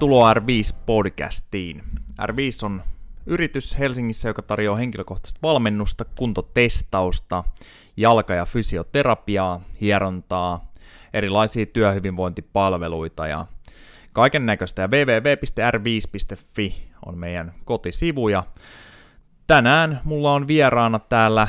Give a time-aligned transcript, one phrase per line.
[0.00, 1.82] Tervetuloa R5-podcastiin.
[2.22, 2.82] R5 on
[3.26, 7.44] yritys Helsingissä, joka tarjoaa henkilökohtaista valmennusta, kuntotestausta,
[7.96, 10.70] jalka- ja fysioterapiaa, hierontaa,
[11.12, 13.46] erilaisia työhyvinvointipalveluita ja
[14.12, 14.82] kaiken näköistä.
[14.82, 18.44] Ja www.r5.fi on meidän kotisivu ja
[19.50, 21.48] tänään mulla on vieraana täällä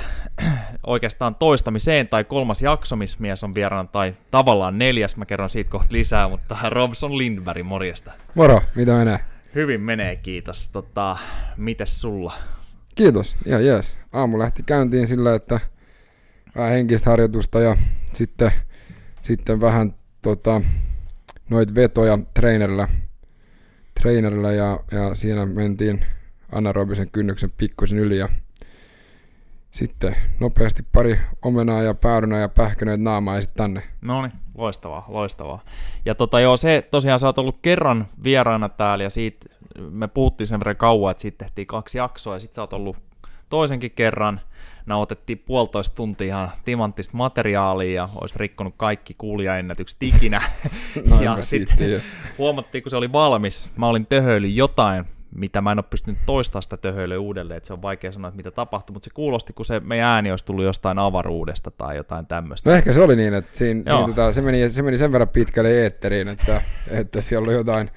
[0.88, 5.72] oikeastaan toistamiseen tai kolmas jakso, missä mies on vieraana, tai tavallaan neljäs, mä kerron siitä
[5.72, 8.12] kohta lisää, mutta Robson Lindberg, morjesta.
[8.36, 9.20] Moro, mitä menee?
[9.56, 10.70] Hyvin menee, kiitos.
[10.70, 11.18] Tota,
[11.58, 12.34] mites sulla?
[12.96, 13.98] Kiitos, ihan jees.
[14.14, 15.60] Aamu lähti käyntiin sillä, että
[16.56, 17.78] vähän henkistä harjoitusta ja
[18.14, 18.52] sitten,
[19.22, 20.62] sitten vähän tota,
[21.50, 22.88] noit vetoja trainerilla,
[24.02, 26.06] trainerilla ja, ja siinä mentiin
[26.52, 28.30] anaerobisen kynnyksen pikkusen yli ja
[29.72, 33.84] sitten nopeasti pari omenaa ja päärynää ja pähkänöitä naamaa ja sitten tänne.
[34.02, 35.64] No niin, loistavaa, loistavaa.
[36.06, 39.50] Ja tota joo, se tosiaan sä oot ollut kerran vieraana täällä ja siitä
[39.90, 42.98] me puhuttiin sen verran kauan, että siitä tehtiin kaksi jaksoa ja sitten sä oot ollut
[43.50, 44.42] toisenkin kerran.
[44.86, 50.42] Nautettiin puolitoista tuntia ihan timanttista materiaalia ja olisi rikkonut kaikki kuulijaennätykset ikinä.
[51.10, 52.02] No, ja sitten
[52.38, 56.64] huomattiin, kun se oli valmis, mä olin töhöily jotain mitä mä en ole pystynyt toistamaan
[56.64, 59.66] sitä töhöilyä uudelleen, että se on vaikea sanoa, että mitä tapahtui, mutta se kuulosti, kun
[59.66, 62.70] se meidän ääni olisi tullut jostain avaruudesta tai jotain tämmöistä.
[62.70, 65.30] No ehkä se oli niin, että siinä, siinä tota, se, meni, se meni sen verran
[65.30, 67.92] pitkälle eetteriin, että, että siellä oli jotain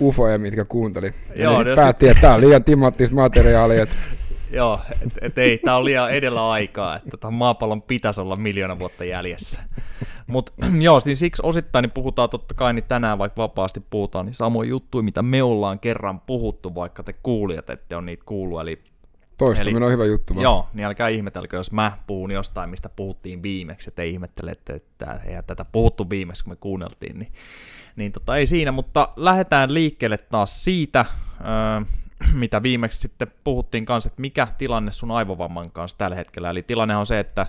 [0.00, 1.14] ufoja, mitkä kuunteli.
[1.36, 3.82] Ja Joo, ne päätti, että tämä on liian timattista materiaalia.
[3.82, 3.96] Että...
[4.52, 8.78] Joo, että et ei, tämä on liian edellä aikaa, että tämän maapallon pitäisi olla miljoona
[8.78, 9.60] vuotta jäljessä.
[10.26, 14.34] Mutta joo, niin siksi osittain niin puhutaan totta kai niin tänään, vaikka vapaasti puhutaan, niin
[14.34, 18.60] samoin juttuja, mitä me ollaan kerran puhuttu, vaikka te kuulijat ette ole niitä kuullut.
[18.60, 18.82] Eli
[19.38, 20.34] Toistaminen eli, on hyvä juttu.
[20.34, 20.42] Vaan.
[20.42, 25.20] Joo, niin älkää ihmetelkö, jos mä puhun jostain, mistä puhuttiin viimeksi, että ei ihmettelette, että
[25.26, 27.32] eihän tätä puhuttu viimeksi, kun me kuunneltiin, niin,
[27.96, 31.04] niin tota, ei siinä, mutta lähdetään liikkeelle taas siitä,
[31.40, 31.86] öö,
[32.34, 36.50] mitä viimeksi sitten puhuttiin kanssa, että mikä tilanne sun aivovamman kanssa tällä hetkellä.
[36.50, 37.46] Eli tilanne on se, että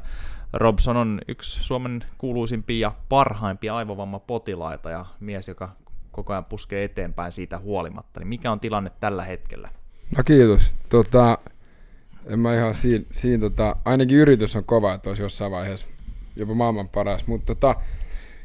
[0.53, 5.75] Robson on yksi Suomen kuuluisimpia ja parhaimpia aivovammapotilaita ja mies, joka
[6.12, 8.19] koko ajan puskee eteenpäin siitä huolimatta.
[8.19, 9.69] Niin mikä on tilanne tällä hetkellä?
[10.17, 10.73] No kiitos.
[10.89, 11.38] Tota,
[12.25, 15.88] en mä ihan siinä, siinä tota, ainakin yritys on kova, että olisi jossain vaiheessa
[16.35, 17.75] jopa maailman paras, mutta tota,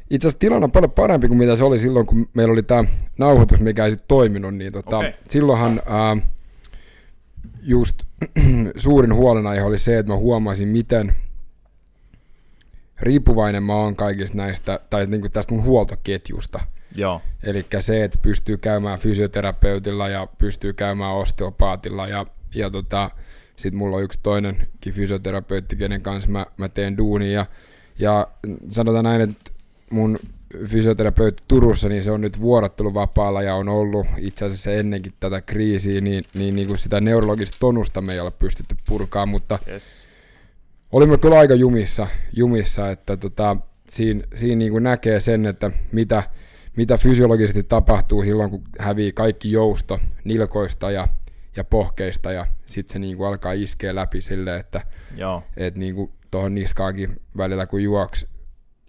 [0.09, 2.83] itse asiassa tilanne on paljon parempi kuin mitä se oli silloin, kun meillä oli tämä
[3.17, 5.13] nauhoitus, mikä ei sitten toiminut, niin tota, okay.
[5.29, 6.17] silloinhan ää,
[7.61, 8.03] just
[8.75, 11.15] suurin huolenaihe oli se, että mä huomasin, miten
[13.01, 16.59] riippuvainen mä oon kaikista näistä, tai niin kuin tästä mun huoltoketjusta.
[16.95, 17.21] Joo.
[17.43, 23.11] Eli se, että pystyy käymään fysioterapeutilla ja pystyy käymään osteopaatilla ja, ja tota,
[23.55, 27.45] sitten mulla on yksi toinenkin fysioterapeutti, kenen kanssa mä, mä teen duunia ja,
[27.99, 28.27] ja
[28.69, 29.51] sanotaan näin, että
[29.91, 30.19] mun
[30.65, 36.01] fysioterapeutti Turussa, niin se on nyt vuorotteluvapaalla ja on ollut itse asiassa ennenkin tätä kriisiä,
[36.01, 40.09] niin, niin, niin kuin sitä neurologista tonusta me ei ole pystytty purkaa, mutta yes
[40.91, 43.57] olimme kyllä aika jumissa, jumissa että tota,
[43.89, 46.23] siinä, siinä niin kuin näkee sen, että mitä,
[46.77, 51.07] mitä fysiologisesti tapahtuu silloin, kun hävii kaikki jousto nilkoista ja,
[51.55, 54.81] ja pohkeista ja sitten se niin kuin alkaa iskeä läpi silleen, että
[55.15, 55.43] Joo.
[55.57, 58.27] et niin kuin tuohon niskaankin välillä kun juoksi,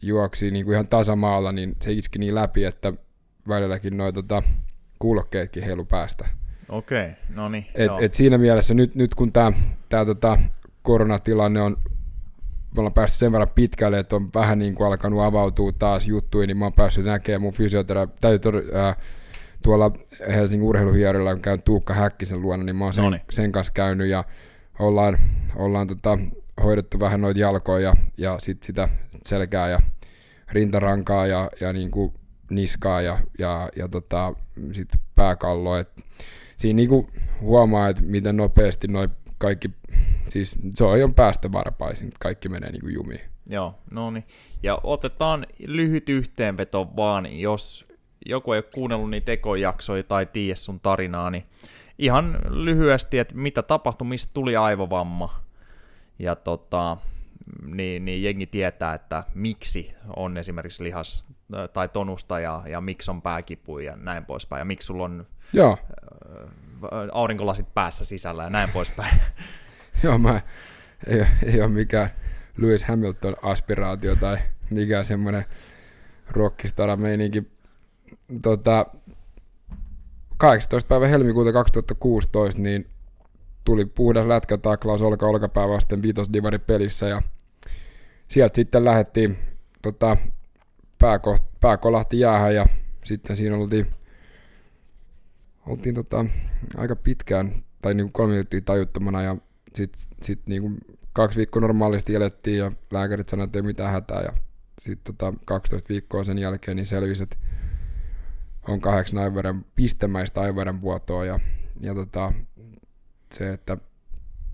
[0.03, 2.93] juoksi niin kuin ihan tasamaalla, niin se iski niin läpi, että
[3.49, 4.43] välilläkin noin tota,
[4.99, 6.29] kuulokkeetkin heilu päästä.
[6.69, 7.67] Okei, okay, no niin.
[7.75, 10.39] Et, et siinä mielessä nyt, nyt kun tämä tota,
[10.83, 11.77] koronatilanne on,
[12.75, 16.47] me ollaan päässyt sen verran pitkälle, että on vähän niin kuin alkanut avautua taas juttuja,
[16.47, 17.53] niin mä oon päässyt näkemään mun
[18.75, 18.97] äh,
[19.63, 19.91] tuolla
[20.29, 24.25] Helsingin urheiluhierillä, kun käyn Tuukka Häkkisen luona, niin mä oon sen, sen kanssa käynyt ja
[24.79, 25.19] ollaan,
[25.57, 26.19] ollaan tota,
[26.63, 28.89] hoidettu vähän noita jalkoja ja, ja sit sitä
[29.23, 29.81] selkää ja
[30.53, 32.13] rintarankaa ja, ja niin kuin
[32.51, 34.35] niskaa ja, ja, ja tota,
[34.73, 35.79] sit pääkalloa.
[35.79, 36.05] Et
[36.57, 37.07] siinä niin kuin
[37.41, 39.71] huomaa, että miten nopeasti noin kaikki,
[40.29, 43.21] siis se on ihan päästä varpaisin, kaikki menee niin kuin jumiin.
[43.47, 44.25] Joo, no niin.
[44.63, 47.87] Ja otetaan lyhyt yhteenveto vaan, jos
[48.27, 51.45] joku ei ole kuunnellut niitä tekojaksoja tai tiedä sun tarinaa, niin
[51.99, 55.41] ihan lyhyesti, että mitä tapahtui, mistä tuli aivovamma.
[56.21, 56.97] Ja tota,
[57.65, 61.25] niin, niin jengi tietää, että miksi on esimerkiksi lihas
[61.73, 64.61] tai tonusta ja, ja miksi on pääkipu ja näin poispäin.
[64.61, 65.79] Ja miksi sulla on Joo
[67.13, 69.21] aurinkolasit päässä sisällä ja näin poispäin.
[70.03, 70.41] Joo, mä,
[71.07, 72.11] ei, ei ole mikään
[72.57, 74.39] Lewis Hamilton aspiraatio tai
[74.71, 75.45] mikään semmoinen
[76.31, 77.51] rockistara meininki.
[78.43, 78.87] Tota,
[80.37, 80.89] 18.
[80.89, 82.87] päivä helmikuuta 2016 niin
[83.65, 87.23] tuli puhdas lätkätaklaus olka olkapää vasten viitosdivari pelissä ja
[88.29, 89.39] sieltä sitten lähdettiin
[89.83, 90.17] tota,
[90.99, 91.21] pää,
[91.61, 91.79] pää
[92.13, 92.67] jäähän ja
[93.05, 93.87] sitten siinä oltiin
[95.67, 96.25] oltiin tota,
[96.77, 99.37] aika pitkään, tai niinku kolme minuuttia tajuttomana, ja
[99.75, 100.73] sitten sit niinku
[101.13, 104.33] kaksi viikkoa normaalisti elettiin, ja lääkärit sanoivat, että ei mitään hätää, ja
[104.81, 107.37] sitten tota, 12 viikkoa sen jälkeen niin selvisi, että
[108.69, 111.41] on kahdeksan aivoiden, pistemäistä aivoiden vuotoa, ja,
[111.81, 112.33] ja tota,
[113.33, 113.77] se, että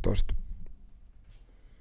[0.02, 0.34] tuosta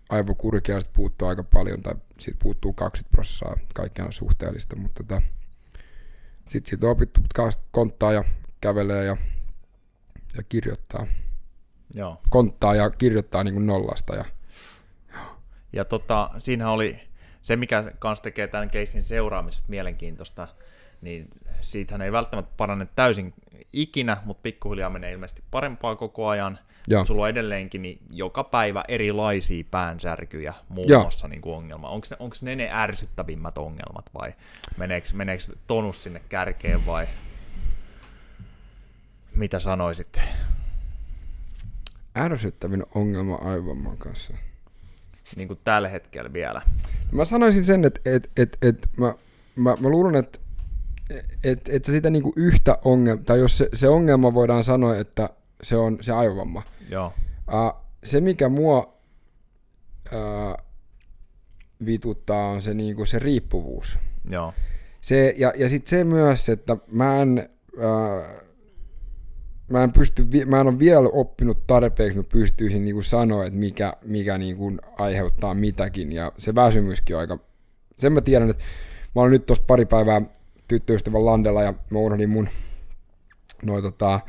[0.10, 5.22] aivokurkiasta puuttuu aika paljon, tai siitä puuttuu 20 prosenttia, kaikkiaan suhteellista, mutta tota,
[6.50, 7.22] sitten siitä on opittu
[7.72, 8.24] konttaa ja
[8.62, 9.18] kävelee ja,
[10.38, 11.08] ja kirjoittaa.
[11.94, 12.22] Joo.
[12.30, 14.16] Konttaa ja kirjoittaa niin kuin nollasta.
[14.16, 14.26] Ja,
[15.74, 17.00] ja tota, siinä oli
[17.42, 20.48] se, mikä kans tekee tämän keissin seuraamisesta mielenkiintoista,
[21.02, 21.28] niin
[21.62, 23.34] siitähän ei välttämättä parane täysin
[23.74, 26.60] ikinä, mutta pikkuhiljaa menee ilmeisesti parempaa koko ajan.
[26.88, 27.06] Joo.
[27.06, 31.02] Sulla on edelleenkin niin joka päivä erilaisia päänsärkyjä muun Joo.
[31.02, 31.90] muassa niin ongelma.
[31.90, 34.34] Onko ne, onko ne ne ärsyttävimmät ongelmat vai
[34.78, 37.08] meneekö, meneekö tonus sinne kärkeen vai
[39.36, 40.22] mitä sanoisit?
[42.18, 44.34] Ärsyttävin ongelma aivomman kanssa.
[45.36, 46.62] Niin kuin tällä hetkellä vielä.
[47.12, 49.14] Mä sanoisin sen, että et, et, et, mä,
[49.56, 50.40] mä, mä luulen, että
[51.44, 55.30] et, et sä sitä niinku yhtä ongelmaa, tai jos se, se ongelma voidaan sanoa, että
[55.64, 56.64] se on se aivovamma.
[56.90, 57.14] Joo.
[57.54, 59.00] Uh, se, mikä mua
[60.14, 60.66] uh,
[61.86, 64.00] vituttaa, on se, niinku, se riippuvuus.
[64.30, 64.54] Joo.
[65.02, 68.46] Se, ja ja sitten se myös, että mä en, uh,
[69.68, 73.94] mä en, pysty, mä en ole vielä oppinut tarpeeksi, mä pystyisin niinku sanoa, että mikä,
[74.06, 77.40] mikä niinku aiheuttaa mitäkin, ja se väsymyskin on aika,
[77.98, 78.64] sen mä tiedän, että
[79.16, 80.22] mä olen nyt tuossa pari päivää
[80.68, 82.50] tyttöystävän landella, ja mä unohdin mun
[83.64, 84.20] noin tota,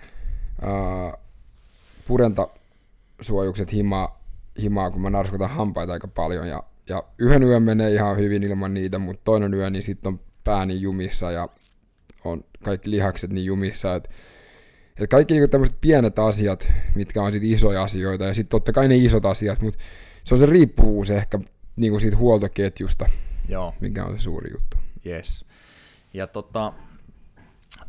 [0.63, 1.13] uh,
[2.07, 4.23] purentasuojukset himaa,
[4.63, 8.75] himaa, kun mä narskutan hampaita aika paljon, ja, ja yhden yön menee ihan hyvin ilman
[8.75, 11.49] niitä, mutta toinen yö, niin sitten on pääni jumissa, ja
[12.25, 14.11] on kaikki lihakset niin jumissa, että
[15.01, 18.89] et kaikki niinku tämmöiset pienet asiat, mitkä on sitten isoja asioita, ja sitten totta kai
[18.89, 19.85] ne isot asiat, mutta
[20.25, 21.39] se on se riippuvuus ehkä
[21.77, 23.09] niinku siitä huoltoketjusta,
[23.49, 23.75] Joo.
[23.81, 24.77] mikä on se suuri juttu.
[25.07, 25.45] Yes.
[26.15, 26.73] Ja tota,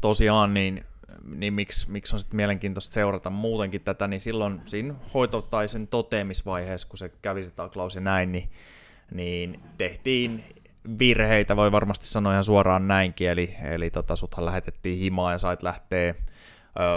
[0.02, 0.84] tosiaan niin,
[1.26, 5.88] niin miksi, miksi on sitten mielenkiintoista seurata muutenkin tätä, niin silloin siinä hoito- tai sen
[5.88, 8.50] toteamisvaiheessa, kun se kävi se taklaus ja näin, niin,
[9.12, 10.44] niin tehtiin
[11.00, 15.64] virheitä, voi varmasti sanoa ihan suoraan näinkin, eli, eli tota, suthan lähetettiin himaan ja sait
[15.64, 16.16] lähteä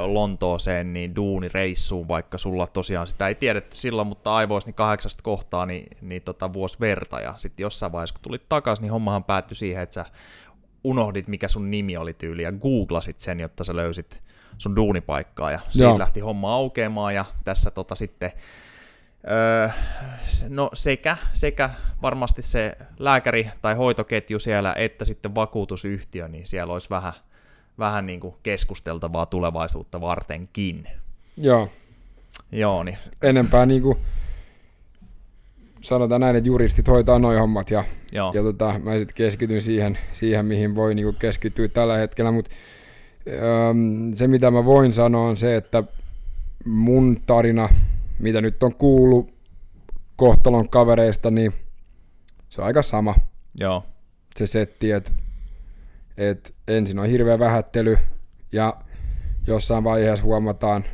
[0.07, 5.67] Lontooseen niin duunireissuun, vaikka sulla tosiaan sitä ei tiedetty silloin, mutta aivoisi niin kahdeksasta kohtaa
[5.67, 9.57] niin, niin tota vuosi verta, ja sitten jossain vaiheessa, kun tulit takaisin, niin hommahan päättyi
[9.57, 10.05] siihen, että sä
[10.85, 14.23] unohdit, mikä sun nimi oli tyyli, ja googlasit sen, jotta sä löysit
[14.59, 15.99] sun duunipaikkaa, ja siitä Joo.
[15.99, 18.33] lähti homma aukeamaan, ja tässä tota sitten
[19.31, 19.69] Öö,
[20.49, 21.71] no sekä, sekä
[22.03, 27.13] varmasti se lääkäri tai hoitoketju siellä, että sitten vakuutusyhtiö, niin siellä olisi vähän,
[27.79, 30.89] vähän niin kuin keskusteltavaa tulevaisuutta vartenkin.
[31.37, 31.69] Joo.
[32.53, 32.99] Joo, niin.
[33.23, 33.99] Enempää niin kuin
[35.81, 38.33] sanotaan näin, että juristit hoitaa noin hommat ja, Joo.
[38.35, 42.51] ja tota, mä sitten keskityn siihen, siihen mihin voi niin keskittyä tällä hetkellä, mutta
[44.15, 45.83] se mitä mä voin sanoa on se, että
[46.65, 47.69] mun tarina,
[48.19, 49.35] mitä nyt on kuullut
[50.17, 51.53] kohtalon kavereista, niin
[52.49, 53.15] se on aika sama.
[53.61, 53.85] Joo.
[54.37, 55.13] Se setti, että
[56.17, 57.99] et ensin on hirveä vähättely
[58.53, 58.77] ja
[59.47, 60.85] jossain vaiheessa huomataan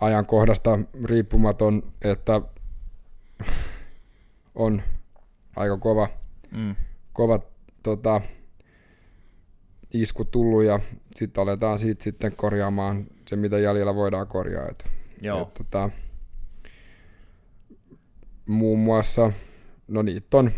[0.00, 2.40] ajankohdasta riippumaton, että
[4.54, 4.82] on
[5.56, 6.08] aika kova,
[6.50, 6.76] mm.
[7.12, 7.40] kova
[7.82, 8.20] tota,
[9.92, 10.80] isku tullut ja
[11.16, 14.68] sitten aletaan siitä sitten korjaamaan se, mitä jäljellä voidaan korjaa.
[14.68, 14.86] Et,
[15.22, 15.42] Joo.
[15.42, 15.90] Et, tota,
[18.46, 19.32] muun muassa,
[19.88, 20.50] no niitä on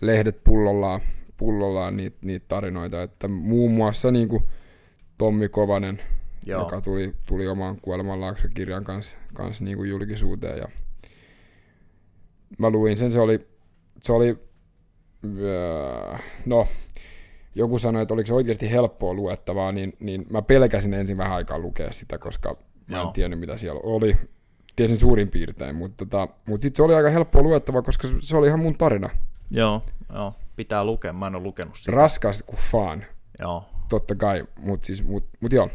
[0.00, 1.00] lehdet pullollaan,
[1.36, 4.42] pullollaan niitä, niitä tarinoita, että muun muassa niin kuin
[5.18, 6.00] Tommi Kovanen,
[6.46, 6.60] Joo.
[6.62, 10.68] joka tuli, tuli oman kuolemanlaakso-kirjan kanssa, kanssa niin kuin julkisuuteen ja
[12.58, 13.48] mä luin sen, se oli,
[14.02, 14.38] se oli
[15.38, 16.66] öö, no,
[17.54, 21.58] joku sanoi, että oliko se oikeasti helppoa luettavaa, niin, niin mä pelkäsin ensin vähän aikaa
[21.58, 22.56] lukea sitä, koska
[22.90, 23.12] mä en Joo.
[23.12, 24.16] tiennyt, mitä siellä oli.
[24.76, 28.46] Tiesin suurin piirtein, mutta, tota, mutta sitten se oli aika helppoa luettavaa, koska se oli
[28.46, 29.10] ihan mun tarina.
[29.50, 29.82] Joo,
[30.14, 30.34] joo.
[30.56, 31.92] pitää lukea, mä en ole lukenut sitä.
[31.92, 33.04] Raskas kuin fan.
[33.38, 33.64] Joo.
[33.88, 35.70] Totta kai, mutta siis, mut, mut joo.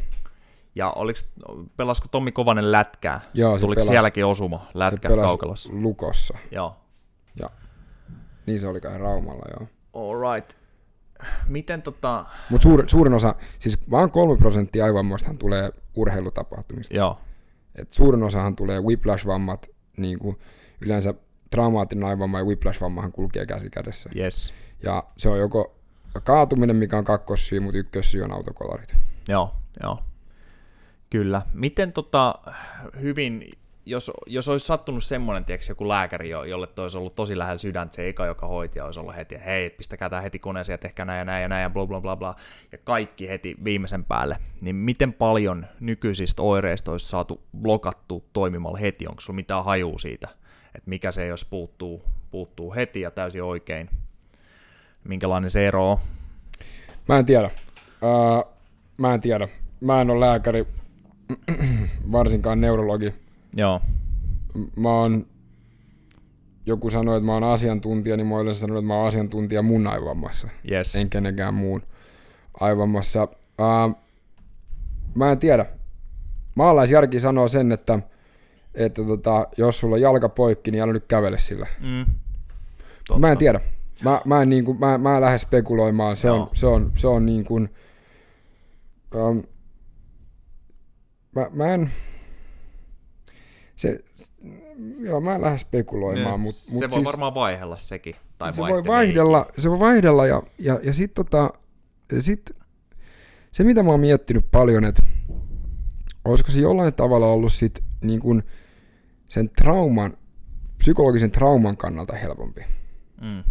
[0.76, 1.30] Ja oliks,
[1.78, 3.22] pelasko Tommi Kovanen lätkää?
[3.34, 5.74] Joo, se Tuliko pelasi, sielläkin osuma lätkä se kaukalossa?
[5.76, 6.38] Lukossa.
[6.52, 6.76] Joo.
[7.40, 7.50] Ja.
[8.46, 9.68] Niin se oli kai Raumalla, joo.
[9.94, 10.58] All right.
[11.48, 12.26] Miten tota...
[12.50, 16.96] Mut suur, suurin osa, siis vaan kolme prosenttia aivovammoistahan tulee urheilutapahtumista.
[16.96, 17.18] Joo.
[17.76, 20.40] Et suurin osahan tulee whiplash-vammat, niin kuin
[20.82, 21.14] yleensä
[21.50, 24.10] traumaattinen aivovamma ja whiplash-vammahan kulkee käsi kädessä.
[24.16, 24.54] Yes.
[24.84, 25.76] Ja se on joko
[26.24, 28.96] kaatuminen, mikä on kakkossyy, mutta ykkössyy on autokolarit.
[29.28, 29.52] Joo,
[29.84, 30.00] joo.
[31.14, 31.42] Kyllä.
[31.54, 32.36] Miten tota,
[33.02, 33.52] hyvin,
[33.86, 37.96] jos, jos olisi sattunut semmoinen, tiedätkö, joku lääkäri, jolle toi olisi ollut tosi lähellä sydäntä,
[37.96, 41.20] se eka, joka hoiti, olisi ollut heti, hei, pistäkää tämä heti koneeseen ja tehkää näin
[41.20, 42.36] ja näin ja näin ja bla bla bla bla,
[42.72, 49.08] ja kaikki heti viimeisen päälle, niin miten paljon nykyisistä oireista olisi saatu blokattua toimimalla heti?
[49.08, 50.28] Onko sulla mitään hajuu siitä,
[50.76, 52.02] että mikä se, jos puuttuu,
[52.32, 53.90] puuttuu heti ja täysin oikein?
[55.04, 55.98] Minkälainen se ero on?
[57.08, 57.50] Mä en tiedä.
[58.02, 58.54] Uh,
[58.98, 59.48] mä en tiedä.
[59.82, 60.68] Mä en ole lääkäri,
[62.12, 63.14] varsinkaan neurologi.
[63.56, 63.82] Joo.
[64.76, 65.26] Mä oon,
[66.66, 69.88] joku sanoi, että mä oon asiantuntija, niin mä olen sanonut, että mä oon asiantuntija mun
[69.88, 70.48] aivommassa.
[70.72, 70.96] Yes.
[70.96, 71.82] En kenenkään muun
[72.60, 73.24] aivommassa.
[73.24, 73.98] Uh,
[75.16, 75.66] mä en tiedä.
[76.56, 78.00] Maalaisjärki sanoo sen, että,
[78.74, 81.68] että tota, jos sulla on jalka poikki, niin älä nyt kävele sillä.
[81.80, 82.06] Mm.
[83.20, 83.60] Mä en tiedä.
[84.04, 86.18] Mä, mä, en, niin kuin, mä, mä en lähde spekuloimaan.
[86.18, 87.70] Se on, se on, se on niin kuin,
[89.16, 89.44] um,
[91.36, 91.92] mä, mä en,
[93.76, 94.00] se,
[95.00, 96.40] joo, mä en lähde spekuloimaan.
[96.40, 98.16] Mut, se mut voi siis, varmaan vaihella sekin.
[98.38, 101.54] Tai se voi vaihdella, se voi vaihdella ja, ja, ja sitten tota,
[102.20, 102.52] sit,
[103.52, 105.04] se mitä mä oon miettinyt paljon, että
[106.26, 108.44] olisiko se jollain tavalla ollut sit niin kuin
[109.28, 110.18] sen trauman,
[110.78, 112.62] psykologisen trauman kannalta helpompi.
[113.22, 113.44] Mm.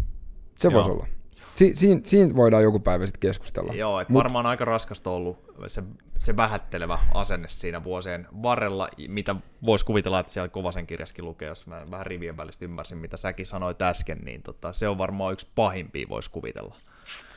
[0.59, 0.75] Se Joo.
[0.75, 1.07] voisi olla.
[1.55, 3.73] Si, siinä, siinä voidaan joku päivä sitten keskustella.
[3.75, 5.83] Joo, että Mut- varmaan aika raskasta on ollut se,
[6.17, 11.67] se vähättelevä asenne siinä vuosien varrella, mitä voisi kuvitella, että siellä Kovasen kirjaskin lukee, jos
[11.67, 15.47] mä vähän rivien välistä ymmärsin, mitä säkin sanoit äsken, niin tota, se on varmaan yksi
[15.55, 16.77] pahimpia, voisi kuvitella.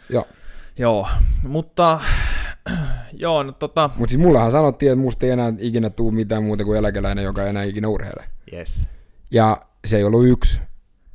[0.09, 0.27] Joo.
[0.77, 1.07] Joo,
[1.43, 1.99] mutta
[3.13, 6.63] joo, no tota, Mutta siis mullahan sanottiin, että musta ei enää ikinä tuu mitään muuta
[6.63, 8.23] kuin eläkeläinen, joka ei enää ikinä urheile.
[8.53, 8.87] yes,
[9.31, 10.61] Ja se ei ollut yksi,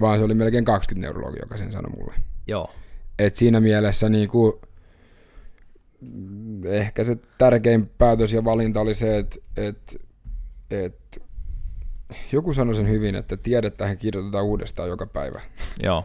[0.00, 2.14] vaan se oli melkein 20 neurologi, joka sen sanoi mulle.
[2.46, 2.70] joo,
[3.26, 4.60] Et siinä mielessä niinku,
[6.00, 10.00] mm, ehkä se tärkein päätös ja valinta oli se, että et,
[10.70, 11.22] et,
[12.32, 15.40] joku sanoi sen hyvin, että tiedettähän kirjoitetaan uudestaan joka päivä.
[15.82, 16.04] joo.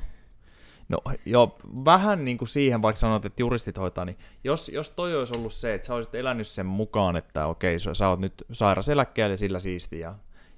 [0.90, 5.16] No joo, vähän niin kuin siihen, vaikka sanot, että juristit hoitaa, niin jos, jos toi
[5.16, 8.46] olisi ollut se, että sä olisit elänyt sen mukaan, että okei, sä, sä oot nyt
[8.52, 10.16] sairas eläkkeellä ja sillä siisti, ja,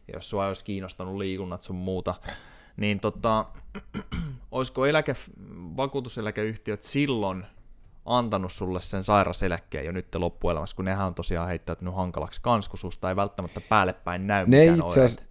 [0.07, 2.15] ja jos sua olisi kiinnostanut liikunnat sun muuta,
[2.77, 3.45] niin tota,
[4.51, 5.15] olisiko eläke,
[5.77, 7.45] vakuutuseläkeyhtiöt silloin
[8.05, 12.79] antanut sulle sen sairaseläkkeen jo nyt loppuelämässä, kun nehän on tosiaan heittäytynyt hankalaksi kans, kun
[12.79, 15.21] susta ei välttämättä päälle päin näy Ne mitään itse asiassa,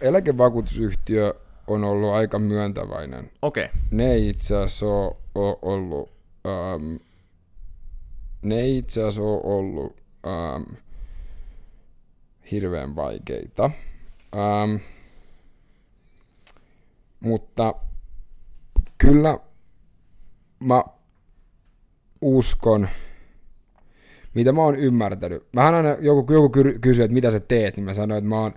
[0.00, 1.34] eläkevakuutusyhtiö
[1.66, 3.30] on ollut aika myöntäväinen.
[3.42, 3.76] Okei, okay.
[3.90, 6.10] Ne ei itse asiassa ole, ole ollut,
[6.46, 6.96] ähm,
[8.42, 10.74] ne ei itse asiassa ole ollut ähm,
[12.50, 13.70] hirveän vaikeita.
[14.36, 14.76] Ähm,
[17.22, 17.74] mutta
[18.98, 19.38] kyllä
[20.60, 20.84] mä
[22.20, 22.88] uskon,
[24.34, 25.46] mitä mä oon ymmärtänyt.
[25.52, 28.40] Mähän aina joku, joku ky- kysyy, että mitä sä teet, niin mä sanoin, että mä
[28.40, 28.54] oon,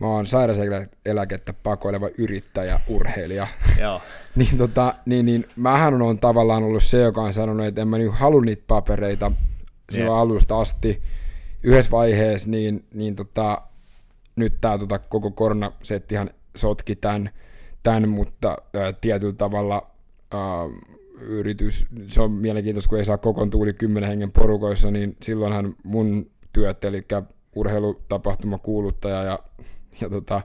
[0.00, 3.46] mä oon sairauseläkettä pakoileva yrittäjä, urheilija.
[3.80, 4.00] joo,
[4.36, 7.98] niin, tota, niin, niin mähän on tavallaan ollut se, joka on sanonut, että en mä
[7.98, 9.32] nyt halua niitä papereita
[9.90, 10.20] silloin Jep.
[10.20, 11.02] alusta asti.
[11.62, 13.62] Yhdessä vaiheessa niin, niin tota,
[14.36, 17.30] nyt tämä tota, koko koronasettihan sotki tämän,
[17.82, 19.90] tämän mutta ää, tietyllä tavalla
[20.30, 20.40] ää,
[21.20, 26.30] yritys, se on mielenkiintoista, kun ei saa kokoontua yli 10 hengen porukoissa, niin silloinhan mun
[26.52, 27.06] työt, eli
[27.56, 29.38] urheilutapahtuma kuuluttaja ja,
[30.00, 30.42] ja tota,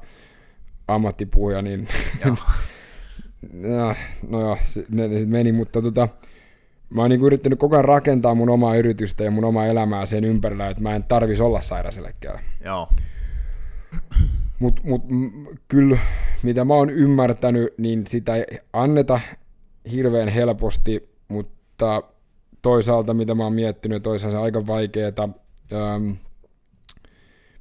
[0.88, 1.88] ammattipuhuja, niin
[4.30, 4.58] no joo,
[4.90, 6.08] ne, ne sit meni, mutta tota,
[6.90, 10.24] mä oon niinku yrittänyt koko ajan rakentaa mun omaa yritystä ja mun omaa elämää sen
[10.24, 12.40] ympärillä, että mä en tarvis olla sairauseläkkeellä.
[12.66, 12.90] joo.
[14.60, 15.02] Mutta mut,
[15.68, 15.98] kyllä,
[16.44, 19.20] mitä mä oon ymmärtänyt, niin sitä ei anneta
[19.92, 22.04] hirveän helposti, mutta
[22.62, 25.30] toisaalta mitä mä oon miettinyt, toisaalta se aika vaikeeta
[25.74, 26.12] ähm,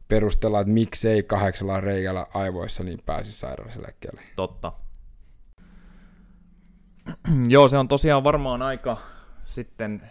[0.09, 4.21] perustella, että miksei kahdeksalla reikällä aivoissa niin pääsi sairauseläkkeelle.
[4.37, 4.73] Totta.
[7.49, 8.97] Joo, se on tosiaan varmaan aika
[9.45, 10.03] sitten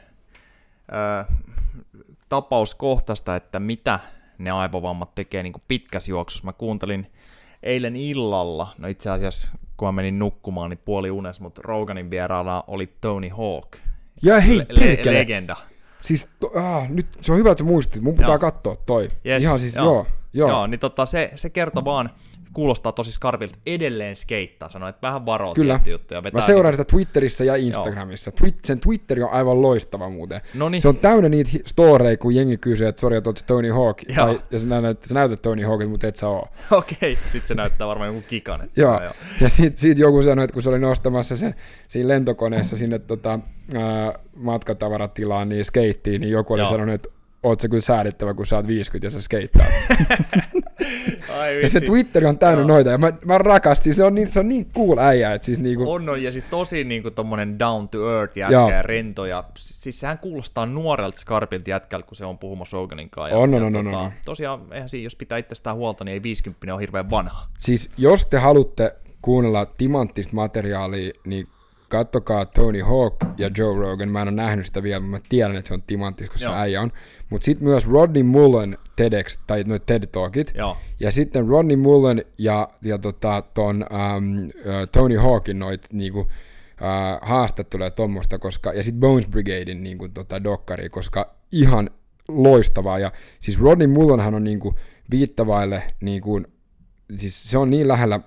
[0.92, 1.34] ö,
[2.30, 4.00] tapauskohtaista, että mitä
[4.38, 6.46] ne aivovammat tekee niin pitkässä juoksussa.
[6.46, 7.12] Mä kuuntelin
[7.64, 12.64] eilen illalla, no itse asiassa kun mä menin nukkumaan, niin puoli unes, mutta Roganin vieraana
[12.68, 13.76] oli Tony Hawk.
[14.24, 15.56] Ja hei, Le- legenda.
[16.00, 18.02] Siis to, ah, nyt se on hyvä, että sä muistit.
[18.02, 18.40] Mun pitää Joo.
[18.40, 19.10] katsoa toi.
[19.26, 19.86] Yes, Ihan siis, joo.
[19.86, 19.96] joo.
[19.96, 20.58] Joo, Joo, joo.
[20.58, 22.10] joo niin tota, se, se kertoo vaan,
[22.56, 25.80] kuulostaa tosi skarvilta, edelleen skeittaa, sanoi, että vähän varoa Kyllä.
[25.88, 26.22] juttuja.
[26.34, 28.32] Mä seuraan sitä Twitterissä ja Instagramissa.
[28.32, 30.42] Twit, sen Twitteri on aivan loistava muuten.
[30.54, 34.02] No niin, Se on täynnä niitä storeja, kun jengi kysyy, että sori, että Tony Hawk.
[34.08, 34.26] Joo.
[34.26, 36.48] Tai, ja sä näytät, sä näytät Tony Hawkilta, mutta et sä oo.
[36.72, 38.70] okei, sitten se näyttää varmaan joku kikanen.
[38.76, 39.02] Joo.
[39.42, 41.56] Ja sit, sit joku sanoi, että kun se oli nostamassa sen
[41.88, 43.40] siinä lentokoneessa sinne tota,
[43.76, 46.70] ää, matkatavaratilaan niin skeittiin, niin joku oli Joo.
[46.70, 47.10] sanonut, että
[47.46, 49.70] oot sä kyllä säädettävä, kun sä oot 50 ja sä skeittaat.
[51.40, 52.68] Ai ja se Twitteri on täynnä Joo.
[52.68, 55.60] noita, ja mä, mä rakastin, se on niin, se on niin cool äijä, että siis
[55.60, 59.44] niinku, On, on, ja sit tosi niinku tommonen down to earth jätkä ja rento, ja
[59.58, 63.30] siis sehän kuulostaa nuorelta skarpilta jätkältä, kun se on puhumassa Roganin kanssa.
[63.30, 64.12] Ja, On, on, ja on, on, tota, on.
[64.26, 67.48] Tosiaan, eihän siinä, jos pitää itsestään huolta, niin ei 50 ole hirveän vanha.
[67.58, 71.48] siis jos te haluatte kuunnella timanttista materiaalia, niin
[71.98, 74.10] kattokaa Tony Hawk ja Joe Rogan.
[74.10, 76.46] Mä en ole nähnyt sitä vielä, mutta mä tiedän, että se on timanttis, kun se
[76.46, 76.56] Joo.
[76.56, 76.92] äijä on.
[77.30, 80.52] Mutta sitten myös Rodney Mullen TEDx, tai no TED Talkit.
[80.56, 80.78] Joo.
[81.00, 86.28] Ja sitten Rodney Mullen ja, ja tota, ton äh, Tony Hawkin noit niinku,
[86.82, 91.90] äh, haastatteluja tuommoista, koska, ja sitten Bones Brigadein niinku, tota, dokkari, koska ihan
[92.28, 93.00] loistavaa.
[93.00, 94.76] Ja siis Rodney Mullenhan on niinku,
[95.12, 96.42] viittavaille, niinku,
[97.16, 98.20] siis se on niin lähellä,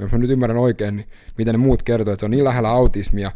[0.00, 2.70] jos mä nyt ymmärrän oikein, niin mitä ne muut kertoo, että se on niin lähellä
[2.70, 3.32] autismia,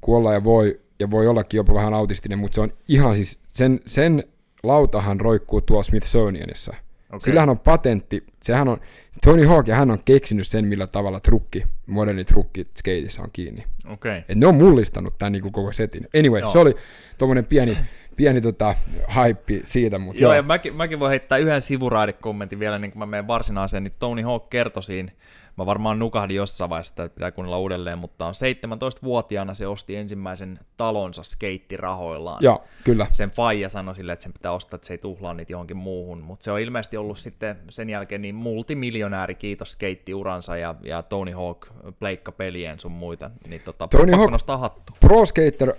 [0.00, 3.80] kuolla ja voi, ja voi ollakin jopa vähän autistinen, mutta se on ihan siis, sen,
[3.86, 4.24] sen
[4.62, 6.74] lautahan roikkuu tuolla Smithsonianissa.
[7.08, 7.20] Okay.
[7.20, 8.80] Sillähän on patentti, sehän on,
[9.24, 13.64] Tony Hawk ja hän on keksinyt sen, millä tavalla trukki, moderni trukki skateissa on kiinni.
[13.88, 14.22] Okay.
[14.28, 16.08] Et ne on mullistanut tämän niin koko setin.
[16.18, 16.52] Anyway, Joo.
[16.52, 16.74] se oli
[17.18, 17.78] tuommoinen pieni,
[18.16, 18.74] pieni tota,
[19.14, 20.36] hype siitä, mutta Joo, joo.
[20.36, 24.22] ja mäkin, mäkin voin heittää yhden sivuraidekommentin vielä, niin kuin mä menen varsinaiseen, niin Tony
[24.22, 25.12] Hawk kertoi siinä,
[25.56, 30.58] mä varmaan nukahdin jossain vaiheessa, että pitää kuunnella uudelleen, mutta on 17-vuotiaana se osti ensimmäisen
[30.76, 32.38] talonsa skeittirahoillaan.
[32.42, 33.06] Joo, kyllä.
[33.12, 36.20] Sen faija sanoi sille, että sen pitää ostaa, että se ei tuhlaa niitä johonkin muuhun,
[36.20, 41.32] mutta se on ilmeisesti ollut sitten sen jälkeen niin multimiljonääri, kiitos skeittiuransa ja, ja Tony
[41.32, 41.66] Hawk
[41.98, 44.92] pleikkapelien sun muita, niin tota, Tony Hawk- nostaa hattu.
[45.00, 45.74] Pro Skater,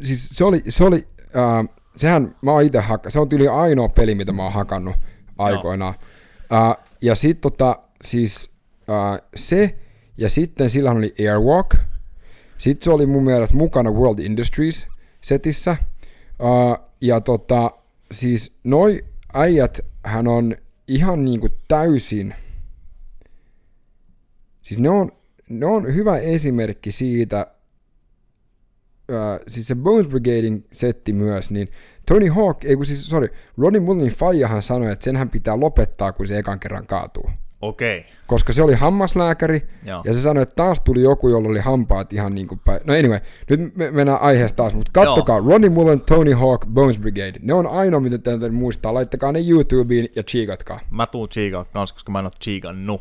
[0.00, 3.88] siis se oli, se oli äh, sehän mä oon itse hakka, se on tyyli ainoa
[3.88, 4.96] peli, mitä mä oon hakannut
[5.38, 5.94] aikoinaan.
[6.52, 8.50] Äh, ja sit tota, siis
[8.90, 9.78] äh, se,
[10.16, 11.74] ja sitten sillä oli Airwalk,
[12.58, 14.88] sitten se oli mun mielestä mukana World Industries
[15.20, 17.70] setissä, äh, ja tota,
[18.12, 20.56] siis noi äijät, hän on
[20.88, 22.34] ihan niinku täysin,
[24.62, 25.12] siis ne on,
[25.48, 27.46] ne on hyvä esimerkki siitä,
[29.12, 31.68] äh, siis se Bones Brigadein setti myös, niin
[32.06, 36.28] Tony Hawk, ei kun siis, sorry, Ronnie Mullenin faijahan sanoi, että senhän pitää lopettaa, kun
[36.28, 37.30] se ekan kerran kaatuu.
[37.62, 38.06] Okei.
[38.26, 40.02] Koska se oli hammaslääkäri, Joo.
[40.04, 42.80] ja se sanoi, että taas tuli joku, jolla oli hampaat ihan niin kuin päin.
[42.84, 43.20] No anyway,
[43.50, 47.32] nyt me mennään aiheesta taas, mutta kattokaa, Ronnie Mullen, Tony Hawk, Bones Brigade.
[47.42, 48.94] Ne on ainoa, mitä täytyy muistaa.
[48.94, 50.80] Laittakaa ne YouTubeen ja chiikatkaa.
[50.90, 53.00] Mä tuun chiigaa kanssa, koska mä en oo chiigannut.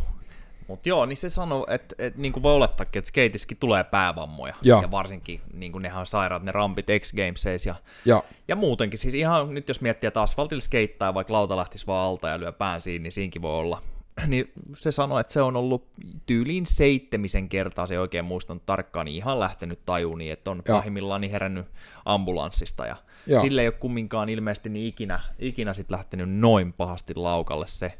[0.67, 4.53] Mut joo, niin se sanoo, että, että niin kuin voi olettaakin, että skeitissäkin tulee päävammoja.
[4.61, 4.81] Joo.
[4.81, 8.99] Ja varsinkin, niin kuin nehän on sairaat ne rampit X Gameseissa ja, Ja ja muutenkin.
[8.99, 12.51] Siis ihan nyt jos miettii, että asfaltilla skeittaa, vaikka lauta lähtisi vaan alta ja lyö
[12.51, 13.81] pään siinä, niin siinkin voi olla.
[14.27, 15.87] Niin se sanoi, että se on ollut
[16.25, 20.61] tyyliin seitsemisen kertaa, se ei oikein muistanut tarkkaan, niin ihan lähtenyt tajuun, niin että on
[20.67, 20.77] Joo.
[20.77, 21.65] pahimmillaan niin herännyt
[22.05, 22.85] ambulanssista.
[22.85, 22.95] Ja
[23.27, 23.41] Joo.
[23.41, 27.93] sille ei ole kumminkaan ilmeisesti niin ikinä, ikinä sit lähtenyt noin pahasti laukalle se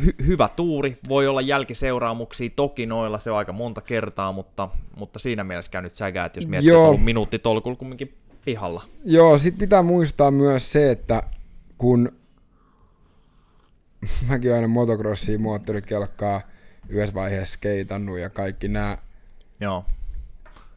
[0.00, 5.18] hy- hyvä tuuri, voi olla jälkiseuraamuksia, toki noilla se on aika monta kertaa, mutta, mutta
[5.18, 6.76] siinä mielessä käy nyt sägää, että jos miettii, Joo.
[6.76, 8.82] että on ollut minuutti tolkulla kumminkin pihalla.
[9.04, 11.22] Joo, sit pitää muistaa myös se, että
[11.78, 12.12] kun
[14.28, 16.40] mäkin aina motocrossia, moottorikelkkaa
[16.88, 18.98] yhdessä vaiheessa skeitannut ja kaikki nämä
[19.60, 19.84] Joo,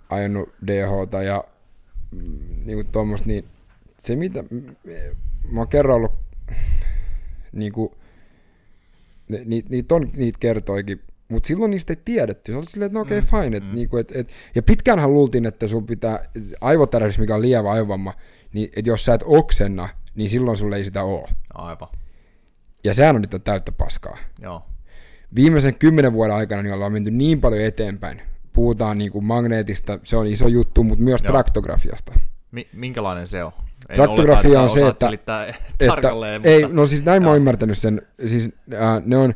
[0.10, 1.44] ajanut DH ja
[2.12, 3.46] mm, niinku tuommoista, niin
[3.98, 4.76] se mitä, mm,
[5.52, 6.13] mä oon kerran ollut
[7.52, 7.98] niinku,
[9.28, 12.52] ne- ni, niitä on, niitä kertoikin, mutta silloin niistä ei tiedetty.
[12.52, 13.58] Se oli silleen, että no okei, okay, Mm, fine.
[13.58, 16.30] Et, niinku, et, et, ja pitkäänhän luultiin, että sun pitää,
[16.62, 18.13] aivotärähdys, mikä on lievä aivovamma,
[18.54, 21.28] niin että jos sä et oksenna, niin silloin sulle ei sitä ole.
[21.54, 21.88] aivan.
[22.84, 24.18] Ja sehän on nyt on täyttä paskaa.
[24.42, 24.62] Joo,
[25.36, 28.22] Viimeisen kymmenen vuoden aikana niin ollaan menty niin paljon eteenpäin.
[28.54, 31.32] Puhutaan niin kuin magneetista, se on iso juttu, mutta myös Joo.
[31.32, 32.13] traktografiasta.
[32.52, 33.52] Mi- minkälainen se on?
[33.89, 35.10] En Traktografia on se, että-
[35.46, 35.48] Että,
[35.88, 36.76] tarkalleen, ei, mutta...
[36.76, 37.38] no siis näin mä oon Joo.
[37.38, 38.02] ymmärtänyt sen.
[38.26, 39.34] Siis äh, ne on,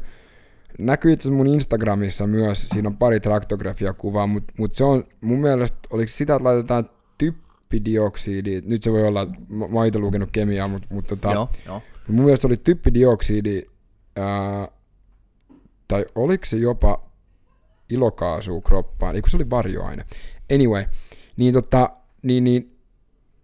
[0.80, 5.78] näkyy itse mun Instagramissa myös, siinä on pari traktografiakuvaa, mutta mut se on mun mielestä,
[5.90, 10.68] oliko sitä, että laitetaan typpidioksidi, nyt se voi olla, mä, mä oon itse lukenut kemiaa,
[10.68, 11.82] mutta mut tota, Joo, joo.
[12.08, 13.64] Mun mielestä oli typpidioksidi,
[14.16, 14.68] ää,
[15.88, 17.10] tai oliko se jopa
[17.90, 20.06] ilokaasua kroppaan, ei kun se oli varjoaine.
[20.54, 20.86] Anyway,
[21.38, 21.90] niin tota,
[22.24, 22.80] niin, niin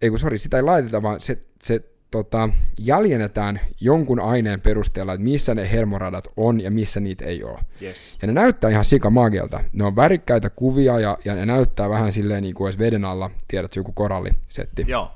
[0.02, 5.24] ei kun sori, sitä ei laiteta, vaan se, se tota, jäljennetään jonkun aineen perusteella, että
[5.24, 7.58] missä ne hermoradat on ja missä niitä ei ole.
[7.82, 8.18] Yes.
[8.22, 9.64] Ja ne näyttää ihan sikamagialta.
[9.72, 13.30] Ne on värikkäitä kuvia ja, ja ne näyttää vähän silleen niin kuin olisi veden alla,
[13.48, 14.84] tiedät, joku korallisetti.
[14.88, 15.10] Joo,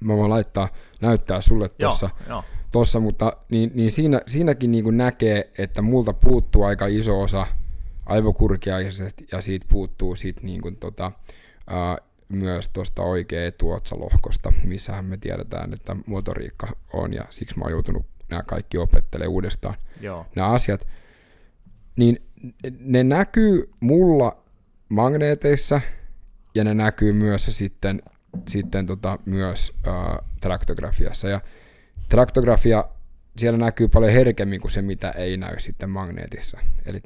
[0.00, 0.68] Mä voin laittaa,
[1.00, 2.44] näyttää sulle joo, tuossa joo.
[2.72, 7.46] Tossa, mutta niin, niin siinä, siinäkin niin kuin näkee, että multa puuttuu aika iso osa
[8.06, 11.12] aivokurkiaisesta ja siitä puuttuu sit niin kuin tota,
[11.66, 17.72] ää, myös tuosta oikea etuotsalohkosta, missähän me tiedetään, että motoriikka on, ja siksi mä oon
[17.72, 20.26] joutunut nämä kaikki opettelemaan uudestaan Joo.
[20.36, 20.86] nämä asiat,
[21.96, 22.22] niin
[22.80, 24.42] ne näkyy mulla
[24.88, 25.80] magneeteissa,
[26.54, 28.02] ja ne näkyy myös sitten,
[28.48, 29.94] sitten tota, myös äh,
[30.40, 31.28] traktografiassa.
[31.28, 31.40] Ja
[32.08, 32.84] traktografia,
[33.36, 36.60] siellä näkyy paljon herkemmin kuin se, mitä ei näy sitten magneetissa.
[36.86, 37.00] Eli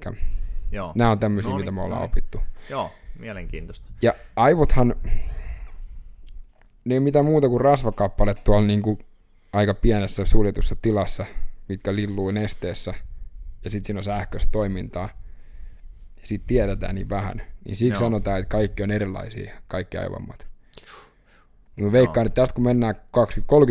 [0.72, 0.92] Joo.
[0.94, 2.12] nämä on tämmöisiä, Noniin, mitä me ollaan noniin.
[2.12, 2.40] opittu.
[2.70, 3.92] Joo, mielenkiintoista.
[4.02, 4.94] Ja aivothan,
[6.84, 8.98] ne ei mitään muuta kuin rasvakappale tuolla niin kuin
[9.52, 11.26] aika pienessä suljetussa tilassa,
[11.68, 12.94] mitkä lilluu nesteessä,
[13.64, 15.08] ja sitten siinä on sähköistä toimintaa,
[16.20, 17.42] ja sitten tiedetään niin vähän.
[17.64, 17.92] Niin siksi Joo.
[17.92, 17.98] Joo.
[18.00, 20.46] sanotaan, että kaikki on erilaisia, kaikki aivommat.
[21.76, 22.94] Mä veikkaan, että tästä kun mennään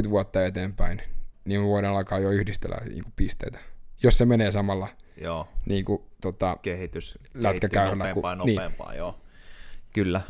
[0.06, 1.02] 20-30 vuotta eteenpäin,
[1.46, 3.60] niin me voidaan alkaa jo yhdistellä niin kuin pisteitä.
[4.04, 4.88] Jos se menee samalla
[5.22, 8.56] Joo, niin kuin, tota, kehitys nopeampaa ja kun- niin.
[8.56, 9.20] nopeampaa, joo.
[9.94, 10.22] Kyllä.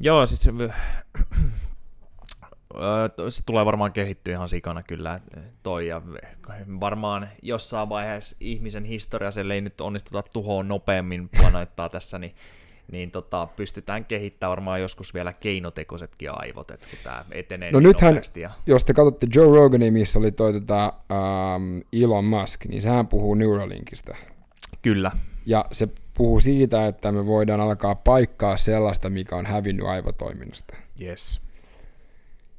[0.00, 0.52] Joo, siis se,
[3.30, 5.18] se tulee varmaan kehittyä ihan sikana kyllä
[5.62, 6.02] toi ja
[6.80, 12.34] varmaan jossain vaiheessa ihmisen historiassa, ellei nyt onnistuta tuhoon nopeammin planeettaa tässä, niin,
[12.92, 17.86] niin tota, pystytään kehittämään varmaan joskus vielä keinotekoisetkin aivot, että kun tämä etenee No niin
[17.88, 18.20] nythän-.
[18.36, 23.06] Ja, jos te katsotte Joe Roganin, missä oli toi tota, um, Elon Musk, niin sehän
[23.06, 24.16] puhuu Neuralinkista.
[24.82, 25.10] kyllä,
[25.46, 30.76] Ja se puhuu siitä, että me voidaan alkaa paikkaa sellaista, mikä on hävinnyt aivotoiminnasta.
[31.00, 31.40] yes.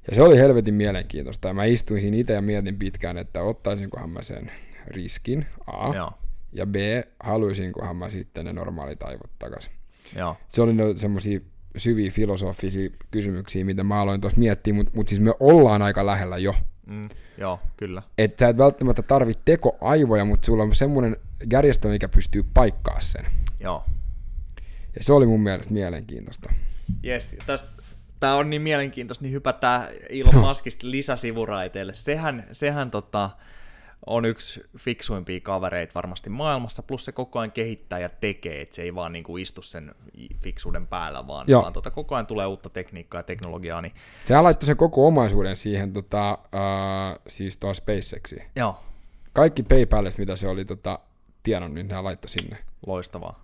[0.10, 1.48] Ja se oli helvetin mielenkiintoista.
[1.48, 4.52] Ja mä istuin siinä itse ja mietin pitkään, että ottaisinkohan mä sen
[4.88, 6.12] riskin, A, Joo,
[6.54, 6.76] ja B,
[7.20, 9.72] haluaisinkohan mä sitten ne normaalit aivot takaisin.
[10.16, 11.40] Joo, Se oli no semmoisia
[11.78, 16.38] syviä filosofisia kysymyksiä, mitä mä aloin tuossa miettiä, mutta mut siis me ollaan aika lähellä
[16.38, 16.56] jo.
[16.86, 18.02] mm, joo, kyllä.
[18.18, 21.18] Että sä et välttämättä tarvitse tekoaivoja, mutta sulla on semmoinen
[21.52, 23.26] järjestelmä, mikä pystyy paikkaa sen.
[23.60, 23.84] Joo,
[24.96, 26.54] Ja se oli mun mielestä mielenkiintoista.
[27.06, 27.78] Yes, tästä
[28.20, 31.94] Tämä on niin mielenkiintoista, niin hypätään Elon Muskista lisäsivuraiteille.
[31.94, 33.30] Sehän, sehän tota,
[34.06, 38.82] on yksi fiksuimpia kavereita varmasti maailmassa, plus se koko ajan kehittää ja tekee, että se
[38.82, 39.96] ei vaan niinku istu sen
[40.42, 41.62] fiksuuden päällä, vaan, Joo.
[41.62, 43.82] vaan tota, koko ajan tulee uutta tekniikkaa ja teknologiaa.
[43.82, 43.94] Niin,
[44.26, 48.44] Sehän laittoi sen koko omaisuuden siihen, tota, uh, siis tuohon SpaceXiin.
[48.56, 48.80] joo,
[49.34, 51.00] Kaikki PayPalista, mitä se oli tota,
[51.44, 52.58] tienannut, niin ne laittoi sinne.
[52.88, 53.44] loistavaa.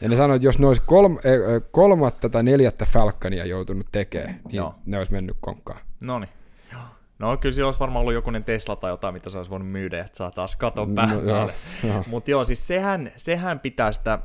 [0.00, 4.40] Ja ne sanoi, että jos ne olisi kolm, eh, kolmatta tai neljättä Falconia joutunut tekemään,
[4.44, 4.74] niin Joo.
[4.86, 5.80] ne olisi mennyt konkkaan.
[6.02, 6.28] No niin.
[7.18, 10.00] No kyllä siellä olisi varmaan ollut jokunen Tesla tai jotain, mitä se olisi voinut myydä,
[10.00, 11.54] että saa taas katon No, päälle.
[11.84, 12.04] joo.
[12.06, 14.18] Mutta joo, siis sehän, sehän pitää sitä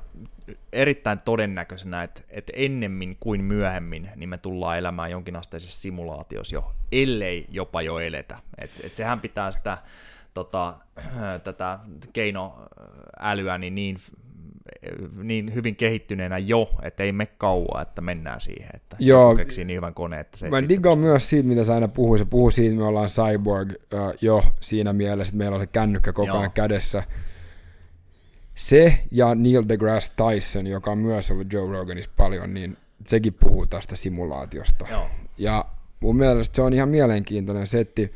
[0.73, 7.45] erittäin todennäköisenä, että, että ennemmin kuin myöhemmin niin me tullaan elämään jonkinasteisessa simulaatiossa jo, ellei
[7.49, 8.38] jopa jo eletä.
[8.58, 9.78] Et, et sehän pitää sitä
[10.34, 10.73] tota,
[11.43, 11.80] tätä
[12.13, 13.97] keinoälyä niin, niin,
[15.23, 19.36] niin hyvin kehittyneenä jo, että ei me kauaa, että mennään siihen, että Joo.
[19.36, 22.17] keksii niin hyvän koneen, että se Mä digaan myös siitä, mitä sä aina puhuu.
[22.17, 25.67] Se puhuu siitä, että me ollaan cyborg uh, jo siinä mielessä, että meillä on se
[25.67, 26.39] kännykkä koko Joo.
[26.39, 27.03] ajan kädessä.
[28.55, 32.77] Se ja Neil deGrasse Tyson, joka on myös ollut Joe Roganissa paljon, niin
[33.08, 34.86] sekin puhuu tästä simulaatiosta.
[34.91, 35.08] Joo.
[35.38, 35.65] Ja
[35.99, 38.13] mun mielestä se on ihan mielenkiintoinen setti.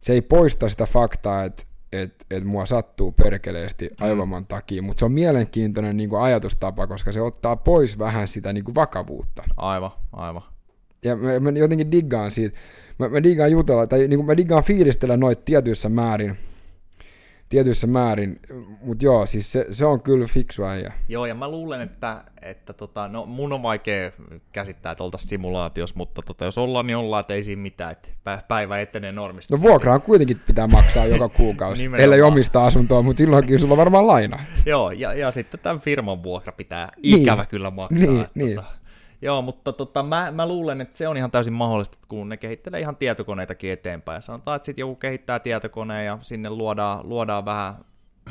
[0.00, 5.04] Se ei poista sitä faktaa, että et, et mua sattuu perkeleesti aivoman takia, mutta se
[5.04, 9.44] on mielenkiintoinen niin kuin ajatustapa, koska se ottaa pois vähän sitä niin kuin vakavuutta.
[9.56, 10.42] Aivan, aivan.
[11.04, 12.58] Ja mä, mä jotenkin diggaan siitä.
[12.98, 16.36] Mä, mä diggaan jutella, tai niin kuin mä diggaan fiilistellä noita tietyissä määrin,
[17.48, 18.40] tietyissä määrin,
[18.82, 20.92] mutta joo, siis se, se on kyllä fiksu äijä.
[21.08, 24.10] Joo, ja mä luulen, että, että tota, no, mun on vaikea
[24.52, 28.08] käsittää, että oltaisiin simulaatiossa, mutta tota, jos ollaan, niin ollaan, että ei siinä mitään, että
[28.08, 29.54] pä- päivä etenee normista.
[29.56, 34.06] No vuokrahan kuitenkin pitää maksaa joka kuukausi, ellei omista asuntoa, mutta silloinkin sulla on varmaan
[34.06, 34.38] laina.
[34.66, 37.18] Joo, ja, ja sitten tämän firman vuokra pitää Niin.
[37.22, 37.98] ikävä kyllä maksaa.
[38.08, 38.56] Niin, että niin.
[38.56, 38.68] Tota,
[39.22, 42.36] joo, mutta tota, mä, mä luulen, että se on ihan täysin mahdollista, että kun ne
[42.36, 44.22] kehittelee ihan tietokoneitakin eteenpäin.
[44.22, 47.74] Sanotaan, että sitten joku kehittää tietokoneen ja sinne luodaan, luodaan vähän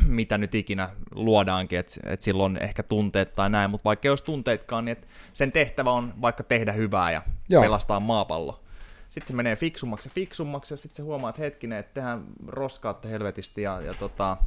[0.08, 4.24] mitä nyt ikinä luodaankin, että et silloin ehkä tunteet tai näin, mutta vaikka ei olisi
[4.24, 7.22] tunteitkaan, niin et sen tehtävä on vaikka tehdä hyvää ja.
[7.50, 7.62] Joo.
[7.62, 8.64] pelastaa maapallo.
[9.10, 13.10] Sitten se menee fiksummaksi ja fiksummaksi ja sitten se huomaa, että hetkinen, että tehdään roskaatte
[13.10, 14.38] helvetisti ja, ja tota,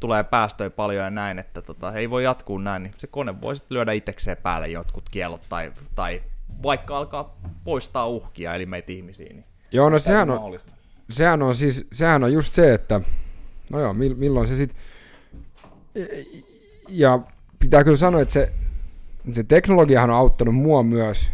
[0.00, 3.56] tulee päästöjä paljon ja näin, että tota, ei voi jatkuu näin, niin se kone voi
[3.56, 6.22] sitten lyödä itsekseen päälle jotkut kielot tai, tai
[6.62, 9.28] vaikka alkaa poistaa uhkia, eli meitä ihmisiä.
[9.28, 10.72] Niin Joo, no sehän on, mahdollista.
[11.10, 13.00] sehän on siis, sehän on just se, että
[13.70, 14.76] no joo, mil- milloin se sit,
[16.88, 17.18] ja
[17.58, 18.52] pitää kyllä sanoa, että se,
[19.32, 21.30] se teknologiahan on auttanut mua myös,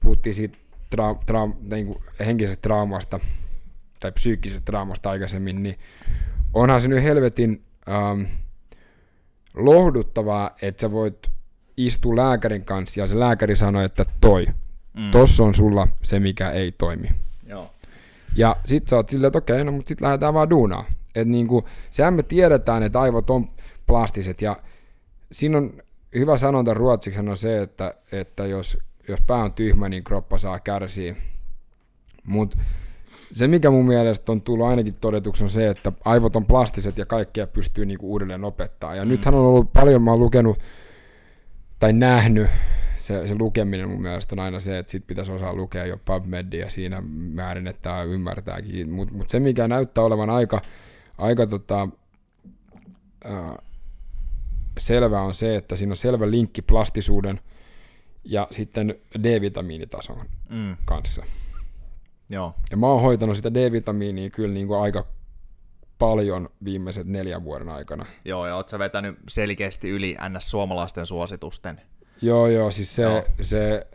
[0.00, 0.58] puhuttiin siitä
[0.96, 3.20] tra- tra- niin kuin henkisestä traumasta
[4.00, 5.78] tai psyykkisestä traumasta aikaisemmin, niin
[6.54, 8.22] onhan se nyt helvetin ähm,
[9.54, 11.30] lohduttavaa, että sä voit
[11.76, 14.46] istua lääkärin kanssa ja se lääkäri sanoi, että toi,
[14.94, 15.10] Mm.
[15.10, 17.08] Tossa on sulla se, mikä ei toimi.
[17.46, 17.70] Joo.
[18.36, 20.84] Ja sit sä oot silleen, että okei, no mutta sit lähdetään vaan duunaan.
[21.14, 23.48] Et niinku, sehän me tiedetään, että aivot on
[23.86, 24.56] plastiset ja
[25.32, 25.72] siinä on
[26.14, 30.60] hyvä sanonta ruotsiksi on se, että, että jos, jos pää on tyhmä, niin kroppa saa
[30.60, 31.16] kärsiä.
[32.24, 32.58] Mutta
[33.34, 37.06] se, mikä mun mielestä on tullut ainakin todetuksi, on se, että aivot on plastiset ja
[37.06, 38.94] kaikkea pystyy niinku uudelleen opettaa.
[38.94, 39.08] Ja mm.
[39.08, 40.58] nythän on ollut paljon, mä oon lukenut
[41.78, 42.46] tai nähnyt,
[42.98, 46.70] se, se lukeminen mun mielestä on aina se, että sit pitäisi osaa lukea jo PubMedia
[46.70, 48.90] siinä määrin, että tämä ymmärtääkin.
[48.90, 50.60] Mutta mut se, mikä näyttää olevan aika,
[51.18, 51.88] aika tota,
[53.26, 53.56] äh,
[54.78, 57.40] selvä on se, että siinä on selvä linkki plastisuuden
[58.24, 60.20] ja sitten D-vitamiinitason
[60.50, 60.76] mm.
[60.84, 61.24] kanssa.
[62.34, 62.54] Joo.
[62.70, 65.06] Ja mä oon hoitanut sitä D-vitamiinia kyllä niin kuin aika
[65.98, 68.06] paljon viimeiset neljän vuoden aikana.
[68.24, 70.50] Joo, ja oot sä vetänyt selkeästi yli ns.
[70.50, 71.80] suomalaisten suositusten.
[72.22, 73.24] Joo, joo, siis se, joo.
[73.40, 73.86] se,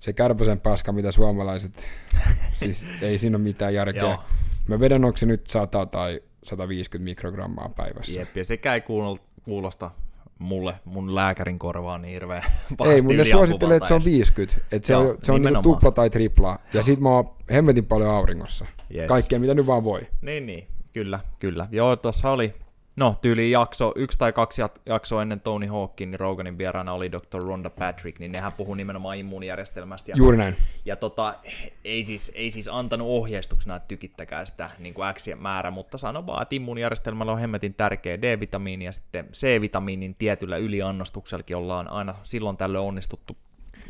[0.00, 1.84] se kärpäsen paska, mitä suomalaiset,
[2.60, 4.02] siis ei siinä ole mitään järkeä.
[4.02, 4.24] Joo.
[4.68, 8.18] Mä vedän, onko se nyt 100 tai 150 mikrogrammaa päivässä.
[8.18, 8.82] Jep, ja sekä ei
[9.42, 9.90] kuulosta
[10.42, 12.42] mulle, mun lääkärin korvaan niin hirveän
[12.84, 14.60] Ei, mutta ne suosittelee, että se on 50.
[14.72, 16.58] Että se Joo, on, se on niinku tupla tai tripla.
[16.74, 18.66] Ja sit mä oon hemmetin paljon auringossa.
[18.94, 19.08] Yes.
[19.08, 20.00] Kaikkea, mitä nyt vaan voi.
[20.20, 20.66] Niin, niin.
[20.92, 21.68] Kyllä, kyllä.
[21.70, 22.52] Joo, tuossa oli
[22.96, 27.42] No, tyyli jakso, yksi tai kaksi jaksoa ennen Tony Hawkin, niin Roganin vieraana oli Dr.
[27.42, 30.10] Ronda Patrick, niin nehän puhuu nimenomaan immuunijärjestelmästä.
[30.10, 30.56] Ja, Juuri näin.
[30.84, 31.34] Ja tota,
[31.84, 36.26] ei, siis, ei siis antanut ohjeistuksena, että tykittäkää sitä niin kuin X määrä, mutta sano
[36.26, 42.56] vaan, että immuunijärjestelmällä on hemmetin tärkeä D-vitamiini ja sitten C-vitamiinin tietyllä yliannostuksellakin ollaan aina silloin
[42.56, 43.36] tällöin onnistuttu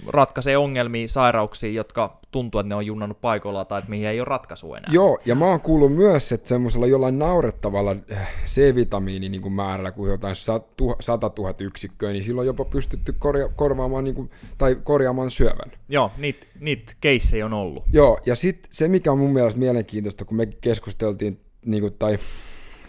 [0.06, 4.24] ratkaisee ongelmia, sairauksia, jotka tuntuu, että ne on junnannut paikoillaan tai että mihin ei ole
[4.24, 4.90] ratkaisu enää.
[4.92, 9.92] Joo, ja mä oon kuullut myös, että semmoisella jollain naurettavalla eh, C-vitamiini niin kuin määrällä,
[9.92, 15.30] kuin jotain 100 000 yksikköä, niin silloin jopa pystytty korja- korvaamaan niin kuin, tai korjaamaan
[15.30, 15.72] syövän.
[15.88, 17.84] Joo, niitä niit keissejä on ollut.
[17.92, 22.18] Joo, ja sitten se, mikä on mun mielestä mielenkiintoista, kun me keskusteltiin, niin kuin, tai,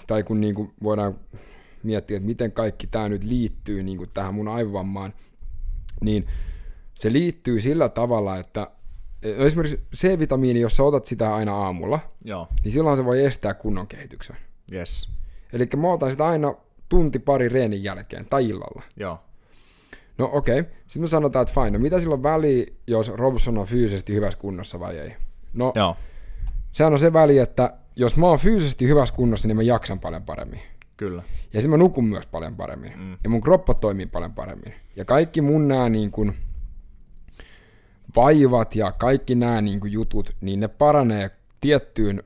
[0.08, 1.20] tai kun niin kuin voidaan
[1.84, 5.14] miettiä, että miten kaikki tämä nyt liittyy niin kuin tähän mun aivovammaan,
[6.02, 6.28] niin
[6.96, 8.68] se liittyy sillä tavalla, että
[9.22, 12.48] e, esimerkiksi C-vitamiini, jos sä otat sitä aina aamulla, Joo.
[12.64, 14.38] niin silloin se voi estää kunnon kehityksen.
[14.74, 15.10] Yes.
[15.54, 16.56] Eli mä otan sitä aina
[16.90, 18.82] tunti pari reenin jälkeen tai illalla.
[18.98, 19.20] Joo.
[20.18, 20.72] No okei, okay.
[20.88, 24.80] sitten me sanotaan, että fine, no mitä silloin väliä, jos Robson on fyysisesti hyvässä kunnossa
[24.80, 25.16] vai ei?
[25.54, 25.96] No, Joo.
[26.72, 30.24] sehän on se väli, että jos mä oon fyysisesti hyvässä kunnossa, niin mä jaksan paljon
[30.24, 30.60] paremmin.
[30.98, 31.24] Kyllä.
[31.54, 32.94] Ja sitten mä nukun myös paljon paremmin.
[32.96, 33.18] Mm.
[33.24, 34.74] Ja mun kroppa toimii paljon paremmin.
[34.96, 36.34] Ja kaikki mun nää niin kun,
[38.16, 42.24] vaivat ja kaikki nämä niin kuin, jutut, niin ne paranee tiettyyn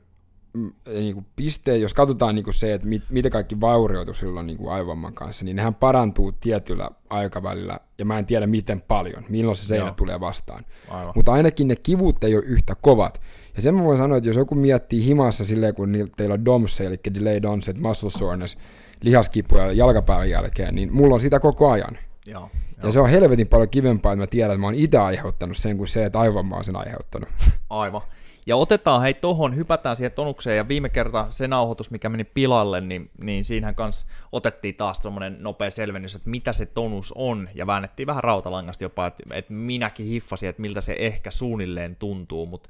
[0.53, 4.47] mm, niin kuin pisteen, jos katsotaan niin kuin se, että mit, mitä kaikki vaurioitu silloin
[4.47, 9.25] niin kuin aivomman kanssa, niin nehän parantuu tietyllä aikavälillä, ja mä en tiedä miten paljon,
[9.29, 9.93] milloin se seinä Joo.
[9.93, 10.65] tulee vastaan.
[10.89, 11.13] Aivan.
[11.15, 13.21] Mutta ainakin ne kivut ei ole yhtä kovat.
[13.55, 16.81] Ja sen mä voin sanoa, että jos joku miettii himassa silleen, kun teillä on DOMS,
[16.81, 18.57] eli delayed onset muscle soreness,
[19.01, 21.97] lihaskipuja jalkapäivän jälkeen, niin mulla on sitä koko ajan.
[22.25, 22.49] Joo.
[22.83, 25.77] Ja se on helvetin paljon kivempaa, että mä tiedän, että mä oon itse aiheuttanut sen,
[25.77, 27.29] kuin se, että aivan mä oon sen aiheuttanut.
[27.69, 28.01] Aivan.
[28.47, 32.81] Ja otetaan hei tohon, hypätään siihen tonukseen, ja viime kerta se nauhoitus, mikä meni pilalle,
[32.81, 37.67] niin, niin siinähän kanssa otettiin taas semmoinen nopea selvennys, että mitä se tonus on, ja
[37.67, 42.69] väännettiin vähän rautalangasta jopa, että, että minäkin hiffasin, että miltä se ehkä suunnilleen tuntuu, mutta,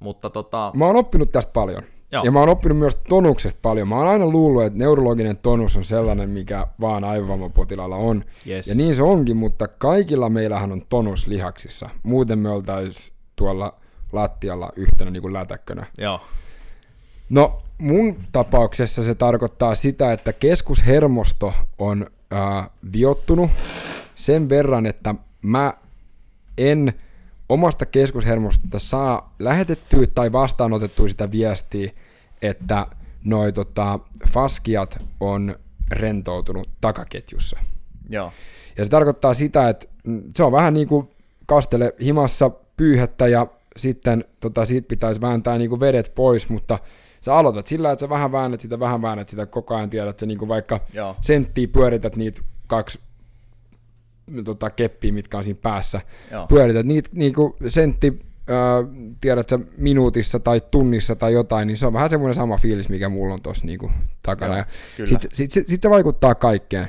[0.00, 0.72] mutta tota...
[0.74, 1.82] Mä oon oppinut tästä paljon.
[2.12, 2.24] Joo.
[2.24, 3.88] Ja mä oon oppinut myös tonuksesta paljon.
[3.88, 8.24] Mä oon aina luullut, että neurologinen tonus on sellainen, mikä vaan aivovammapotilaalla on.
[8.46, 8.66] Yes.
[8.66, 11.90] Ja niin se onkin, mutta kaikilla meillähän on tonus lihaksissa.
[12.02, 13.74] Muuten me oltais tuolla
[14.12, 15.86] lattialla yhtenä niin kuin lätäkkönä.
[15.98, 16.20] Joo.
[17.30, 23.50] No mun tapauksessa se tarkoittaa sitä, että keskushermosto on äh, viottunut
[24.14, 25.74] sen verran, että mä
[26.58, 26.92] en
[27.48, 31.90] omasta keskushermostosta saa lähetettyä tai vastaanotettua sitä viestiä,
[32.42, 32.86] että
[33.24, 35.56] noi tota, faskiat on
[35.90, 37.58] rentoutunut takaketjussa.
[38.08, 38.32] Joo.
[38.78, 39.86] Ja se tarkoittaa sitä, että
[40.36, 41.08] se on vähän niin kuin
[41.46, 46.78] kastele himassa pyyhettä ja sitten tota, siitä pitäisi vääntää niin kuin vedet pois, mutta
[47.20, 50.20] sä aloitat sillä, että sä vähän väännät sitä, vähän väännät sitä, koko ajan tiedät, että
[50.20, 51.16] sä niin kuin vaikka Joo.
[51.20, 52.98] senttiä pyörität niitä kaksi
[54.44, 56.00] tota, keppiä, mitkä on siinä päässä.
[56.30, 56.46] Joo.
[56.46, 58.18] Pyörität niitä niin kuin sentti,
[58.50, 63.08] äh, tiedätkö, minuutissa tai tunnissa tai jotain, niin se on vähän semmoinen sama fiilis, mikä
[63.08, 63.90] mulla on tuossa niin
[64.22, 64.56] takana.
[64.56, 64.66] Joo,
[65.06, 66.88] Sitten sit, sit, sit se vaikuttaa kaikkeen.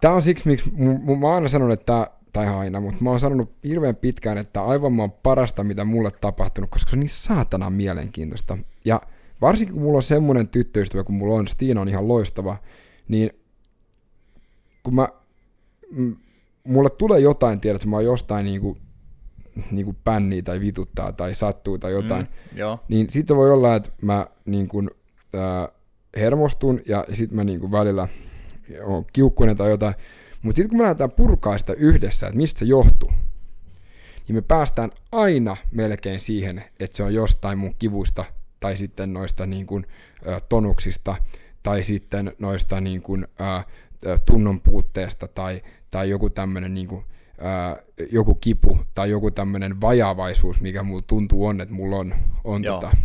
[0.00, 3.20] Tämä on siksi, miksi m- mä oon aina sanonut, että tai aina, mutta mä oon
[3.20, 7.10] sanonut hirveän pitkään, että aivan mä oon parasta, mitä mulle tapahtunut, koska se on niin
[7.10, 8.58] saatana mielenkiintoista.
[8.84, 9.00] Ja
[9.40, 12.56] varsinkin kun mulla on semmoinen tyttöystävä, kun mulla on, Stiina on ihan loistava,
[13.08, 13.30] niin
[14.82, 15.08] kun mä
[16.64, 18.80] mulle tulee jotain, tiedät, että mä oon jostain niin kuin
[19.70, 22.22] niin kuin pännii tai vituttaa tai sattuu tai jotain,
[22.52, 22.78] Mm, joo.
[22.88, 24.90] niin sitten voi olla, että mä niin kuin,
[25.34, 25.68] äh,
[26.16, 28.08] hermostun ja sitten mä niin kuin välillä
[28.84, 29.94] oon kiukkuinen tai jotain.
[30.42, 33.10] Mutta sitten kun me lähdetään purkaa sitä yhdessä, että mistä se johtuu,
[34.28, 38.24] niin me päästään aina melkein siihen, että se on jostain mun kivuista
[38.60, 39.86] tai sitten noista niin kuin,
[40.28, 41.16] äh, tonuksista
[41.62, 43.66] tai sitten noista niin kuin, äh,
[44.26, 47.04] tunnon puutteesta tai, tai joku tämmöinen niin kuin,
[47.40, 47.76] ää,
[48.12, 52.14] joku kipu tai joku tämmöinen vajaavaisuus, mikä mulla tuntuu on, että mulla on.
[52.44, 52.80] on Joo.
[52.80, 52.96] tota,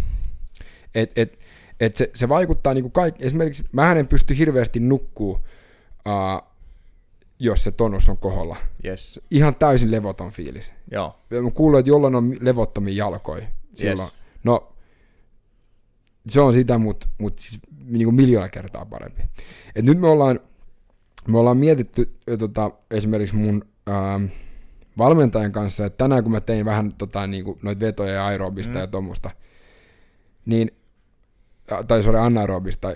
[0.95, 1.39] et, et,
[1.79, 3.25] et se, se vaikuttaa niinku kaikki.
[3.25, 5.39] Esimerkiksi mä en pysty hirveästi nukkuu,
[6.05, 6.41] ää,
[7.39, 8.55] jos se tonus on koholla.
[8.85, 9.19] Yes.
[9.31, 10.73] Ihan täysin levoton fiilis.
[10.91, 11.19] Joo.
[11.43, 13.99] Mä kuulen, että jollain on levottomia jalkoja silloin.
[13.99, 14.17] Yes.
[14.43, 14.73] No,
[16.29, 19.23] se on sitä, mutta mut siis niinku miljoona kertaa parempi.
[19.75, 20.39] Et nyt me ollaan,
[21.27, 24.25] me ollaan mietitty tota, esimerkiksi mun ähm,
[24.97, 28.79] valmentajan kanssa, että tänään kun mä tein vähän tota, niinku, noita vetoja ja aerobista Mm.
[28.79, 29.31] ja tuommoista,
[30.45, 30.71] niin,
[31.71, 32.95] äh, tai sorry, anaerobista,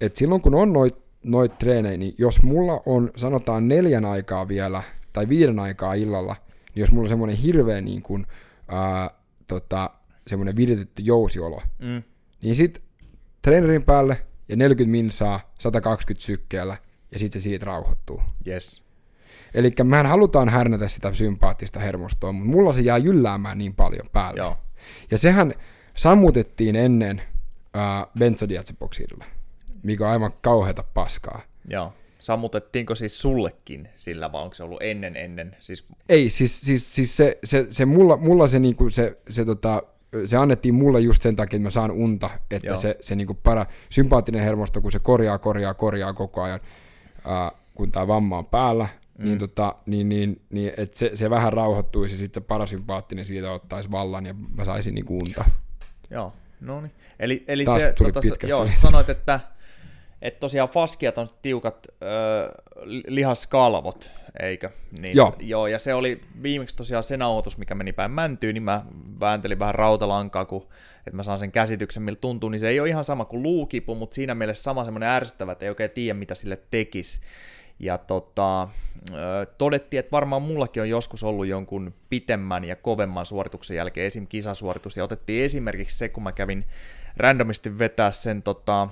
[0.00, 4.82] että silloin kun on noit, noit treenejä, niin jos mulla on sanotaan neljän aikaa vielä,
[5.12, 6.36] tai viiden aikaa illalla,
[6.74, 8.26] niin jos mulla on semmoinen hirveä niin kuin,
[8.68, 9.10] ää,
[9.48, 9.90] tota,
[10.26, 12.02] semmoinen viritetty jousiolo, Mm.
[12.42, 12.82] niin sit
[13.42, 16.76] treenerin päälle ja 40 minsaa 120 sykkeellä,
[17.12, 18.22] ja sitten se siitä rauhoittuu.
[18.46, 18.82] Yes.
[19.54, 24.40] Eli mehän halutaan härnätä sitä sympaattista hermostoa, mutta mulla se jää jylläämään niin paljon päälle.
[24.40, 24.56] Joo.
[25.10, 25.54] Ja sehän
[25.94, 27.22] sammutettiin ennen
[27.74, 29.24] ää, benzodiazepoksidilla,
[29.82, 31.40] mikä on aivan kauheata paskaa.
[31.68, 31.92] Joo.
[32.20, 35.56] Sammutettiinko siis sullekin sillä, vai onko se ollut ennen ennen?
[35.60, 39.82] Siis, Ei, siis, siis, siis se, se, se mulla, mulla se, niinku, se, se, tota,
[40.26, 42.76] se annettiin mulle just sen takia, että mä saan unta, että Joo.
[42.76, 46.60] se, se niinku para, sympaattinen hermosto, kun se korjaa, korjaa, korjaa koko ajan,
[47.24, 49.24] ää, kun tämä vamma on päällä, mm.
[49.24, 53.52] niin, tota, niin, niin, niin että se, se vähän rauhoittuisi ja sitten se parasympaattinen siitä
[53.52, 55.44] ottaisi vallan ja mä saisin niinku unta.
[56.10, 56.32] joo.
[56.60, 56.92] No niin.
[57.18, 59.40] Eli, eli Taas se, tota, joo, sanoit, että,
[60.22, 62.52] että tosiaan faskiat on tiukat ö,
[62.82, 64.10] li- lihaskalvot,
[64.42, 64.70] eikö?
[64.98, 65.34] Niin, Joo.
[65.38, 65.66] joo.
[65.66, 68.84] ja se oli viimeksi tosiaan se nauhoitus, mikä meni päin mäntyyn, niin mä
[69.20, 70.66] vääntelin vähän rautalankaa, kun,
[71.08, 73.94] että mä saan sen käsityksen, miltä tuntuu, niin se ei ole ihan sama kuin luukipu,
[73.94, 77.20] mutta siinä mielessä sama semmoinen ärsyttävä, että ei oikein tiedä, mitä sille tekisi.
[77.80, 78.68] Ja tota,
[79.58, 84.26] todettiin, että varmaan mullakin on joskus ollut jonkun pitemmän ja kovemman suorituksen jälkeen esim.
[84.26, 86.64] kisasuoritus, ja otettiin esimerkiksi se, kun mä kävin
[87.16, 88.88] randomisti vetää sen tota,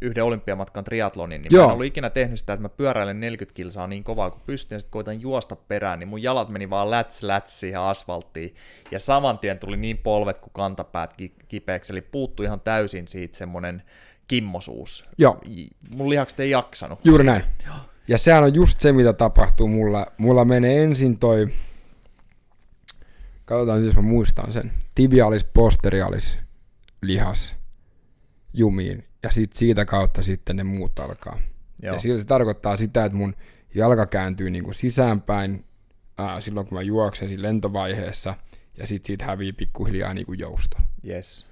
[0.00, 1.60] yhden olympiamatkan triatlonin, niin Joo.
[1.60, 1.70] mä Joo.
[1.70, 4.80] en ollut ikinä tehnyt sitä, että mä pyöräilen 40 kilsaa niin kovaa kuin pystyn, ja
[4.80, 8.54] sitten koitan juosta perään, niin mun jalat meni vaan läts läts siihen asfalttiin,
[8.90, 13.36] ja saman tien tuli niin polvet kuin kantapäät ki- kipeäksi, eli puuttui ihan täysin siitä
[13.36, 13.82] semmonen
[14.28, 15.06] kimmosuus.
[15.18, 15.40] Joo.
[15.96, 16.98] Mun lihakset ei jaksanut.
[17.04, 17.42] Juuri näin.
[18.08, 20.06] Ja sehän on just se, mitä tapahtuu mulla.
[20.18, 21.48] Mulla menee ensin toi,
[23.44, 26.38] katsotaan jos mä muistan sen, tibialis posterialis
[27.06, 27.54] lihas
[28.52, 29.04] jumiin.
[29.22, 31.38] Ja sit siitä kautta sitten ne muut alkaa.
[31.82, 31.94] Joo.
[31.94, 33.34] Ja silloin se tarkoittaa sitä, että mun
[33.74, 35.64] jalka kääntyy niinku sisäänpäin
[36.18, 38.34] ää, silloin, kun mä juoksen siinä lentovaiheessa.
[38.78, 40.76] Ja sit siitä hävii pikkuhiljaa niinku jousto.
[41.06, 41.46] Yes.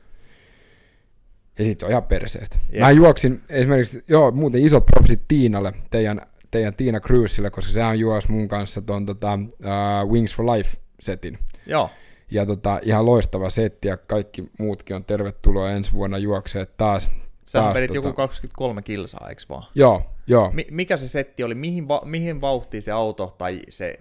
[1.58, 2.56] Ja sit se on ihan perseestä.
[2.72, 2.86] Yeah.
[2.86, 8.32] Mä juoksin esimerkiksi, joo, muuten isot propsit Tiinalle, teidän, teidän Tiina Cruiselle, koska sehän juosi
[8.32, 11.38] mun kanssa ton tota, uh, Wings for Life-setin.
[11.66, 11.90] Joo.
[12.32, 17.10] Ja tota, ihan loistava setti, ja kaikki muutkin on tervetuloa ensi vuonna juoksee taas.
[17.46, 19.64] Sä taas vedit tota, joku 23 kilsaa, eikö vaan?
[19.74, 20.50] Joo, joo.
[20.50, 21.54] Mi- mikä se setti oli?
[21.54, 24.00] Mihin, va- mihin vauhtiin se auto, tai se,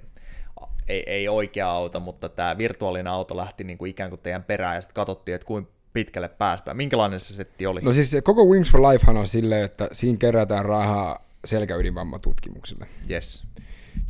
[0.88, 4.76] ei, ei oikea auto, mutta tämä virtuaalinen auto lähti niin kuin ikään kuin teidän perään,
[4.76, 6.78] ja sitten katsottiin, että kuinka pitkälle päästään.
[6.78, 7.82] Minkälainen se setti oli?
[7.82, 12.88] No siis koko Wings for Lifehan on silleen, että siinä kerätään rahaa selkäydinvammatutkimukselle.
[13.10, 13.48] Yes.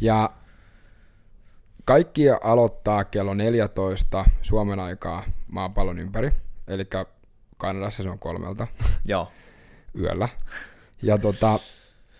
[0.01, 0.29] Ja
[1.85, 6.31] kaikki aloittaa kello 14 Suomen aikaa maapallon ympäri,
[6.67, 6.83] eli
[7.57, 8.67] Kanadassa se on kolmelta
[9.05, 9.31] Joo.
[9.99, 10.29] yöllä.
[11.01, 11.59] Ja tota,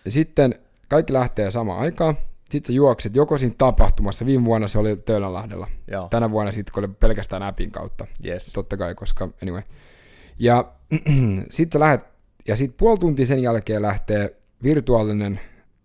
[0.08, 0.54] sitten
[0.88, 2.16] kaikki lähtee samaan aikaan.
[2.50, 5.68] Sitten sä juokset joko siinä tapahtumassa, viime vuonna se oli Töölönlahdella.
[5.90, 6.08] Joo.
[6.08, 8.52] Tänä vuonna sitten kun oli pelkästään appin kautta, Yes.
[8.52, 9.62] totta kai, koska anyway.
[10.38, 10.72] Ja
[11.50, 12.00] sitten sä lähet,
[12.48, 15.40] ja sitten puoli tuntia sen jälkeen lähtee virtuaalinen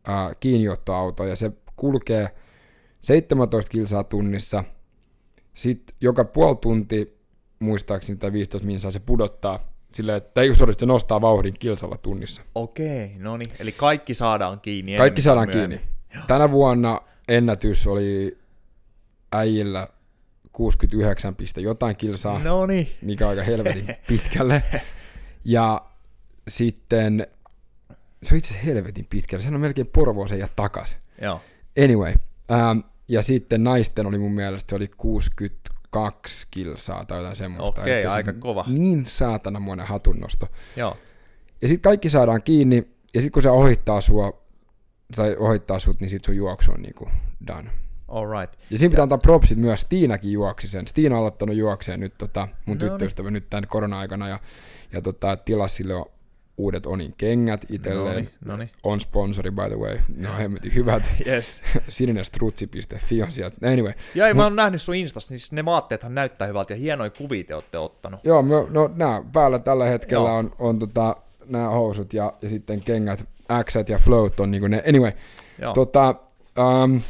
[0.09, 2.29] äh, kiinniottoauto, ja se kulkee
[2.99, 4.63] 17 kilsaa tunnissa.
[5.53, 7.17] Sitten joka puoli tunti,
[7.59, 9.59] muistaakseni tai 15 minsaa, se pudottaa
[9.91, 12.41] silleen, että ei sorry, se nostaa vauhdin kilsalla tunnissa.
[12.55, 13.49] Okei, no niin.
[13.59, 14.97] Eli kaikki saadaan kiinni.
[14.97, 15.79] Kaikki saadaan myöhemmin.
[15.79, 16.25] kiinni.
[16.27, 18.37] Tänä vuonna ennätys oli
[19.31, 19.87] äijillä
[20.51, 22.39] 69, piste jotain kilsaa.
[22.39, 22.91] No niin.
[23.01, 24.63] mikä aika helvetin pitkälle.
[25.49, 25.81] Ja
[26.47, 27.27] sitten,
[28.23, 30.97] se on itse asiassa helvetin pitkälle, sehän on melkein Porvooseen ja takas.
[31.21, 31.41] Joo.
[31.83, 32.13] Anyway,
[32.51, 37.81] ähm, ja sitten naisten oli mun mielestä, se oli 62 kilsaa tai jotain semmoista.
[37.81, 38.65] Okei, Elikkä aika siis kova.
[38.67, 40.47] Niin saatanamoinen hatunnosto.
[40.75, 40.97] Joo.
[41.61, 42.75] Ja sitten kaikki saadaan kiinni,
[43.13, 44.41] ja sitten kun se ohittaa sua,
[45.15, 47.09] tai ohittaa sut, niin sit sun juoksu on niinku
[47.47, 47.69] done.
[48.07, 48.59] All right.
[48.69, 50.87] Ja siinä pitää antaa propsit myös, Stiinakin juoksi sen.
[50.87, 52.91] Stiina on aloittanut juokseen nyt tota, mun No niin.
[52.91, 54.39] tyttöystävä nyt tämän korona-aikana, ja,
[54.91, 55.93] ja tota, tilasi sille
[56.57, 58.29] uudet Onin kengät itselleen.
[58.45, 58.69] Noniin.
[58.83, 59.97] On sponsori, by the way.
[60.15, 61.03] Ne on hemmetin hyvät.
[61.27, 61.61] Yes.
[61.89, 63.71] Sininestrutsi.fi on sieltä.
[63.71, 63.93] Anyway.
[64.15, 67.43] Ja ei, mä oon nähnyt sun Instassa, niin ne vaatteethan näyttää hyvältä ja hienoja kuvia
[67.43, 68.19] te olette ottanut.
[68.23, 70.37] Joo, me, no nää päällä tällä hetkellä Joo.
[70.37, 71.15] on, on tota,
[71.49, 73.25] nämä housut ja, ja sitten kengät,
[73.63, 74.83] X ja float on niinku ne.
[74.89, 75.11] Anyway,
[75.61, 75.73] Joo.
[75.73, 76.15] tota,
[76.83, 77.01] um,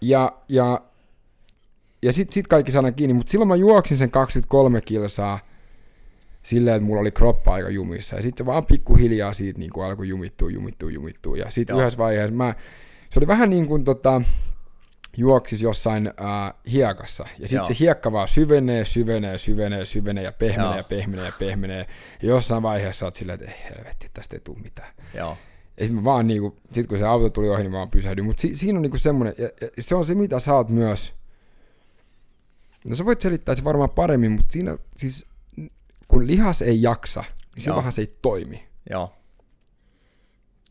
[0.00, 0.80] ja, ja,
[2.02, 5.38] ja sit, sit kaikki saadaan kiinni, mutta silloin mä juoksin sen 23 kilsaa
[6.42, 8.16] silleen, että mulla oli kroppa aika jumissa.
[8.16, 11.36] Ja sitten se vaan pikkuhiljaa siitä niin kuin alkoi jumittua, jumittua, jumittua.
[11.36, 12.54] Ja sitten yhdessä vaiheessa mä,
[13.10, 14.22] se oli vähän niin kuin tota,
[15.16, 17.26] juoksis jossain äh, hiekassa.
[17.38, 20.76] Ja sitten se hiekka vaan syvenee, syvenee, syvenee, syvenee ja pehmenee Joo.
[20.76, 21.86] ja pehmenee ja pehmenee.
[22.22, 24.92] Ja jossain vaiheessa oot silleen, että ei helvetti, tästä ei tule mitään.
[25.14, 25.36] Joo.
[25.80, 28.24] Ja sitten vaan niinku, sit kun se auto tuli ohi, niin mä vaan pysähdyin.
[28.24, 31.14] Mutta si, siinä on niinku semmoinen, ja, ja se on se mitä sä oot myös,
[32.88, 35.26] no sä voit selittää se varmaan paremmin, mutta siinä siis,
[36.10, 38.68] kun lihas ei jaksa, niin silloinhan se ei toimi.
[38.90, 39.12] Joo.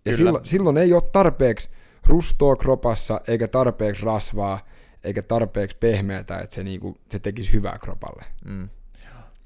[0.05, 0.17] Ja Kyllä.
[0.17, 1.69] silloin, silloin ei ole tarpeeksi
[2.07, 4.67] rustoa kropassa, eikä tarpeeksi rasvaa,
[5.03, 8.25] eikä tarpeeksi pehmeätä, että se, niinku, se tekisi hyvää kropalle.
[8.45, 8.69] Mm.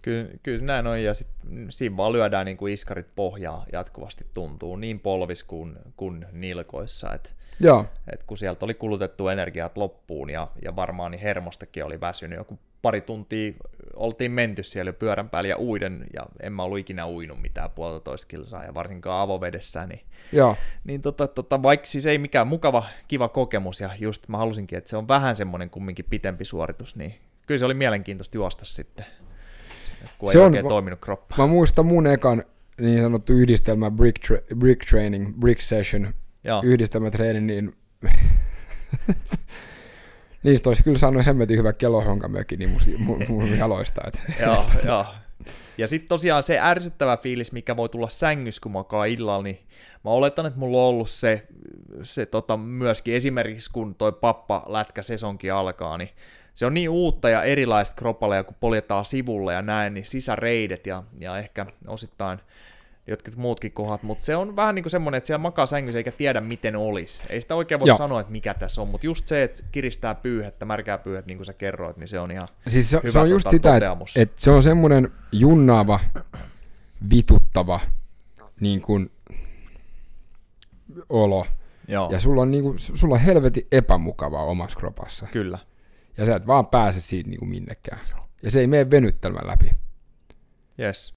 [0.01, 1.27] Kyllä, kyllä näin on, ja sit,
[1.69, 7.29] siinä vaan lyödään niin kuin iskarit pohjaa jatkuvasti tuntuu, niin polvis kuin, kuin nilkoissa, että
[7.59, 12.37] Joo, et kun sieltä oli kulutettu energiat loppuun, ja, ja varmaan niin hermostakin oli väsynyt,
[12.37, 13.53] joku pari tuntia
[13.95, 17.69] oltiin menty siellä jo pyörän päällä ja uiden, ja en mä ollut ikinä uinut mitään
[17.71, 20.57] puolitoista kilsaa, ja varsinkaan avovedessä, niin joo.
[20.83, 24.89] niin tota, tota, vaikka siis ei mikään mukava, kiva kokemus, ja just mä halusinkin, että
[24.89, 27.15] se on vähän semmoinen kumminkin pitempi suoritus, niin
[27.45, 29.05] kyllä se oli mielenkiintoista juosta sitten,
[30.17, 31.35] kun Se ei on- oikein toiminut kroppa.
[31.37, 32.43] Mä muistan mun ekan
[32.81, 36.13] niin sanottu yhdistelmä brick, tra- brick training, brick session,
[36.43, 37.73] Joo, yhdistelmätreeni, niin
[40.43, 44.01] niistä olisi kyllä saanut hemmetin hyvä kelohonkamökki niin mun, mun, mun jaloista.
[44.07, 44.21] Et.
[44.45, 45.05] joo, joo.
[45.77, 49.59] Ja sitten tosiaan se ärsyttävä fiilis, mikä voi tulla sängys, kun makaa illalla, niin
[50.03, 51.47] mä oletan, että mulla on ollut se,
[52.03, 56.09] se tota, myöskin esimerkiksi, kun toi pappa lätkä sesonki alkaa, niin
[56.53, 60.87] se on niin uutta ja erilaista kropalle, ja kun poljetaan sivulle ja näin, niin sisäreidet
[60.87, 62.39] ja, ja ehkä osittain
[63.07, 66.11] jotkut muutkin kohdat, mutta se on vähän niin kuin semmoinen, että siellä makaa sängyssä eikä
[66.11, 67.23] tiedä miten olisi.
[67.29, 67.97] Ei sitä oikein voi Joo.
[67.97, 71.45] sanoa, että mikä tässä on, mutta just se, että kiristää pyyhettä, märkää pyyhettä, niin kuin
[71.45, 73.79] sä kerroit, niin se on ihan Siis se, Hyvä se on just tota, sitä, että
[73.79, 74.17] toteamus.
[74.17, 75.99] et se on semmoinen junnaava,
[77.09, 77.79] vituttava
[78.59, 79.11] niin kuin,
[81.09, 81.45] olo.
[81.87, 85.27] Joo, Ja sulla on, niin kuin, sulla on helvetin epämukavaa omassa kropassa.
[85.31, 85.59] kyllä.
[86.17, 87.99] Ja sä et vaan pääse siitä niin kuin minnekään.
[88.43, 89.71] Ja se ei mene venyttelmän läpi.
[90.79, 91.13] Yes.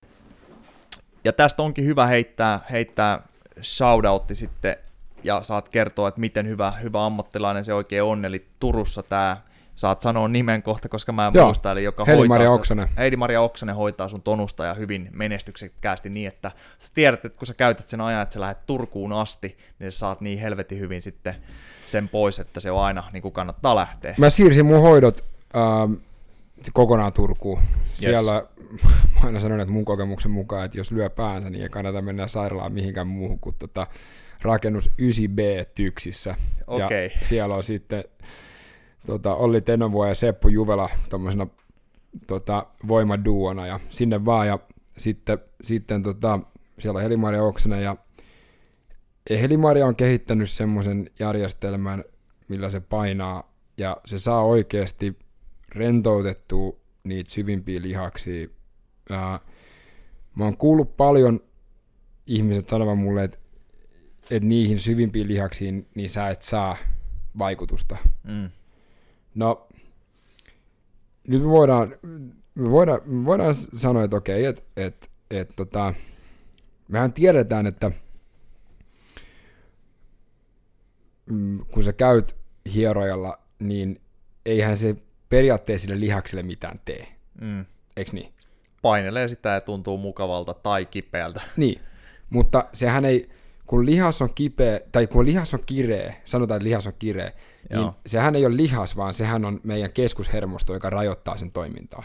[1.27, 3.23] Ja tästä onkin hyvä heittää, heittää
[3.63, 4.77] shoutoutti sitten,
[5.25, 9.37] ja saat kertoa, että miten hyvä, hyvä ammattilainen se oikein on, eli Turussa tämä,
[9.75, 11.47] saat sanoa nimen kohta, koska mä en Joo.
[11.47, 12.89] muista, eli joka Heli-Maria hoitaa Oksanen.
[12.89, 17.47] Sitä, Heidi-Maria Oksanen hoitaa sun tonusta ja hyvin menestyksekkäästi niin, että sä tiedät, että kun
[17.47, 21.03] sä käytät sen ajan, että sä lähdet Turkuun asti, niin sä saat niin helvetin hyvin
[21.03, 21.35] sitten
[21.87, 24.15] sen pois, että se on aina niin kuin kannattaa lähteä.
[24.19, 25.25] Mä siirsin mun hoidot
[25.57, 25.93] ähm,
[26.73, 27.61] kokonaan Turkuun.
[27.95, 28.45] Siellä
[28.85, 32.27] mä aina sanon, että mun kokemuksen mukaan, että jos lyö päänsä, niin ei kannata mennä
[32.27, 33.87] sairaalaan mihinkään muuhun kuin tota,
[34.43, 35.41] rakennus 9B
[35.75, 36.35] Tyksissä.
[36.67, 37.11] Okei.
[37.21, 38.05] Ja siellä on sitten
[39.07, 41.47] tota, Olli Tenovuo ja Seppo Juvela tommosena
[42.27, 44.59] tota, voimaduona ja sinne vaan ja
[44.99, 46.41] sitten, sitten tota,
[46.79, 47.97] siellä on Helimaria Oksanen ja
[49.31, 52.05] ja Helimaria on kehittänyt semmoisen järjestelmän,
[52.49, 55.19] millä se painaa ja se saa oikeasti
[55.75, 58.49] rentoutettua niitä syvimpiä lihaksia.
[59.11, 59.41] Ää,
[60.35, 61.41] mä oon kuullut paljon
[62.27, 63.39] ihmiset sanovan mulle, että,
[64.31, 66.77] että niihin syvimpiin lihaksiin niin sä et saa
[67.39, 67.97] vaikutusta.
[68.25, 68.51] Mm.
[69.35, 69.69] No,
[71.29, 71.95] nyt me voidaan,
[72.55, 75.95] me voidaan, me voidaan sanoa, että okei, että et, et, tota,
[76.89, 77.91] mehän tiedetään, että
[81.27, 82.37] mm, kun sä käyt
[82.75, 84.01] hierojalla, niin
[84.47, 84.97] eihän se
[85.29, 87.09] periaatteessa sille lihakselle mitään tee.
[87.41, 87.65] Mm.
[87.97, 88.36] Eikö niin?
[88.83, 91.41] Painelee sitä ja tuntuu mukavalta tai kipeältä.
[91.57, 91.81] Niin,
[92.31, 93.29] mutta sehän ei,
[93.67, 97.33] kun lihas on kipeä, tai kun lihas on kireä, sanotaan, että lihas on kireä,
[97.71, 97.95] niin Joo.
[98.07, 102.05] sehän ei ole lihas, vaan sehän on meidän keskushermosto, joka rajoittaa sen toimintaa.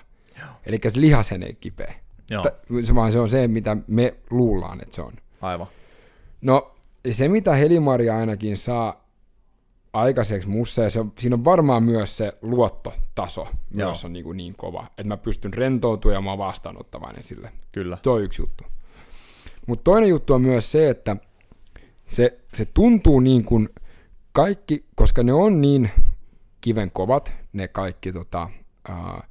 [0.66, 1.94] Eli se lihashen ei kipeä.
[2.30, 2.52] Joo, Ta-
[2.96, 5.14] vaan se on se, mitä me luullaan, että se on.
[5.42, 5.68] aivan.
[6.42, 6.76] No,
[7.12, 9.06] se mitä Helimaria ainakin saa
[9.94, 13.52] aikaiseksi mussa, ja se on, siinä on varmaan myös se luottotaso Joo.
[13.88, 17.52] myös on niin, kuin niin kova, että mä pystyn rentoutumaan ja mä oon vastaanottavainen sille.
[17.72, 17.98] Kyllä.
[18.04, 18.64] Se on yksi juttu.
[19.68, 21.16] Mutta toinen juttu on myös se, että
[22.06, 23.70] se, se tuntuu niin kuin
[24.32, 25.90] kaikki, koska ne on niin
[26.62, 28.50] kiven kovat, ne kaikki tota,
[28.90, 29.28] ää,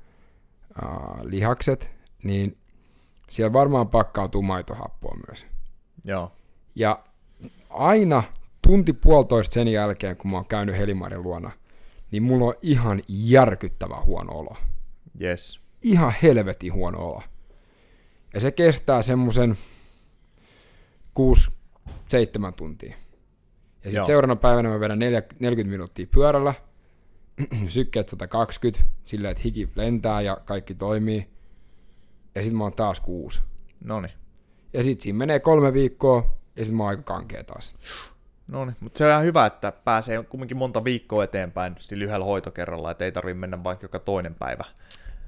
[0.82, 1.90] ää, lihakset,
[2.22, 2.58] niin
[3.30, 5.46] siellä varmaan pakkautuu maitohappoa myös.
[6.04, 6.32] Joo.
[6.74, 7.04] Ja
[7.70, 8.22] aina
[8.70, 11.50] tunti puolitoista sen jälkeen, kun mä oon käynyt Helimarin luona,
[12.10, 14.56] niin mulla on ihan järkyttävä huono olo.
[15.20, 15.60] Yes.
[15.82, 17.22] Ihan helvetin huono olo.
[18.34, 19.58] Ja se kestää semmoisen
[21.18, 22.94] 6-7 tuntia.
[23.84, 26.54] Ja sitten seuraavana päivänä mä vedän 40 minuuttia pyörällä,
[27.68, 31.28] sykkeet 120, silleen, että hiki lentää ja kaikki toimii.
[32.34, 33.40] Ja sitten mä oon taas kuusi.
[33.84, 34.08] Noni.
[34.72, 37.74] Ja sitten siinä menee kolme viikkoa, ja sitten mä oon aika kankea taas.
[38.50, 38.72] Noni.
[38.80, 43.04] Mutta se on ihan hyvä, että pääsee kumminkin monta viikkoa eteenpäin sillä yhdellä hoitokerralla, että
[43.04, 44.64] ei tarvitse mennä vaikka joka toinen päivä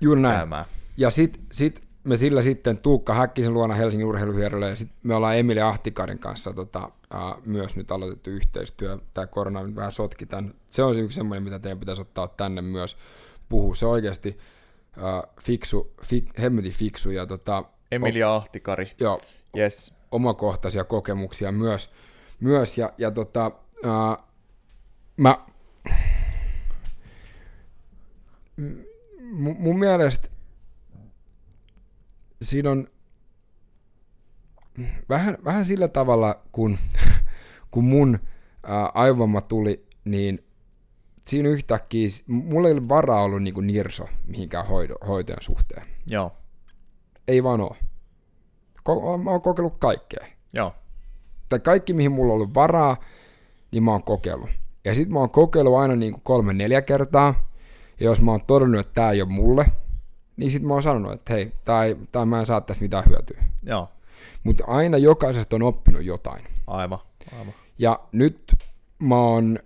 [0.00, 0.36] Juuri näin.
[0.36, 0.64] käymään.
[0.96, 5.36] Ja sit, sit me sillä sitten Tuukka Häkkisen luona Helsingin urheiluhierrolle ja sitten me ollaan
[5.36, 8.98] Emili Ahtikarin kanssa tota, ää, myös nyt aloitettu yhteistyö.
[9.14, 10.54] Tämä korona nyt vähän sotki tämän.
[10.68, 12.96] Se on yksi semmoinen, mitä teidän pitäisi ottaa tänne myös
[13.48, 13.74] puhua.
[13.74, 14.38] Se oikeasti
[15.02, 18.92] ää, fiksu, fik, hemmetin fiksu ja tota, Emilia Ahtikari.
[19.00, 19.20] joo,
[19.56, 19.94] Yes.
[20.10, 21.90] omakohtaisia kokemuksia myös.
[22.42, 23.52] Myös ja, ja tota,
[23.84, 24.16] ää,
[25.16, 25.38] mä,
[28.56, 30.28] M- mun, mielestä
[32.42, 32.88] siinä on
[35.08, 36.78] vähän, vähän sillä tavalla, kun,
[37.70, 38.18] kun mun
[38.62, 40.44] ää, aivomma tuli, niin
[41.26, 45.86] siinä yhtäkkiä, mulla ei ole varaa ollut niin nirso mihinkään hoito, hoitojen suhteen.
[46.10, 46.36] Joo.
[47.28, 47.76] Ei vaan oo.
[48.88, 50.74] Ko- mä oon kokeillut kaikkea Joo.
[51.52, 52.96] Tai kaikki, mihin mulla on ollut varaa,
[53.72, 54.50] niin mä oon kokeillut.
[54.84, 57.48] Ja sit mä oon kokeillut aina niin kuin kolme, neljä kertaa.
[58.00, 59.66] Ja jos mä oon todennut, että tää ei ole mulle,
[60.36, 63.42] niin sit mä oon sanonut, että hei, tai, tai mä en saa tästä mitään hyötyä.
[63.62, 63.88] Joo.
[64.44, 66.44] Mutta aina jokaisesta on oppinut jotain.
[66.66, 66.98] Aivan.
[67.38, 67.54] Aivan.
[67.78, 68.54] Ja nyt
[68.98, 69.58] mä oon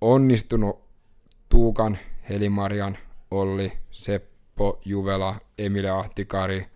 [0.00, 0.80] onnistunut
[1.48, 2.98] Tuukan, Helimarian,
[3.30, 6.66] Olli, Seppo, Juvela, Emile Ahtikari,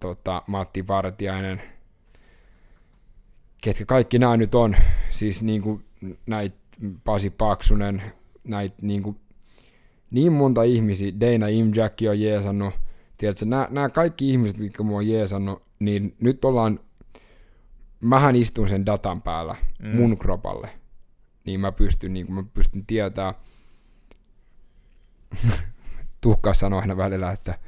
[0.00, 1.62] tota, Matti Vartiainen,
[3.62, 4.76] ketkä kaikki nämä nyt on,
[5.10, 5.80] siis niinku
[6.26, 6.56] näitä
[7.04, 8.02] Pasi Paksunen,
[8.44, 9.16] näitä niinku,
[10.10, 12.74] niin monta ihmisiä, Dana Imjacki on jeesannut,
[13.16, 16.80] tiedätkö, nämä, nämä kaikki ihmiset, mitkä mua on jeesannut, niin nyt ollaan,
[18.00, 19.96] mähän istun sen datan päällä mm.
[19.96, 20.68] mun kropalle,
[21.44, 23.34] niin mä pystyn, niin mä pystyn tietää,
[26.20, 27.58] Tuhka sanoo aina välillä, että,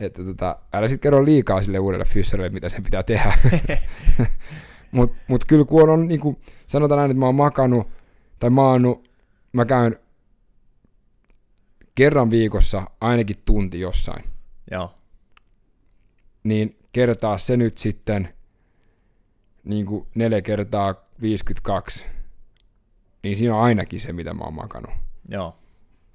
[0.00, 3.32] että tota, älä sit kerro liikaa sille uudelle fyssarille, mitä sen pitää tehdä.
[4.92, 6.36] Mutta mut kyllä kun on, niin kuin,
[6.66, 7.88] sanotaan näin, että mä oon makannut
[8.38, 9.08] tai maannut,
[9.52, 9.98] mä käyn
[11.94, 14.24] kerran viikossa ainakin tunti jossain,
[14.70, 14.94] Joo.
[16.44, 18.28] niin kertaa se nyt sitten
[19.64, 22.06] niin kuin neljä kertaa 52,
[23.22, 24.94] niin siinä on ainakin se, mitä mä oon makannut.
[25.28, 25.56] Joo.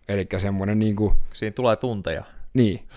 [0.07, 2.23] Eli semmoinen niin kuin, Siinä tulee tunteja.
[2.53, 2.88] niin.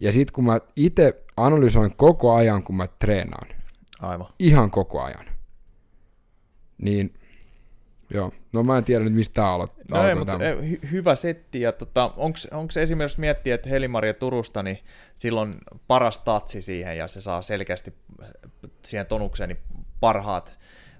[0.00, 3.48] Ja sitten kun mä itse analysoin koko ajan, kun mä treenaan,
[4.00, 4.26] Aivan.
[4.38, 5.26] ihan koko ajan,
[6.78, 7.14] niin
[8.14, 10.02] joo, no mä en tiedä nyt mistä aloittaa.
[10.02, 11.60] No ei, mutta hy- hyvä setti.
[11.60, 12.04] Ja tota,
[12.50, 14.78] onko esimerkiksi jos miettiä, että Helimaria Turusta, niin
[15.14, 15.54] silloin
[15.86, 17.94] paras tatsi siihen ja se saa selkeästi
[18.84, 19.60] siihen tonukseen niin
[20.00, 20.58] parhaat,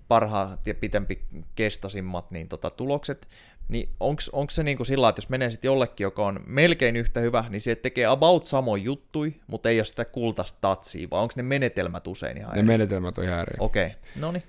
[0.09, 1.25] parhaat ja pitempi
[1.55, 3.29] kestoisimmat niin tota, tulokset.
[3.71, 3.89] Niin
[4.33, 7.45] onko se niinku sillä lailla, että jos menee sitten jollekin, joka on melkein yhtä hyvä,
[7.49, 11.43] niin se tekee about samoin juttui, mutta ei ole sitä kultaista tatsia, vai onko ne
[11.43, 12.67] menetelmät usein ihan Ne eri?
[12.67, 13.57] menetelmät on ihan eri.
[13.59, 13.99] Okei, okay.
[14.17, 14.43] no niin.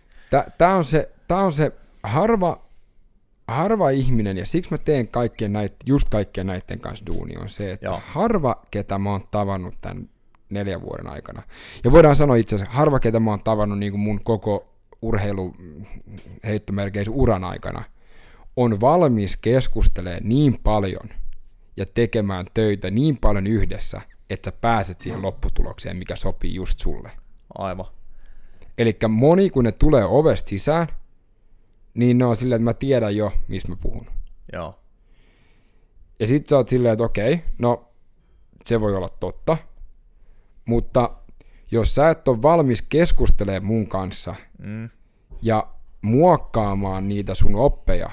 [0.57, 1.71] Tämä on se, tää on se
[2.03, 2.61] harva,
[3.47, 7.71] harva ihminen, ja siksi mä teen kaikkien näit, just kaikkien näiden kanssa duuni, on se,
[7.71, 7.85] että.
[7.85, 8.01] Joo.
[8.05, 10.09] harva, ketä mä oon tavannut tämän
[10.49, 11.43] neljän vuoden aikana,
[11.83, 14.67] ja voidaan sanoa itse asiassa, harva, ketä mä oon tavannut niin kuin mun koko
[15.01, 15.55] urheilu
[16.43, 17.83] heittomerkeissä uran aikana,
[18.57, 21.09] on valmis keskustelemaan niin paljon
[21.77, 27.11] ja tekemään töitä niin paljon yhdessä, että sä pääset siihen lopputulokseen, mikä sopii just sulle.
[27.57, 27.85] Aivan.
[28.77, 30.87] Eli moni, kun ne tulee ovesta sisään,
[31.93, 34.05] niin ne on silleen, että mä tiedän jo, mistä mä puhun.
[34.53, 34.79] Joo.
[36.19, 37.87] Ja sit sä oot silleen, että okei, no
[38.65, 39.57] se voi olla totta,
[40.65, 41.09] mutta
[41.71, 44.89] jos sä et ole valmis keskustelemaan mun kanssa Mm.
[45.41, 45.67] ja
[46.01, 48.09] muokkaamaan niitä sun oppeja,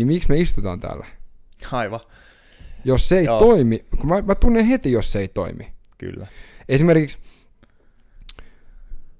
[0.00, 1.06] niin miksi me istutaan täällä?
[1.72, 2.00] Aivan.
[2.84, 3.38] Jos se ei Joo.
[3.38, 5.72] Toimi, kun mä, mä tunnen heti, jos se ei toimi.
[5.98, 6.26] Kyllä.
[6.68, 7.18] Esimerkiksi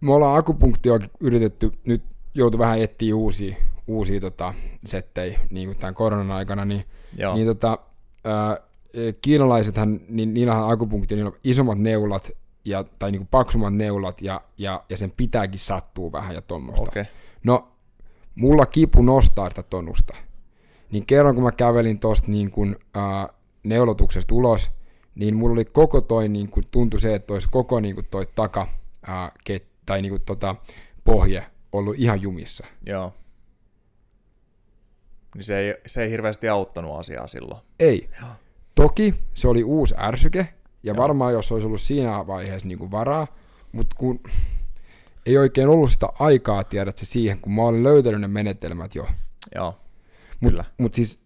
[0.00, 2.02] me ollaan akupunktioa yritetty nyt
[2.34, 3.56] joutui vähän etsiä uusia,
[3.86, 4.54] uusia tota,
[4.86, 6.84] settejä niin kuin tämän koronan aikana, niin,
[7.16, 7.34] Joo.
[7.34, 7.78] niin tota,
[8.24, 8.56] ää,
[9.22, 12.30] kiinalaisethan, niin niillä on akupunktio, niillä on isommat neulat,
[12.64, 16.90] ja, tai niin kuin paksummat neulat, ja, ja, ja sen pitääkin sattua vähän ja tuommoista.
[16.90, 17.04] Okei.
[17.44, 17.68] No,
[18.34, 20.16] mulla kipu nostaa sitä tonusta.
[20.90, 23.28] Niin kerran kun mä kävelin tosta niin kun, ää,
[23.62, 24.70] neulotuksesta ulos,
[25.14, 28.26] niin mulla oli koko toi, niin kun, tuntui se, että olisi koko niin kun, toi
[28.34, 28.66] taka,
[29.06, 30.56] ää, ket, tai niin kun, tota,
[31.04, 32.66] pohje ollut ihan jumissa.
[32.86, 33.12] Joo.
[35.34, 37.60] Niin se ei, se ei hirveästi auttanut asiaa silloin.
[37.80, 38.08] Ei.
[38.20, 38.30] Joo.
[38.74, 40.96] Toki se oli uusi ärsyke, ja Joo.
[40.96, 43.26] varmaan jos olisi ollut siinä vaiheessa niin kuin varaa,
[43.72, 44.20] mutta kun
[45.26, 49.06] ei oikein ollut sitä aikaa, tiedät se siihen, kun mä olin löytänyt ne menetelmät jo.
[49.54, 49.74] Joo.
[50.40, 50.64] Mut, Kyllä.
[50.78, 51.20] Mut siis,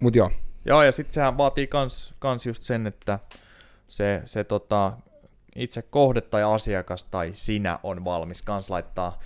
[0.00, 0.30] mut joo,
[0.64, 3.18] Joo, ja sitten sehän vaatii kans, kans just sen, että
[3.88, 4.92] se, se tota,
[5.56, 9.20] itse kohde tai asiakas tai sinä on valmis kans laittaa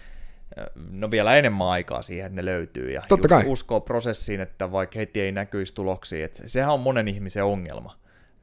[0.58, 2.90] ö, no vielä enemmän aikaa siihen, että ne löytyy.
[2.90, 3.44] Ja Totta kai.
[3.46, 6.24] uskoo prosessiin, että vaikka heti ei näkyisi tuloksia.
[6.24, 7.96] Et sehän on monen ihmisen ongelma.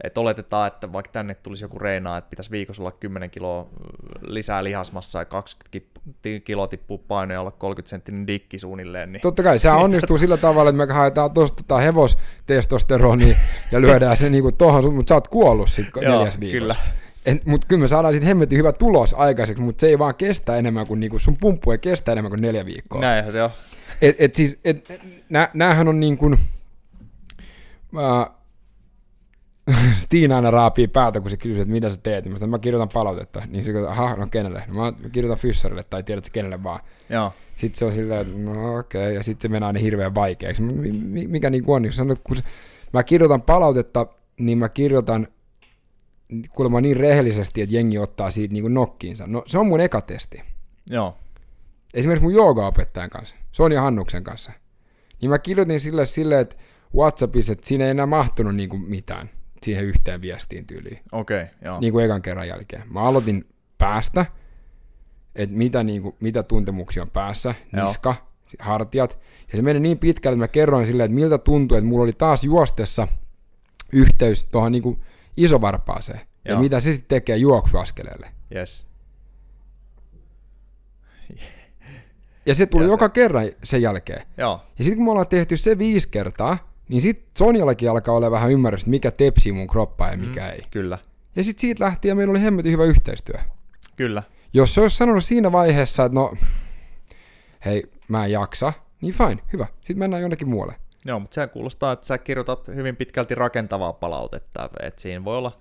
[0.03, 3.67] Et oletetaan, että vaikka tänne tulisi joku reinaa, että pitäisi viikossa olla 10 kiloa
[4.21, 9.11] lisää lihasmassa ja 20 kip- kiloa tippuu paino ja olla 30 senttinen dikki suunnilleen.
[9.11, 9.21] Niin...
[9.21, 13.35] Totta kai, se onnistuu sillä tavalla, että me haetaan tuosta tota hevostestosteronia
[13.71, 16.59] ja lyödään se niinku tohon, mutta sä oot kuollut sit Joo, neljäs viikossa.
[16.59, 16.75] kyllä.
[17.45, 20.87] Mutta kyllä me saadaan sitten hemmetin hyvä tulos aikaiseksi, mutta se ei vaan kestä enemmän
[20.87, 23.01] kuin, niinku, sun pumppu ei kestä enemmän kuin neljä viikkoa.
[23.01, 23.49] Näinhän se on.
[24.01, 26.37] Et, et siis, et, nä, näähän on niin kuin,
[27.97, 28.29] äh,
[30.03, 32.25] Stiina aina raapii päätä, kun se kysyy, että mitä sä teet.
[32.25, 33.41] Niin mä, mä kirjoitan palautetta.
[33.47, 34.63] Niin se aha, no kenelle?
[34.67, 36.79] No mä kirjoitan fyssarille tai tiedät sä kenelle vaan.
[37.09, 37.33] Joo.
[37.55, 39.13] Sitten se on silleen, että no okei, okay.
[39.13, 40.61] ja sitten se menee aina hirveän vaikeaksi.
[40.61, 42.37] Mi- mi- Mikä niin kuin on, niin sanoit, kun
[42.93, 44.07] mä kirjoitan palautetta,
[44.39, 45.27] niin mä kirjoitan
[46.49, 49.27] kuulemma niin rehellisesti, että jengi ottaa siitä niin kuin nokkiinsa.
[49.27, 50.41] No se on mun eka testi.
[50.89, 51.17] Joo.
[51.93, 54.51] Esimerkiksi mun joogaopettajan kanssa, Sonja Hannuksen kanssa.
[55.21, 56.55] Niin mä kirjoitin sille silleen, että
[56.95, 59.29] Whatsappissa, että siinä ei enää mahtunut niin kuin mitään
[59.65, 61.79] siihen yhteen viestiin tyyliin, Okei, okay, joo.
[61.79, 62.83] niin kuin ekan kerran jälkeen.
[62.89, 63.45] Mä aloitin
[63.77, 64.25] päästä,
[65.35, 67.85] että mitä, niin kuin, mitä tuntemuksia on päässä, Joo.
[67.85, 68.15] niska,
[68.47, 69.19] sit hartiat.
[69.51, 72.13] Ja se meni niin pitkälle, että mä kerroin silleen, että miltä tuntui, että mulla oli
[72.13, 73.07] taas juostessa
[73.93, 74.99] yhteys tuohon niin kuin
[75.37, 76.19] isovarpaaseen.
[76.45, 76.61] Ja Joo.
[76.61, 78.31] mitä se sitten tekee juoksuaskeleelle.
[78.55, 78.87] Yes.
[82.45, 84.27] Ja se tuli Ja se- joka kerran sen jälkeen.
[84.37, 84.61] Joo.
[84.77, 88.51] Ja sitten kun me ollaan tehty se viisi kertaa, niin sitten Sonjallakin alkaa olla vähän
[88.51, 90.49] ymmärrystä, mikä tepsii mun kroppaa ja mikä mm.
[90.49, 90.61] ei.
[90.71, 90.97] Kyllä.
[91.35, 93.35] Ja sitten siitä lähtien meillä oli hemmetin hyvä yhteistyö.
[93.95, 94.23] Kyllä.
[94.53, 96.33] Jos se olisi sanonut siinä vaiheessa, että no,
[97.65, 99.67] hei, mä en jaksa, niin fine, hyvä.
[99.75, 100.75] Sitten mennään jonnekin muualle.
[101.05, 105.59] Joo, mutta sehän kuulostaa, että sä kirjoitat hyvin pitkälti rakentavaa palautetta, että siinä voi olla,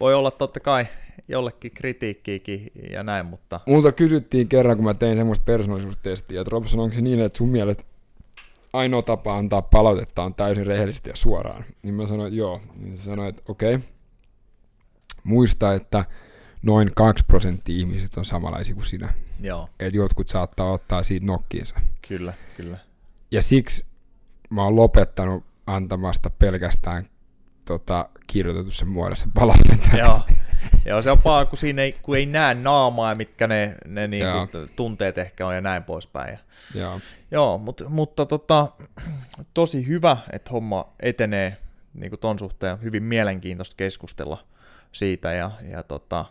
[0.00, 0.86] voi olla totta kai
[1.28, 6.80] jollekin kritiikkiäkin ja näin, mutta Multa kysyttiin kerran, kun mä tein semmoista persoonallisuustestiä, että Robson,
[6.80, 7.84] onko se niin, että sun mielestä
[8.72, 11.64] ainoa tapa antaa palautetta on täysin rehellisesti ja suoraan?
[11.82, 12.60] Niin mä sanoin, että joo.
[12.76, 13.74] Niin se sanoi, että okei.
[13.74, 13.88] Okay.
[15.24, 16.04] Muista, että
[16.62, 19.12] noin 2 prosenttia ihmisistä on samanlaisia kuin sinä.
[19.40, 21.80] joo, Että jotkut saattaa ottaa siitä nokkiinsa.
[22.08, 22.78] kyllä, kyllä.
[23.30, 23.84] Ja siksi
[24.50, 27.06] mä oon lopettanut antamasta pelkästään
[27.64, 29.96] tota, kirjoitetussa muodossa palautetta.
[29.96, 30.20] Joo.
[30.86, 34.34] Joo, se on paha, kun siinä ei, kun ei näe naamaa, mitkä ne, ne Joo.
[34.34, 36.32] niinku tunteet ehkä on ja näin poispäin.
[36.32, 36.38] Ja,
[36.80, 37.00] Joo.
[37.30, 38.68] joo, mutta, mutta tota,
[39.54, 41.56] tosi hyvä, että homma etenee
[41.94, 42.82] niin kuin ton suhteen.
[42.82, 44.44] Hyvin mielenkiintoista keskustella
[44.92, 46.24] siitä ja, ja tota,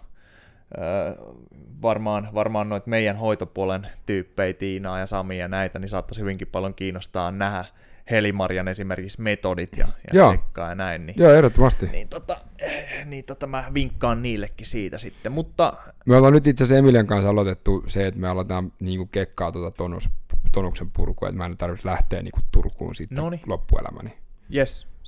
[1.82, 6.74] varmaan, varmaan noit meidän hoitopuolen tyyppejä, Tiinaa ja Sami ja näitä, niin saattaisi hyvinkin paljon
[6.74, 7.66] kiinnostaa nähdä
[8.12, 10.30] Helimarjan esimerkiksi metodit ja, ja Joo.
[10.30, 11.06] tsekkaa ja näin.
[11.06, 11.86] Niin, Joo, ehdottomasti.
[11.86, 15.74] niin, tota, eh, niin tota, mä vinkkaan niillekin siitä sitten, mutta
[16.06, 19.78] Me ollaan nyt itse asiassa Emilian kanssa aloitettu se, että me aletaan niinku kekkaa tuota
[19.78, 20.10] tonus,
[20.52, 23.42] tonuksen purkua, että mä en tarvitse lähteä niinku Turkuun sitten Noniin.
[23.48, 24.10] loppuelämäni.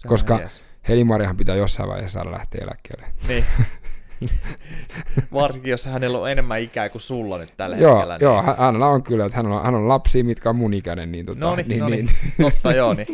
[0.06, 0.64] on Koska jes.
[0.90, 3.06] Helimariahan pitää jossain vaiheessa saada lähteä eläkkeelle.
[3.28, 3.46] Niin.
[5.34, 8.18] Varsinkin, jos hänellä on enemmän ikää kuin sulla nyt tällä Joo, hetkellä.
[8.22, 8.46] joo, niin...
[8.46, 11.26] hä- hänellä on kyllä, että hän on, hän on lapsia, mitkä on mun ikäinen, niin,
[11.26, 12.10] tota, No niin, niin, no niin.
[12.42, 13.08] Totta joo, niin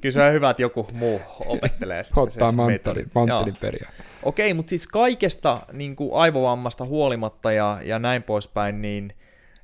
[0.00, 3.60] kyllä se on hyvä, että joku muu opettelee ottaa manttelin, manttelin Joo.
[3.60, 3.92] periaan.
[4.22, 9.12] Okei, mutta siis kaikesta niin kuin aivovammasta huolimatta ja, ja näin poispäin, niin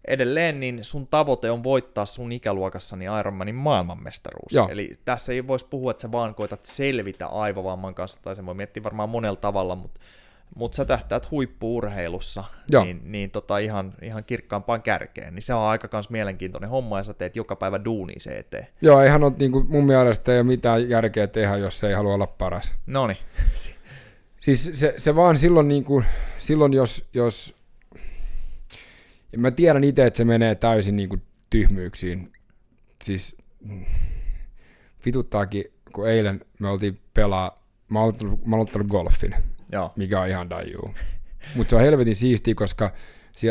[0.08, 4.52] edelleen niin sun tavoite on voittaa sun ikäluokassa niin Ironmanin maailmanmestaruus.
[4.52, 4.68] Joo.
[4.68, 8.54] Eli tässä ei voisi puhua, että sä vaan koetat selvitä aivovamman kanssa, tai se voi
[8.54, 10.00] miettiä varmaan monella tavalla, mutta
[10.54, 12.84] mutta sä tähtäät huippuurheilussa, Joo.
[12.84, 17.04] niin, niin tota ihan, ihan kirkkaampaan kärkeen, niin se on aika kans mielenkiintoinen homma, ja
[17.04, 18.66] sä teet joka päivä duunia se eteen.
[18.82, 21.94] Joo, eihän ole, niin kuin, mun mielestä ei ole mitään järkeä tehdä, jos se ei
[21.94, 22.72] halua olla paras.
[22.86, 23.18] Noniin.
[24.40, 26.04] Siis se, se vaan silloin, niin kuin,
[26.38, 27.54] silloin jos, jos
[29.32, 32.32] Ja mä tiedän itse, että se menee täysin niin kuin tyhmyyksiin.
[33.04, 33.36] Siis
[35.06, 38.14] vituttaakin, kun eilen me oltiin pelaa, mä oon
[38.52, 39.34] aloittanut golfin,
[39.74, 39.92] Joo.
[39.96, 40.94] mikä on ihan dajuu.
[41.56, 42.92] Mutta se on helvetin siistiä, koska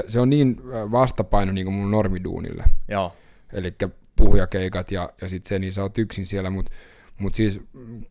[0.08, 2.64] se, on niin äh, vastapaino niin kuin mun normiduunille.
[2.88, 3.16] Joo.
[3.54, 3.76] Eli
[4.16, 6.72] puhujakeikat ja, ja sitten se, niin sä oot yksin siellä, mutta
[7.20, 8.04] mut siis mm,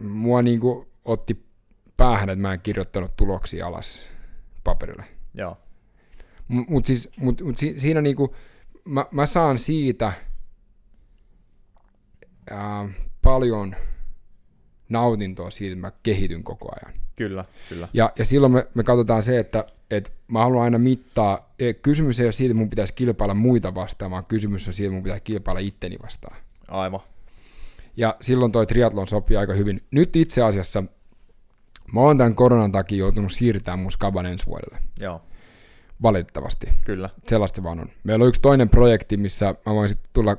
[0.00, 1.46] mua niinku otti
[1.96, 4.06] päähän, että mä en kirjoittanut tuloksia alas
[4.64, 5.04] paperille.
[5.34, 5.58] Joo.
[6.48, 8.34] Mutta mut siis, mut, mut si, siinä niinku,
[8.84, 10.12] mä, mä saan siitä
[12.50, 12.88] ää,
[13.22, 13.76] paljon
[14.88, 17.00] nautintoa siitä, että mä kehityn koko ajan.
[17.16, 17.88] Kyllä, kyllä.
[17.94, 22.20] Ja, ja silloin me, me katsotaan se, että, että mä haluan aina mittaa, e, kysymys
[22.20, 25.02] ei ole siitä, että mun pitäisi kilpailla muita vastaan, vaan kysymys on siitä, että mun
[25.02, 26.36] pitää kilpailla itteni vastaan.
[26.68, 27.00] Aivan.
[27.96, 29.82] Ja silloin toi triathlon sopii aika hyvin.
[29.90, 30.84] Nyt itse asiassa
[31.92, 34.78] mä oon tämän koronan takia joutunut siirtämään mun skaban ensi vuodelle.
[35.00, 35.22] Joo.
[36.02, 36.68] Valitettavasti.
[36.84, 37.10] Kyllä.
[37.26, 37.88] Sellaista se vaan on.
[38.04, 40.36] Meillä on yksi toinen projekti, missä mä voin sitten tulla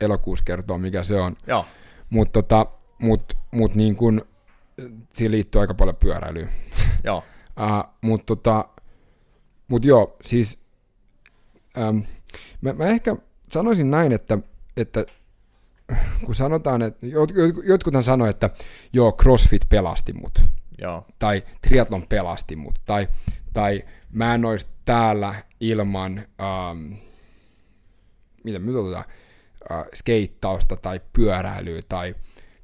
[0.00, 1.36] elokuussa kertoa, mikä se on.
[1.46, 1.66] Joo.
[2.10, 2.66] Mutta tota,
[3.02, 4.26] mut, mut niin kun,
[5.12, 6.48] siihen liittyy aika paljon pyöräilyä.
[7.04, 7.24] Joo.
[7.46, 8.68] Uh, mutta tota,
[9.68, 10.62] mut joo, siis
[11.88, 12.04] um,
[12.60, 13.16] mä, mä, ehkä
[13.50, 14.38] sanoisin näin, että,
[14.76, 15.06] että
[16.24, 17.32] kun sanotaan, että jot,
[17.64, 18.50] jotkuthan sanoo, että
[18.92, 20.38] joo, CrossFit pelasti mut,
[20.78, 21.06] Joo.
[21.18, 23.08] tai triathlon pelasti mut, tai,
[23.52, 26.22] tai mä en olisi täällä ilman,
[26.70, 26.96] um,
[28.44, 29.04] mitä me otetaan,
[29.70, 32.14] uh, skeittausta tai pyöräilyä tai,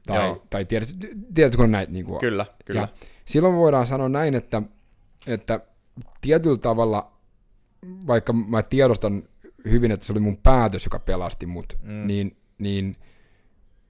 [0.08, 0.46] tai, Joo.
[0.50, 0.88] tai tiedät,
[1.34, 2.80] tiedätkö näitä niin kuin, Kyllä, kyllä.
[2.80, 2.88] ja
[3.24, 4.62] silloin voidaan sanoa näin, että,
[5.26, 5.60] että
[6.20, 7.12] tietyllä tavalla,
[8.06, 9.22] vaikka mä tiedostan
[9.70, 12.06] hyvin, että se oli mun päätös, joka pelasti mut, mm.
[12.06, 12.96] niin, niin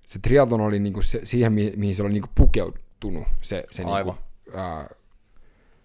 [0.07, 4.15] se triathlon oli niinku se, siihen, mi- mihin se oli niinku pukeutunut, se, se, Aivan.
[4.55, 4.89] ää,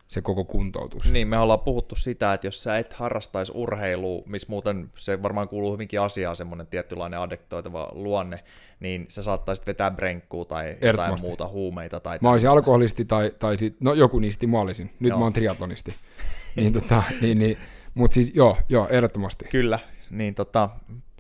[0.08, 1.12] se koko kuntoutus.
[1.12, 5.50] Niin, me ollaan puhuttu sitä, että jos sä et harrastaisi urheilua, missä muuten se varmaan
[5.50, 8.44] kuuluu hyvinkin asiaan, semmoinen tietynlainen adektoitava luonne,
[8.80, 12.00] niin sä saattaisit vetää brenkkuu tai jotain muuta huumeita.
[12.00, 12.60] Tai Mä olisin tämmöistä.
[12.60, 14.92] alkoholisti tai, tai sit, no joku niistä mä olisin.
[15.00, 15.20] Nyt Joo.
[15.20, 15.96] mä oon triatlonisti.
[16.56, 17.58] niin, tota, niin, niin,
[17.94, 19.46] mutta siis joo, joo, ehdottomasti.
[19.46, 19.80] Kyllä,
[20.10, 20.70] niin tota,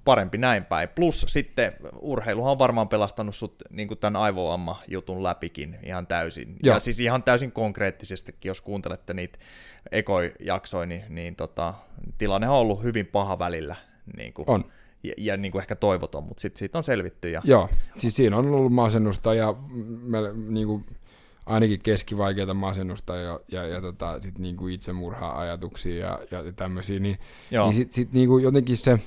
[0.06, 0.90] parempi näin päin.
[0.90, 6.56] Plus sitten urheiluhan on varmaan pelastanut sut niin kuin tämän aivoamma-jutun läpikin ihan täysin.
[6.64, 6.76] Joo.
[6.76, 9.40] Ja siis ihan täysin konkreettisestikin, jos kuuntelette niitä
[9.92, 11.74] ekojaksoja, niin, niin tota,
[12.18, 13.76] tilanne on ollut hyvin paha välillä.
[14.18, 14.66] Niin kuin, On.
[15.04, 17.30] Ja, ja niin kuin ehkä toivoton, mutta sitten siitä on selvitty.
[17.30, 19.56] Ja, Joo, siis siinä on ollut masennusta ja
[20.04, 20.18] me,
[20.50, 20.86] niin kuin,
[21.46, 27.18] ainakin keskivaikeita masennusta ja, ja, ja tota, sit niin kuin itsemurha-ajatuksia ja, ja tämmöisiä, niin,
[27.52, 27.66] Joo.
[27.66, 29.00] niin sitten sit niin kuin jotenkin se,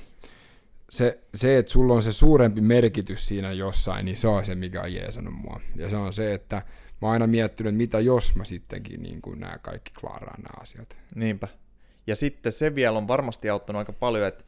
[0.89, 4.81] se, se, että sulla on se suurempi merkitys siinä jossain, niin se on se, mikä
[4.81, 5.61] on jeesannut mua.
[5.75, 6.55] Ja se on se, että
[7.01, 10.61] mä oon aina miettinyt, että mitä jos mä sittenkin niin kuin nämä kaikki klaaraan nämä
[10.61, 10.97] asiat.
[11.15, 11.47] Niinpä.
[12.07, 14.43] Ja sitten se vielä on varmasti auttanut aika paljon, että,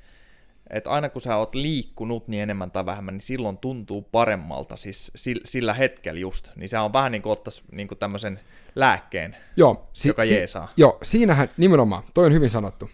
[0.70, 5.12] että aina kun sä oot liikkunut niin enemmän tai vähemmän, niin silloin tuntuu paremmalta, siis
[5.46, 6.50] sillä, hetkellä just.
[6.56, 8.40] Niin se on vähän niin kuin ottaisi niin kuin tämmöisen
[8.76, 9.36] lääkkeen.
[9.56, 10.74] Joo, si- Joka jeesaa.
[10.78, 12.90] Joo, siinähän nimenomaan, toi on hyvin sanottu.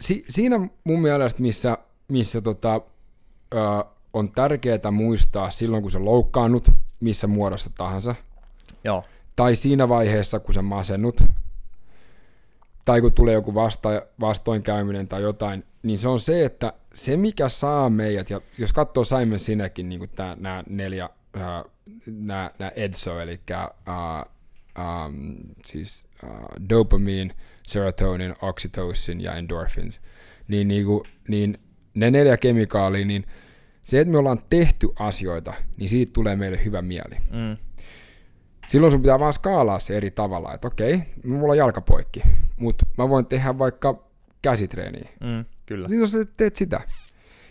[0.00, 1.78] Si- siinä mun mielestä, missä,
[2.08, 2.80] missä tota,
[3.54, 3.58] ö,
[4.12, 6.70] on tärkeää muistaa silloin, kun sä loukkaannut,
[7.00, 8.14] missä muodossa tahansa,
[8.84, 9.04] Joo,
[9.36, 11.20] tai siinä vaiheessa, kun sä masennut,
[12.84, 13.88] tai kun tulee joku vasta,
[14.20, 19.04] vastoinkäyminen tai jotain, niin se on se, että se mikä saa meidät, ja jos katsoo
[19.04, 21.10] Simon Sinekin niin nämä neljä,
[22.06, 24.32] nämä EDSO, eli uh,
[24.84, 25.36] um,
[25.66, 26.30] siis uh,
[26.68, 27.34] dopamine,
[27.66, 30.00] serotonin, oxytocin ja endorphins,
[30.48, 31.58] niin, niin, kuin, niin
[31.94, 33.26] ne neljä kemikaalia, niin
[33.82, 37.56] se, että me ollaan tehty asioita, niin siitä tulee meille hyvä mieli mm,
[38.66, 42.22] silloin sun pitää vaan skaalaa se eri tavalla, että okei, mulla on jalkapoikki,
[42.56, 44.04] mutta mä voin tehdä vaikka
[44.42, 45.08] käsitreeniä.
[45.20, 45.88] mm, kyllä.
[45.88, 46.80] Silloin sä teet sitä.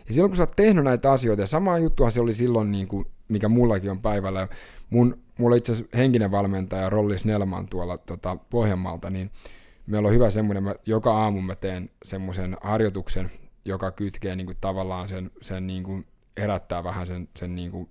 [0.08, 2.88] Ja silloin kun sä oot tehnyt näitä asioita, ja sama juttuhan se oli silloin, niin
[2.88, 4.48] kuin, mikä mullakin on päivällä,
[4.90, 9.32] mun, mulla itse asiassa henkinen valmentaja Rolli Snellman tuolla tota, Pohjanmaalta, niin
[9.88, 13.32] meillä on hyvä semmoinen, mä, joka aamu mä teen semmoisen harjoituksen,
[13.66, 16.08] joka kytkee niin kuin, tavallaan sen, sen niin kuin,
[16.38, 17.90] herättää vähän sen, sen niin kuin,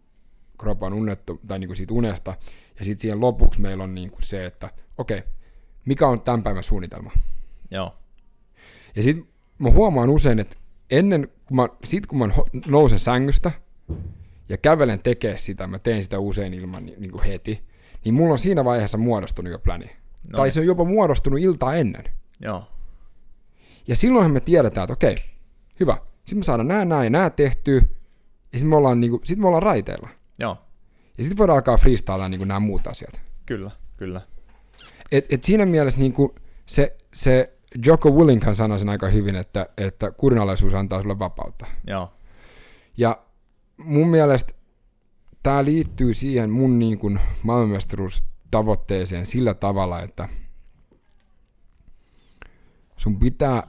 [0.59, 2.35] kropan unnettu, tai niin kuin siitä unesta,
[2.79, 5.23] ja sitten siihen lopuksi meillä on niin kuin se, että okei,
[5.87, 7.11] mikä on tämän päivän suunnitelma?
[7.71, 7.95] Joo,
[8.97, 9.29] Ja sitten
[9.59, 10.57] mä huomaan usein, että
[10.91, 12.29] ennen, kun mä, sit kun mä
[12.67, 13.51] nousen sängystä
[14.49, 17.63] ja kävelen tekee sitä, mä teen sitä usein ilman niin, niin kuin heti,
[18.05, 19.91] niin mulla on siinä vaiheessa muodostunut jo pläni.
[20.29, 20.53] No tai niin.
[20.53, 22.05] se on jopa muodostunut iltaa ennen.
[22.41, 22.65] joo,
[23.89, 25.15] Ja silloinhan me tiedetään, että okei,
[25.81, 25.97] hyvä.
[26.19, 27.75] Sitten me saadaan nää, nää ja nää tehtyä,
[28.53, 30.09] ja sitten me ollaan, niin kuin, sit me ollaan raiteilla.
[30.39, 30.59] joo,
[31.19, 33.21] Ja sitten voidaan alkaa freestylaa niin nämä muut asiat.
[33.47, 34.21] kyllä, kyllä.
[35.13, 36.33] Et, et siinä mielessä niin kuin
[36.67, 37.53] se, se
[37.87, 41.67] Joko Willinghan sanoi sen aika hyvin, että, että kurinalaisuus antaa sulle vapautta.
[41.87, 42.13] Joo.
[42.97, 43.23] Ja
[43.77, 44.53] mun mielestä
[45.43, 47.21] tämä liittyy siihen mun niin kuin
[48.53, 50.29] maailmanmestaruustavoitteeseen sillä tavalla, että
[52.97, 53.63] sun pitää,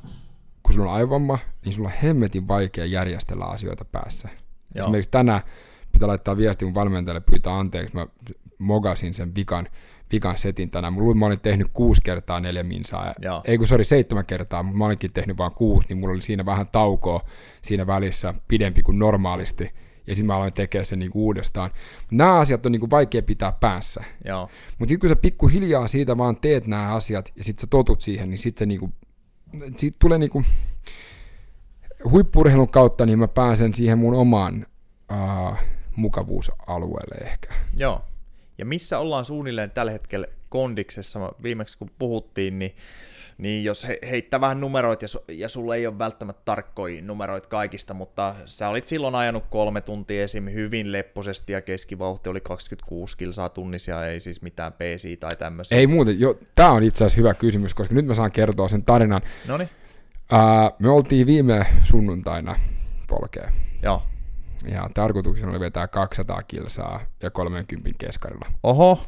[0.64, 4.30] kun sulla on aivomma, niin sulla on hemmetin vaikea järjestellä asioita päässä.
[4.76, 4.86] Joo.
[4.86, 5.42] Esimerkiksi tänään
[5.92, 8.08] pitää laittaa viesti mun valmentajalle pyytää anteeksi, mä
[8.60, 9.68] mogasin sen vikan,
[10.12, 10.94] vikan setin tänään.
[10.94, 13.14] Mulla mä olin tehnyt kuusi kertaa neljä minsaa.
[13.22, 13.42] Joo.
[13.46, 16.46] Ei kun sori, seitsemän kertaa, mutta mä olinkin tehnyt vain kuusi, niin mulla oli siinä
[16.46, 17.22] vähän taukoa
[17.62, 19.74] siinä välissä pidempi kuin normaalisti.
[20.08, 21.72] Ja sitten mä aloin tekemään sen niinku uudestaan.
[22.12, 24.04] Nämä asiat on niinku vaikea pitää päässä.
[24.80, 28.30] Mutta sitten kun sä pikkuhiljaa siitä vaan teet nämä asiat ja sitten sä totut siihen,
[28.30, 28.90] niin sitten se niinku,
[29.76, 30.44] siitä tulee niinku,
[32.12, 34.66] huippurheilun kautta niin mä pääsen siihen mun omaan
[35.12, 35.58] uh,
[35.96, 37.54] mukavuusalueelle ehkä.
[37.78, 38.02] Joo.
[38.58, 42.76] Ja missä ollaan suunnilleen tällä hetkellä kondiksessa, viimeksi kun puhuttiin, niin,
[43.38, 47.50] niin jos he, heittää vähän numeroit, ja, su, ja sulla ei ole välttämättä tarkkoja numeroita
[47.50, 50.46] kaikista, mutta sä olit silloin ajanut kolme tuntia esim.
[50.46, 55.78] hyvin lepposesti, ja keskivauhti oli 26 kilsaa tunnisia, ei siis mitään PC tai tämmöisiä.
[55.78, 58.86] Ei muuten, jo, tää on itse asiassa hyvä kysymys, koska nyt mä saan kertoa sen
[58.86, 59.22] tarinan.
[59.48, 59.70] Noniin.
[60.34, 62.56] Uh, me oltiin viime sunnuntaina
[63.08, 63.52] polkea.
[63.84, 64.04] Joo.
[64.68, 68.46] Ja tarkoituksena oli vetää 200 kilsaa ja 30 keskarilla.
[68.64, 69.04] Oho.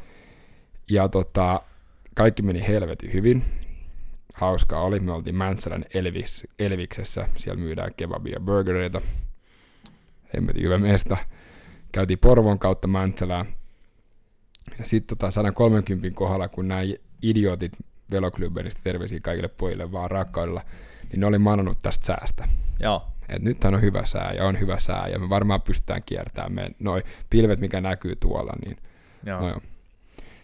[0.90, 1.62] Ja tota,
[2.14, 3.42] kaikki meni helvetin hyvin.
[4.36, 5.00] Hauskaa oli.
[5.00, 7.28] Me oltiin Mäntsälän Elvis, Elviksessä.
[7.36, 9.00] Siellä myydään kebabia ja burgereita.
[10.34, 11.16] Hemmetin hyvä mesta.
[11.92, 13.46] Käytiin Porvon kautta Mäntsälään.
[14.78, 16.80] Ja sitten tota 130 kohdalla, kun nämä
[17.22, 17.72] idiotit
[18.10, 20.62] Veloklubenista terveisiä kaikille pojille vaan rakkaudella,
[21.10, 22.44] niin ne oli manannut tästä säästä.
[22.80, 23.02] Joo.
[23.28, 26.70] Et nythän on hyvä sää ja on hyvä sää ja me varmaan pystytään kiertämään me
[26.78, 28.52] noi pilvet, mikä näkyy tuolla.
[28.64, 28.76] Niin,
[29.26, 29.40] joo.
[29.40, 29.60] No joo.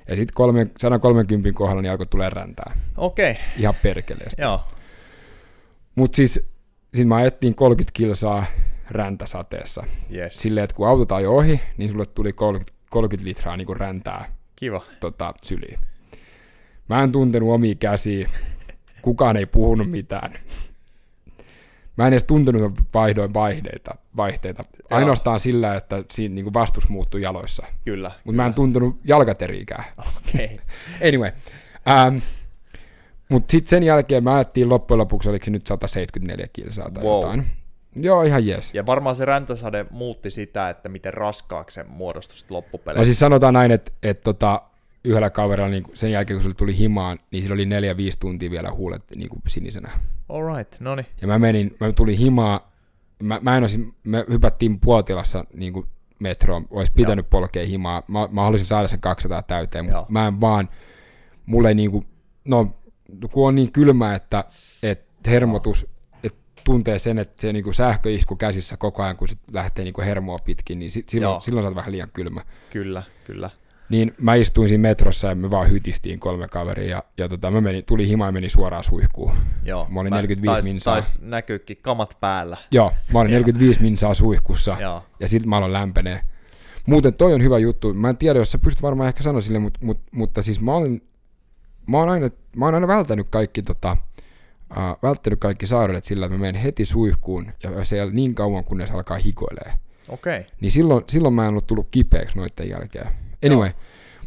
[0.09, 2.74] Ja sitten 130 kohdalla niin alkoi tulee räntää.
[2.96, 3.30] Okei.
[3.30, 3.42] Okay.
[3.57, 4.42] Ihan perkeleesti.
[4.42, 4.61] Joo.
[5.94, 6.40] Mutta siis
[6.94, 8.44] sit mä ajettiin 30 kilsaa
[8.90, 9.84] räntäsateessa.
[10.14, 10.36] Yes.
[10.36, 14.82] Silleen, että kun autot ajoi ohi, niin sulle tuli 30, 30 litraa niin räntää Kiva.
[15.00, 15.78] Tota, syliin.
[16.88, 18.30] Mä en tuntenut omia käsiä.
[19.03, 20.32] Kukaan ei puhunut mitään.
[21.97, 24.64] Mä en edes tuntenut vaihdoin vaihteita, vaihteita.
[24.90, 27.66] ainoastaan sillä, että siinä niin vastus muuttui jaloissa.
[27.84, 28.11] Kyllä.
[28.24, 29.84] Mutta mä en tuntenut jalkateriikään.
[29.99, 30.45] Okei.
[30.45, 30.59] Okay.
[31.09, 31.30] anyway.
[32.09, 32.20] Um,
[33.28, 37.20] mutta sitten sen jälkeen mä ajattelin loppujen lopuksi, oliko se nyt 174 kilsaa tai wow.
[37.20, 37.47] jotain.
[37.97, 38.70] Joo, ihan jees.
[38.74, 43.01] Ja varmaan se räntäsade muutti sitä, että miten raskaaksi se muodostui loppupeleissä.
[43.01, 44.62] No siis sanotaan näin, että, että tota,
[45.05, 48.50] yhdellä kaverilla niin sen jälkeen, kun se tuli himaan, niin sillä oli neljä viisi tuntia
[48.50, 49.90] vielä huulet niin kuin sinisenä.
[50.28, 51.07] Alright, no niin.
[51.20, 52.72] Ja mä menin, mä tulin himaa,
[53.22, 55.86] mä, mä en olisi, me hypättiin puotilassa niin kuin
[56.18, 57.30] metroon, olisi pitänyt Joo.
[57.30, 60.68] polkea himaa, mä, mä haluaisin saada sen 200 täyteen, mutta mä en vaan,
[61.46, 62.07] mulle ei niin kuin,
[62.44, 62.74] no
[63.32, 64.44] kun on niin kylmä, että,
[64.82, 65.86] että hermotus,
[66.24, 69.94] että tuntee sen, että se niin kuin sähköisku käsissä koko ajan, kun se lähtee niin
[69.94, 72.40] kuin hermoa pitkin, niin silloin, silloin sä oot vähän liian kylmä.
[72.70, 73.50] Kyllä, kyllä.
[73.93, 77.61] Niin mä istuin siinä metrossa ja me vaan hytistiin kolme kaveria ja, ja tota, mä
[77.61, 79.32] meni, tuli hima ja meni suoraan suihkuun.
[79.64, 80.95] Joo, mä olin 45 tais, minsaa.
[80.95, 82.57] Tais näkyykin kamat päällä.
[82.70, 85.03] Joo, mä olin 45 minsaa suihkussa Joo.
[85.20, 86.20] ja sitten mä aloin lämpenee.
[86.86, 87.95] Muuten toi on hyvä juttu.
[87.95, 90.72] Mä en tiedä, jos sä pystyt varmaan ehkä sanoa sille, mutta, mutta, mutta siis mä
[90.72, 91.03] olen,
[91.86, 93.97] mä olen aina, mä olen aina välttänyt kaikki tota,
[94.70, 98.90] uh, välttänyt kaikki sairaudet sillä, että mä menen heti suihkuun ja se niin kauan, kunnes
[98.90, 99.72] alkaa hikoilee.
[100.09, 100.38] Okei.
[100.38, 100.51] Okay.
[100.61, 103.21] Niin silloin, silloin mä en ollut tullut kipeäksi noiden jälkeen.
[103.47, 103.70] Anyway,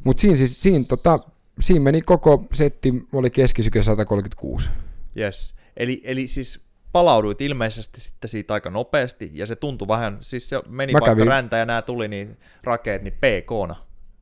[0.03, 1.19] mutta siinä, siis, siinä, tota,
[1.59, 4.69] siinä meni koko setti, oli keskisyke 136.
[5.17, 5.55] Yes.
[5.77, 10.61] Eli, eli siis palauduit ilmeisesti sitten siitä aika nopeasti, ja se tuntui vähän, siis se
[10.69, 11.27] meni Mä vaikka kävin.
[11.27, 13.75] räntä ja nämä tuli niin rakeet, niin PK-na.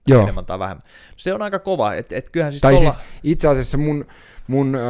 [0.07, 0.23] Joo.
[0.23, 0.83] enemmän tai vähemmän.
[1.17, 2.91] Se on aika kova, että et kyllähän siis Tai tolla...
[2.91, 4.05] siis itse asiassa mun,
[4.47, 4.81] mun uh,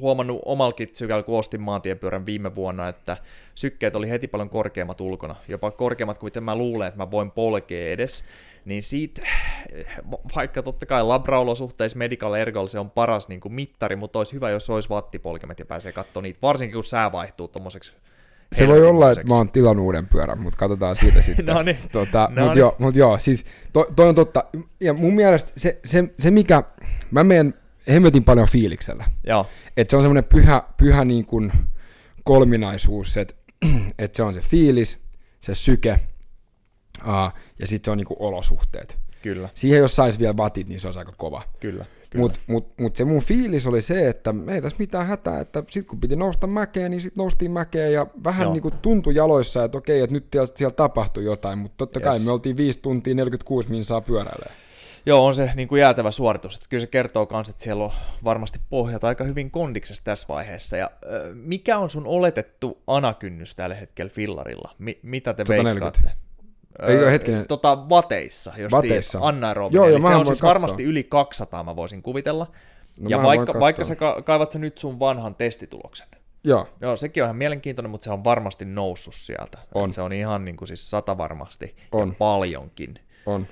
[0.00, 3.16] huomannut omalkin sykällä, kun ostin maantiepyörän viime vuonna, että
[3.54, 5.36] sykkeet oli heti paljon korkeammat ulkona.
[5.48, 8.24] Jopa korkeammat kuin mitä mä luulen, että mä voin polkea edes.
[8.64, 9.22] Niin siitä,
[10.36, 14.50] vaikka totta kai labraolosuhteissa Medical Ergol se on paras niin kuin mittari, mutta olisi hyvä,
[14.50, 17.92] jos olisi wattipolkemet ja pääsee katsoa niitä, varsinkin kun sää vaihtuu tuommoiseksi
[18.52, 21.46] se voi olla, että mä oon tilannut uuden pyörän, mutta katsotaan siitä sitten.
[21.54, 21.76] no niin.
[21.92, 22.58] tota, no mutta niin.
[22.58, 24.44] joo, mut joo, siis to, toi on totta.
[24.80, 26.62] Ja mun mielestä se, se, se mikä,
[27.10, 27.54] mä menen
[27.88, 29.04] hemmetin paljon fiiliksellä.
[29.26, 29.46] Joo.
[29.76, 31.52] Että se on semmoinen pyhä, pyhä niin kuin
[32.24, 33.34] kolminaisuus, että,
[33.98, 34.98] että se on se fiilis,
[35.40, 36.00] se syke
[37.00, 38.98] uh, ja sitten se on niin kuin olosuhteet.
[39.22, 39.48] Kyllä.
[39.54, 41.42] Siihen jos saisi vielä batit, niin se olisi aika kova.
[41.60, 41.84] Kyllä.
[42.16, 45.86] Mutta mut, mut se mun fiilis oli se, että ei tässä mitään hätää, että sit
[45.86, 49.78] kun piti nousta mäkeen, niin sitten noustiin mäkeen ja vähän niin kuin tuntui jaloissa, että
[49.78, 52.08] okei, että nyt siellä tapahtui jotain, mutta totta yes.
[52.08, 54.52] kai me oltiin 5 tuntia 46 min saa pyöräilee.
[55.08, 56.54] Joo, on se niin kuin jäätävä suoritus.
[56.54, 57.92] Että kyllä se kertoo myös, että siellä on
[58.24, 60.76] varmasti pohjat aika hyvin kondiksessa tässä vaiheessa.
[60.76, 64.74] Ja, äh, mikä on sun oletettu anakynnys tällä hetkellä fillarilla?
[64.78, 66.00] Mi- mitä te 140.
[66.00, 66.28] veikkaatte?
[66.92, 67.46] Eikö hetkinen?
[67.46, 69.18] Tota, vateissa, jos vateissa.
[69.22, 69.76] anaerobinen.
[69.76, 70.48] Joo, joo, se on siis katsoa.
[70.48, 72.46] varmasti yli 200, mä voisin kuvitella.
[73.00, 76.08] No, ja vaikka, vaikka sä ka- kaivat sä nyt sun vanhan testituloksen.
[76.44, 76.68] Joo.
[76.80, 79.58] Joo, sekin on ihan mielenkiintoinen, mutta se on varmasti noussut sieltä.
[79.74, 79.88] On.
[79.88, 82.08] Et se on ihan niin kuin siis sata varmasti on.
[82.08, 82.94] ja paljonkin.
[83.26, 83.46] On.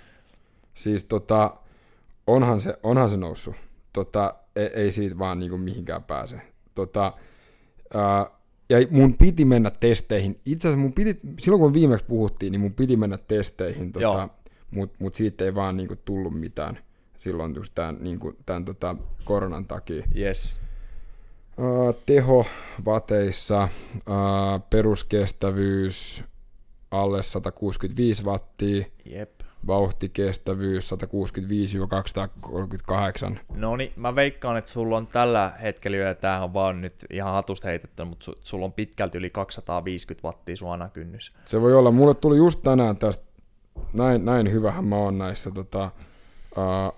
[0.76, 1.56] Siis tota,
[2.26, 3.54] onhan se, onhan se noussut.
[3.92, 6.40] Tota, ei, ei siitä vaan niin kuin mihinkään pääse.
[6.74, 7.12] Tota,
[7.94, 8.26] ää,
[8.68, 10.40] ja mun piti mennä testeihin.
[10.44, 14.28] Itse asiassa mun piti, silloin kun viimeksi puhuttiin, niin mun piti mennä testeihin, tota,
[14.70, 16.78] mutta mut siitä ei vaan niinku tullut mitään
[17.16, 20.06] silloin just tämän, niinku, tämän tota, koronan takia.
[20.16, 20.60] Yes.
[21.58, 22.46] Uh, teho
[22.84, 26.24] vateissa, uh, peruskestävyys
[26.90, 28.84] alle 165 wattia.
[29.04, 29.35] Jep
[29.66, 30.96] vauhtikestävyys 165-238.
[33.56, 37.32] No niin, mä veikkaan, että sulla on tällä hetkellä, ja tämähän on vaan nyt ihan
[37.32, 40.56] hatusta heitetty, mutta sulla on pitkälti yli 250 wattia
[40.92, 41.32] kynnys.
[41.44, 41.90] Se voi olla.
[41.90, 43.24] Mulle tuli just tänään tästä,
[43.98, 45.90] näin, näin hyvähän mä oon näissä, tota,
[46.56, 46.94] uh,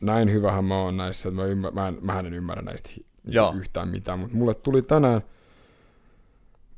[0.00, 2.90] näin hyvähän mä oon näissä, että mä, ymmär, mä, en, mä en ymmärrä näistä
[3.24, 3.54] Joo.
[3.56, 5.22] yhtään mitään, mutta mulle tuli tänään,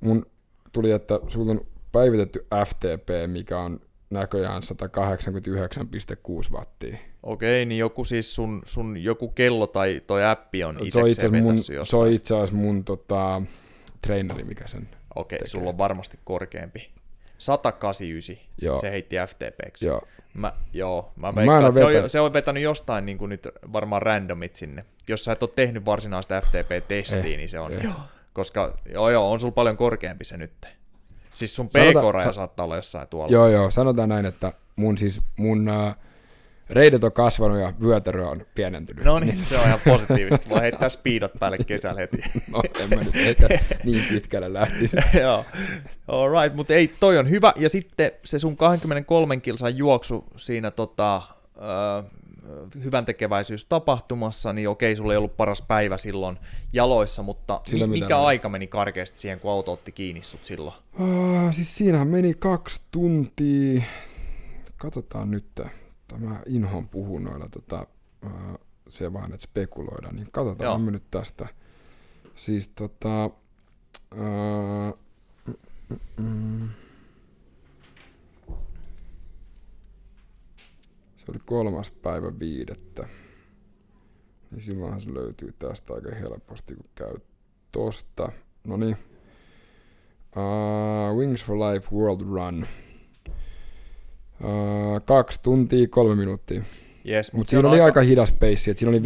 [0.01, 0.27] mun
[0.73, 3.81] tuli, että sulla on päivitetty FTP, mikä on
[4.13, 6.97] näköjään 189,6 wattia.
[7.23, 11.59] Okei, niin joku siis sun, sun joku kello tai toi appi on itse itse mun,
[11.83, 13.43] Se on itse asiassa mun tota,
[14.03, 15.51] traineri, mikä sen Okei, tekee.
[15.51, 16.91] sulla on varmasti korkeampi.
[17.39, 18.81] 189, joo.
[18.81, 19.87] se heitti FTPksi.
[19.87, 20.03] Joo.
[20.35, 24.03] Mä, joo, mä veikkaan, mä se, on, se on vetänyt jostain niin kuin nyt varmaan
[24.03, 24.85] randomit sinne.
[25.09, 27.73] Jos sä et ole tehnyt varsinaista FTP-testiä, eh, niin se on.
[27.73, 27.87] Eh.
[28.33, 30.53] Koska joo, joo, on sulla paljon korkeampi se nyt.
[31.35, 33.33] Siis sun PK-raja sa- saattaa olla jossain tuolla.
[33.33, 35.95] Joo, joo, sanotaan näin, että mun siis mun uh,
[36.71, 39.05] reidet on kasvanut ja vyötärö on pienentynyt.
[39.05, 40.49] No niin, se on ihan positiivista.
[40.49, 42.17] Voi heittää speedot päälle kesällä heti.
[42.53, 43.49] no, en mä nyt heitä
[43.85, 44.97] niin pitkälle lähtisi.
[45.23, 45.45] joo,
[46.09, 47.53] alright, mutta ei, toi on hyvä.
[47.57, 51.23] Ja sitten se sun 23 kilsan juoksu siinä tota,
[51.57, 52.22] uh,
[52.85, 56.39] hyvän tekeväisyys tapahtumassa, niin okei, sulla ei ollut paras päivä silloin
[56.73, 60.75] jaloissa, mutta mi- mikä aika meni karkeasti siihen, kun auto otti kiinni sut silloin?
[61.01, 63.83] Uh, siis siinähän meni kaksi tuntia.
[64.77, 65.61] Katsotaan nyt,
[66.09, 67.87] tämä inhon puhuu noilla tota,
[68.27, 71.49] uh, se vaan, että spekuloidaan, niin katsotaan me nyt tästä.
[72.35, 73.31] Siis tota,
[74.15, 74.99] uh,
[76.17, 76.69] mm, mm.
[81.33, 83.09] Oli kolmas päivä viidettä.
[84.51, 87.15] Niin silloinhan se löytyy tästä aika helposti, kun käy
[87.73, 88.33] tosta.
[88.65, 88.97] No niin.
[90.37, 92.67] Uh, Wings for Life World Run.
[94.41, 96.63] Uh, kaksi tuntia, kolme minuuttia.
[97.09, 99.03] Yes, mutta mut siinä oli aika, aika hidas pace, että siinä oli 5-13.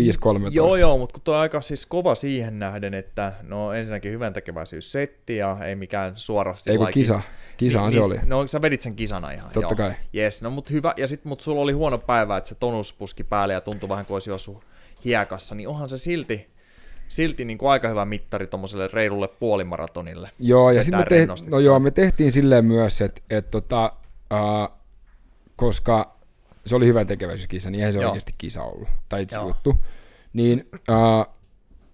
[0.51, 4.93] Joo, joo, mutta kun tuo aika siis kova siihen nähden, että no ensinnäkin hyvän tekeväisyys
[4.93, 7.21] setti ja ei mikään suorasti Ei kun kisa,
[7.57, 8.19] kisahan niin, se oli.
[8.25, 9.51] No sä vedit sen kisana ihan.
[9.53, 9.77] Totta joo.
[9.77, 9.93] kai.
[10.15, 13.25] Yes, no mutta hyvä, ja sitten mut sulla oli huono päivä, että se tonus puski
[13.25, 14.63] päälle ja tuntui vähän kuin olisi josu
[15.05, 16.47] hiekassa, niin onhan se silti,
[17.09, 20.31] silti niin kuin aika hyvä mittari tuommoiselle reilulle puolimaratonille.
[20.39, 23.93] Joo, ja sitten me, te, no joo, me tehtiin silleen myös, että et tota,
[24.33, 24.77] uh,
[25.57, 26.16] koska
[26.67, 28.11] se oli hyvä tekeväisyyskisa, niin eihän se Joo.
[28.11, 29.85] oikeasti kisa ollut, tai itse juttu.
[30.33, 31.35] Niin uh,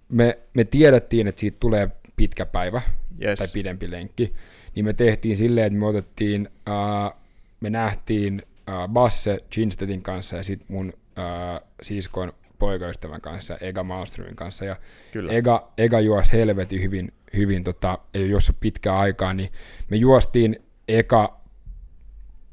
[0.08, 2.82] me, me tiedettiin, että siitä tulee pitkä päivä,
[3.22, 3.38] yes.
[3.38, 4.34] tai pidempi lenkki,
[4.74, 7.20] niin me tehtiin silleen, että me otettiin, uh,
[7.60, 14.36] me nähtiin uh, Basse Chinstedin kanssa ja sitten mun uh, siskoin poikaystävän kanssa, Ega Malmströmin
[14.36, 14.76] kanssa, ja
[15.12, 15.32] Kyllä.
[15.32, 19.52] Ega, Ega juosi helvetin hyvin, hyvin tota, ei juossut pitkää aikaa, niin
[19.90, 20.56] me juostiin
[20.88, 21.40] eka,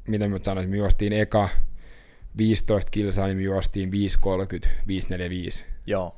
[0.08, 1.48] mitä mä sanoisin, me juostiin eka
[2.36, 3.90] 15 kilsaa, niin me juostiin
[4.64, 4.72] 5.30, 5.45.
[5.86, 6.16] Joo.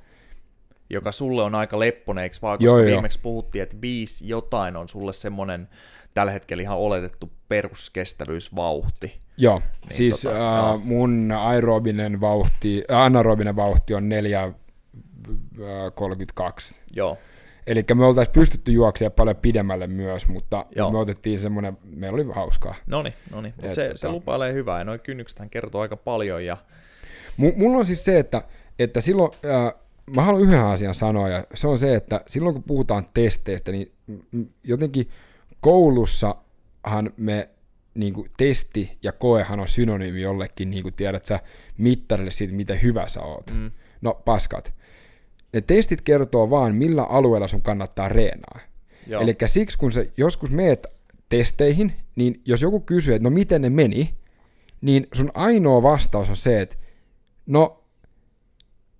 [0.90, 2.94] joka sulle on aika lepponeeksi, vaan koska Joo, joo, joo.
[2.94, 5.68] viimeksi puhuttiin, että viisi jotain on sulle semmoinen
[6.14, 9.20] tällä hetkellä ihan oletettu peruskestävyysvauhti.
[9.36, 10.78] Joo, Niin, siis tota, tota, joo.
[10.78, 16.76] mun aerobinen vauhti, äh, anaerobinen vauhti on 4.32.
[16.92, 17.18] Joo,
[17.66, 20.90] Eli me oltaisiin pystytty juoksemaan paljon pidemmälle myös, mutta Joo.
[20.90, 22.74] me otettiin semmoinen, meillä oli hauskaa.
[22.86, 23.54] no niin, no niin.
[23.72, 26.56] Se, tota- se lupailee hyvää ja noin kynnyksethän kertoo aika paljon ja
[27.36, 28.42] M- mulla on siis se, että,
[28.78, 29.72] että silloin, äh,
[30.14, 33.92] mä haluan yhden asian sanoa, ja se on se, että silloin kun puhutaan testeistä, niin
[34.64, 35.08] jotenkin
[35.60, 37.48] koulussahan me
[37.94, 41.40] niin kuin testi ja koehan on synonyymi jollekin, niin kuin tiedät sä,
[41.78, 43.50] mittarille siitä, miten hyvä sä oot.
[43.54, 43.70] Mm.
[44.00, 44.74] No paskat.
[45.52, 48.60] Ne testit kertoo vaan, millä alueella sun kannattaa reenaa.
[49.20, 50.86] Eli siksi, kun sä joskus meet
[51.28, 54.14] testeihin, niin jos joku kysyy, että no miten ne meni,
[54.80, 56.76] niin sun ainoa vastaus on se, että
[57.46, 57.84] no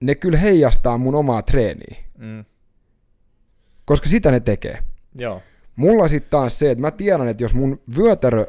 [0.01, 2.45] ne kyllä heijastaa mun omaa treeniä, mm,
[3.85, 4.79] koska sitä ne tekee.
[5.15, 5.43] joo,
[5.77, 8.47] Mulla sitten taas se, että mä tiedän, että jos mun vyötärö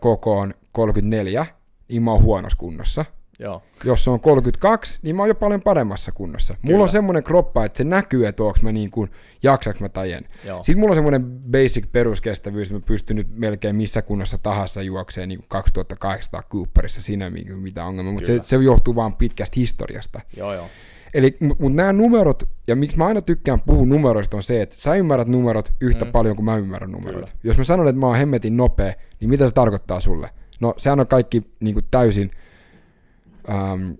[0.00, 1.46] koko on 34,
[1.88, 3.04] niin mä oon huonossa kunnossa.
[3.38, 6.54] Joo, Jos se on 32, niin mä oon jo paljon paremmassa kunnossa.
[6.62, 6.82] Mulla Kyllä.
[6.82, 9.10] on semmoinen kroppa, että se näkyy, että onko mä niin kuin,
[9.42, 10.28] jaksaks mä tai en.
[10.44, 10.62] Joo.
[10.62, 15.28] Sitten mulla on semmoinen basic peruskestävyys, että mä pystyn nyt melkein missä kunnossa tahansa juokseen
[15.28, 20.20] niin kuin 2800 Cooperissa, siinä mitään ongelmaa, mutta se, se johtuu vaan pitkästä historiasta.
[20.36, 20.66] joo, joo,
[21.14, 24.94] Eli, mutta nämä numerot, ja miksi mä aina tykkään puhua numeroista, on se, että sä
[24.94, 26.12] ymmärrät numerot yhtä mm.
[26.12, 27.26] paljon kuin mä ymmärrän numeroita.
[27.26, 27.40] Kyllä.
[27.44, 30.30] Jos mä sanon, että mä oon hemmetin nopea, niin mitä se tarkoittaa sulle?
[30.60, 32.30] No, sehän on kaikki niin kuin täysin
[33.50, 33.90] ähm,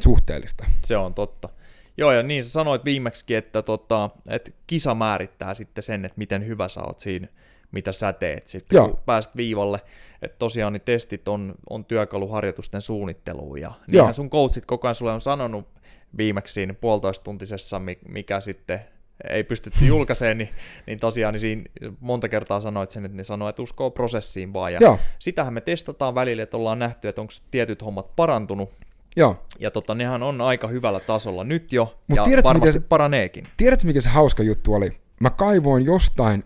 [0.00, 0.64] suhteellista.
[0.84, 1.48] se on totta.
[1.96, 6.46] Joo, ja niin sä sanoit viimeksi, että, tota, että kisa määrittää sitten sen, että miten
[6.46, 7.28] hyvä sä oot siinä,
[7.72, 8.88] mitä sä teet sitten, Joo.
[8.88, 9.80] kun pääset viivalle.
[10.22, 13.76] Että tosiaan niin testit on, on työkalu harjoitusten suunnitteluun, ja Joo.
[13.86, 15.68] niinhän sun coachit koko ajan sulle on sanonut
[16.16, 18.80] viimeksi siinä puolitoistuntisessa, mi- mikä sitten
[19.28, 20.48] ei pystytty julkaiseen, niin,
[20.86, 21.62] niin tosiaan niin siinä
[22.00, 24.72] monta kertaa sanoit sen, että ne sanoo, että uskoo prosessiin vaan.
[24.72, 24.98] Ja Joo.
[25.18, 28.74] sitähän me testataan välillä, että ollaan nähty, että onko tietyt hommat parantunut,
[29.18, 29.44] Joo.
[29.58, 32.88] ja tota, nehän on aika hyvällä tasolla nyt jo, Mut ja tiedätkö, varmasti miten se-
[32.88, 33.44] paraneekin.
[33.56, 34.98] Tiedätkö, mikä se hauska juttu oli?
[35.20, 36.44] Mä kaivoin jostain,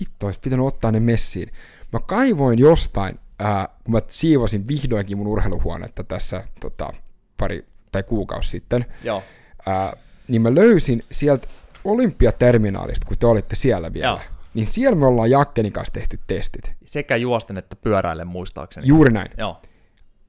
[0.00, 1.52] hitto, olisi pitänyt ottaa ne messiin.
[1.92, 6.92] Mä kaivoin jostain, ää, kun mä siivosin vihdoinkin mun urheiluhuonetta tässä tota,
[7.36, 9.22] pari tai kuukausi sitten, Joo,
[9.66, 9.92] ää,
[10.28, 11.48] niin mä löysin sieltä
[11.84, 14.06] Olympiaterminaalista, kun te olitte siellä vielä.
[14.06, 14.20] Joo.
[14.54, 16.74] Niin siellä me ollaan Jakkenin kanssa tehty testit.
[16.84, 18.86] sekä juosten että pyöräille muistaakseni.
[18.86, 19.30] Juuri näin.
[19.38, 19.62] Joo,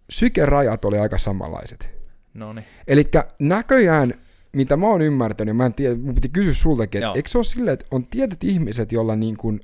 [0.10, 1.89] Sykerajat oli aika samanlaiset.
[2.34, 2.66] no niin.
[2.88, 3.08] Eli
[3.39, 4.14] näköjään,
[4.53, 7.43] mitä mä oon ymmärtänyt, mä en tiedä, mun piti kysyä sultakin, että eikö se ole
[7.43, 9.60] silleen, että on tietyt ihmiset, joilla niin kuin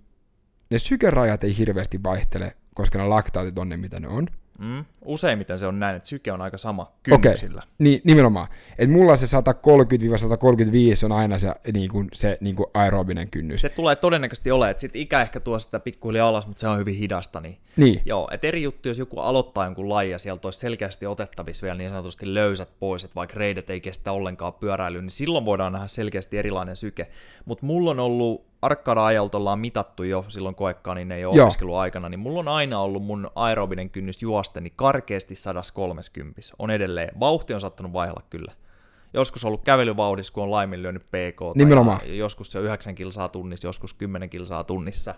[0.70, 4.28] ne sykerajat ei hirveästi vaihtele, koska ne laktaatit on ne, mitä ne on.
[4.62, 4.86] Mm.
[5.06, 7.64] Useimmiten se on näin, että syke on aika sama kynnyksillä.
[7.78, 8.48] niin, nimenomaan.
[8.78, 13.62] Et mulla se 130-135 on aina se, niin kuin, se niin kuin aerobinen kynnys.
[13.62, 16.78] Se tulee todennäköisesti olemaan, että sit ikä ehkä tuo sitä pikkuhiljaa alas, mutta se on
[16.78, 17.40] hyvin hidasta.
[17.40, 21.06] Niin Niin, Joo, että eri juttu, jos joku aloittaa jonkun lajin ja sieltä olisi selkeästi
[21.06, 25.46] otettavissa vielä niin sanotusti löysät pois, että vaikka reidet ei kestä ollenkaan pyöräilyä, niin silloin
[25.46, 27.08] voidaan nähdä selkeästi erilainen syke.
[27.46, 31.46] Mutta mulla on ollut, arkkada-ajalta ollaan mitattu jo silloin koekkaan, niin ei ole Joo.
[31.46, 36.42] opiskeluaikana, niin mulla on aina ollut mun aerobinen kynnys juosta, niin karkeasti 130.
[36.60, 37.20] On edelleen.
[37.20, 38.52] Vauhti on saattanut vaihella kyllä.
[39.14, 41.56] Joskus on ollut kävelyvauhdissa, kun on laiminlyönyt PK.
[41.56, 42.18] Nimenomaan.
[42.18, 45.16] Joskus se on 9 kilsaa tunnissa, joskus 10 kilsaa tunnissa.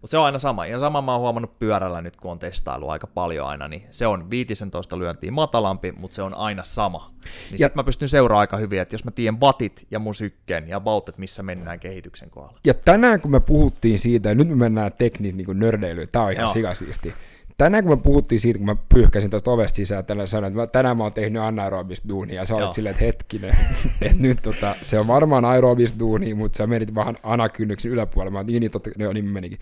[0.00, 0.66] Mutta se on aina sama.
[0.66, 4.06] Ja sama mä oon huomannut pyörällä nyt, kun on testailu aika paljon aina, niin se
[4.06, 7.10] on 15 lyöntiä matalampi, mutta se on aina sama.
[7.50, 10.14] Niin Ja- sit mä pystyn seuraamaan aika hyvin, että jos mä tiedän batit ja mun
[10.14, 12.58] sykkeen ja about, että missä mennään kehityksen kohdalla.
[12.64, 16.32] ja tänään kun me puhuttiin siitä, ja nyt me mennään tekniin niin nördeilyyn, tää on
[16.32, 16.52] ihan Joo.
[16.52, 17.14] sikasiisti.
[17.58, 20.66] Tänään kun me puhuttiin siitä, kun mä pyyhkäsin tuosta ovesta sisään, tänään sanoin, että mä,
[20.66, 23.56] tänään mä oon tehnyt anaerobista duunia, ja sä olet silleen, että hetkinen,
[24.02, 28.38] että nyt tota, se on varmaan aerobista duunia, mutta sä menit vähän anakynnyksen yläpuolelle, mä
[28.38, 29.58] oon, niin, niin, totta, joo, niin menikin.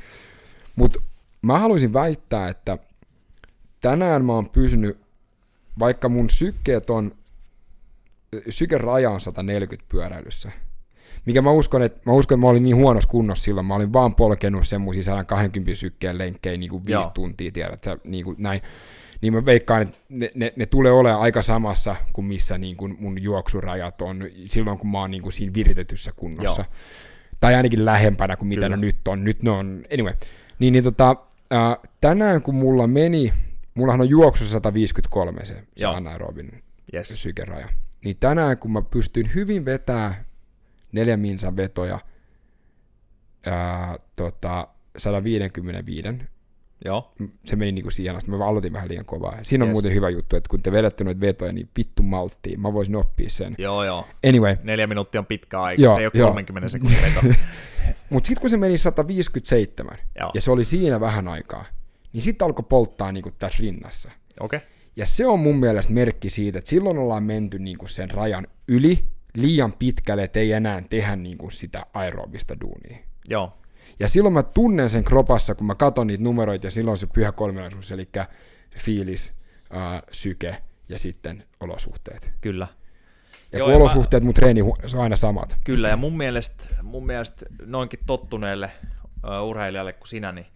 [0.77, 1.01] Mutta
[1.43, 2.79] mä haluaisin väittää, että
[3.81, 4.99] tänään mä oon pysynyt,
[5.79, 7.15] vaikka mun sykkeet on,
[8.49, 10.53] sykeraja on 140 pyöräilyssä,
[11.27, 13.93] mikä mä uskon, että mä uskon, että mä olin niin huonossa kunnossa silloin, mä olin
[13.93, 17.11] vaan polkenut semmoisia 120 sykkeen lenkkejä niin kuin viisi Joo.
[17.15, 18.61] tuntia, tiedät sä, niin kuin näin.
[19.21, 22.97] Niin mä veikkaan, että ne, ne, ne tulee olemaan aika samassa kuin missä niin kuin
[23.01, 26.63] mun juoksurajat on silloin, kun mä oon niin kuin siinä viritetyssä kunnossa.
[26.63, 26.73] Joo.
[27.41, 28.77] Tai ainakin lähempänä kuin mitä Kyllä.
[28.77, 29.25] ne nyt on.
[29.25, 30.15] Nyt ne on, anyway.
[30.59, 31.17] Niin, niin tota,
[31.51, 33.33] ää, tänään kun mulla meni,
[33.75, 36.63] mullahan on juoksussa 153 se, se anaerobin
[36.95, 37.23] Yes.
[37.23, 37.69] sykeraja.
[38.05, 40.25] Niin tänään, kun mä pystyin hyvin vetää
[40.95, 41.99] neljän minsan vetoja
[43.47, 44.69] ää, tota,
[44.99, 46.09] 155
[46.85, 47.13] Joo.
[47.45, 48.31] Se meni niinku siihen asti.
[48.31, 49.39] Mä aloitin vähän liian kovaa.
[49.43, 49.75] Siinä on Yes.
[49.75, 52.61] muuten hyvä juttu, että kun te vedätte noita vetoja, niin vittu malttiin.
[52.61, 53.55] Mä voisin oppia sen.
[53.59, 54.07] Joo, joo.
[54.29, 56.29] Anyway, Neljä minuuttia on pitkä aika, Joo, se ei ole joo.
[56.29, 57.35] 30 sekunnin veto.
[58.11, 60.31] mutta sitten kun se meni 157, Joo.
[60.35, 61.65] ja se oli siinä vähän aikaa,
[62.13, 64.11] niin sitten alkoi polttaa niinku tässä rinnassa.
[64.41, 64.57] Okei.
[64.57, 64.69] Okay.
[64.97, 69.05] Ja se on mun mielestä merkki siitä, että silloin ollaan menty niinku sen rajan yli
[69.37, 72.99] liian pitkälle, että ei enää tehdä niinku sitä aerobista duunia.
[73.29, 73.59] Joo.
[74.01, 77.33] Ja silloin mä tunnen sen kropassa, kun mä katson niitä numeroita, ja silloin se pyhä
[77.33, 78.09] kolminaisuus, eli
[78.79, 79.35] fiilis,
[79.71, 80.57] ää, syke
[80.89, 82.33] ja sitten olosuhteet.
[82.41, 82.67] Kyllä.
[83.53, 85.57] Ja Joo, kun ja mä- olosuhteet mun treeni on aina samat.
[85.65, 88.71] Kyllä, ja mun mielestä, mun mielestä noinkin tottuneelle
[89.43, 90.47] uh, urheilijalle kuin sinä, niin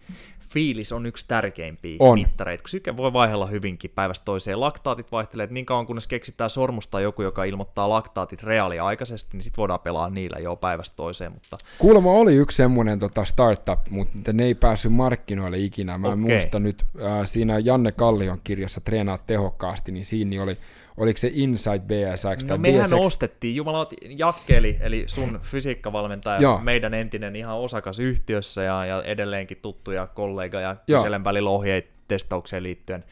[0.49, 2.19] fiilis on yksi tärkeimpiä On.
[2.19, 4.59] mittareita, kun syke voi vaihella hyvinkin päivästä toiseen.
[4.59, 9.57] Laktaatit vaihtelee, että niin kauan kunnes keksitään sormusta joku, joka ilmoittaa laktaatit reaaliaikaisesti, niin sit
[9.57, 14.43] voidaan pelaa niillä jo päivästä toiseen, mutta Kuulemma oli yksi semmoinen tota startup, mutta ne
[14.43, 15.97] ei päässyt markkinoille ikinä.
[15.97, 16.17] Mä Okei.
[16.17, 20.57] muista nyt, äh, siinä Janne Kallion kirjassa Treenaa tehokkaasti, niin siinä oli,
[20.99, 26.59] oliko se Inside BSX No tai mehän BSX, ostettiin, jumala Jakkeli, eli sun fysiikkavalmentaja, Joo.
[26.63, 31.89] meidän entinen ihan osakas yhtiössä ja, ja edelleenkin tuttu ja kollega ja kyselen välillä ohjeita
[32.07, 33.03] testaukseen liittyen,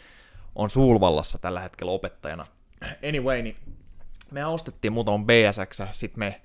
[0.56, 2.46] on Suulvallassa tällä hetkellä opettajana.
[3.08, 3.56] Anyway, niin
[4.32, 6.42] me ostettiin muutaman BSX, sitten me,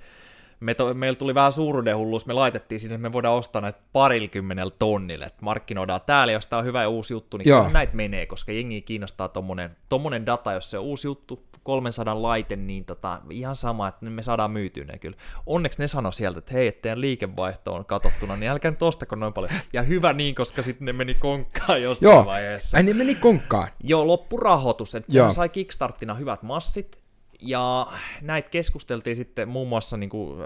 [0.62, 4.72] me to, meillä tuli vähän suuruudenhulluus, me laitettiin sinne, että me voidaan ostaa näitä parikymmenellä
[4.78, 7.68] tonnille, että markkinoidaan täällä, jos tämä on hyvä ja uusi juttu, niin Joo.
[7.72, 12.56] näitä menee, koska jengi kiinnostaa tommonen, tommonen data, jos se on uusi juttu, 300 laite,
[12.56, 15.16] niin tota, ihan sama, että me saadaan myytyä ne kyllä.
[15.46, 19.16] Onneksi ne sanoi sieltä, että hei, että teidän liikevaihto on katsottuna, niin älkää nyt ostako
[19.16, 19.52] noin paljon.
[19.72, 22.76] Ja hyvä niin, koska sitten ne meni konkkaan jossain Joo, vaiheessa.
[22.76, 23.68] ai ne meni konkkaan.
[23.82, 25.24] Joo, loppurahoitus, että Joo.
[25.24, 25.32] Joo.
[25.32, 27.01] sai Kickstartina hyvät massit,
[27.42, 27.86] ja
[28.20, 30.38] näitä keskusteltiin sitten muun muassa niin kuin,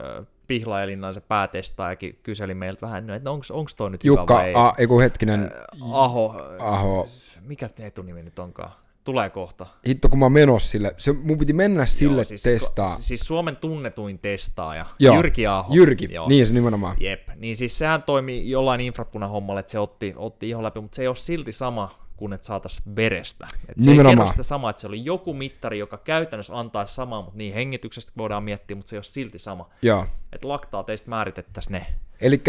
[0.46, 4.86] Pihlaelinnan se päätestaajakin kyseli meiltä vähän, että onko toi nyt Jukka, hyvä vai a, ei
[4.86, 5.50] kun hetkinen,
[5.92, 7.08] Aho, Aho.
[7.40, 8.72] mikä etunimi nyt onkaan?
[9.04, 9.66] Tulee kohta.
[9.88, 12.96] hitto kun mä oon menossa sille, se, mun piti mennä sille Joo, siis, testaa.
[13.00, 15.74] Siis Suomen tunnetuin testaaja, Joo, Jyrki Aho.
[15.74, 16.28] Jyrki, Joo.
[16.28, 16.96] niin se nimenomaan.
[17.00, 20.96] Jep, niin siis sehän toimi jollain infrapunan hommalla, että se otti, otti ihon läpi, mutta
[20.96, 23.46] se ei ole silti sama kuin että saataisiin verestä.
[23.68, 27.22] Et se ei kerro sitä samaa, että se oli joku mittari, joka käytännössä antaisi samaa,
[27.22, 29.70] mutta niin hengityksestä voidaan miettiä, mutta se ei ole silti sama.
[29.82, 30.06] Joo.
[30.32, 31.86] Että laktaateista määritettäisiin ne.
[32.20, 32.42] Eli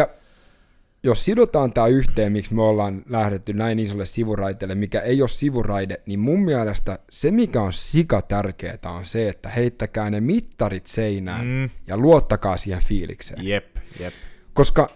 [1.03, 6.01] jos sidotaan tämä yhteen, miksi me ollaan lähdetty näin isolle sivuraiteelle, mikä ei ole sivuraide,
[6.05, 11.45] niin mun mielestä se, mikä on sika tärkeää, on se, että heittäkää ne mittarit seinään
[11.45, 11.69] mm.
[11.87, 13.47] ja luottakaa siihen fiilikseen.
[13.47, 14.13] Jep, jep.
[14.53, 14.89] Koska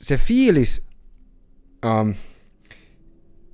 [0.00, 0.86] se fiilis,
[1.86, 2.14] um,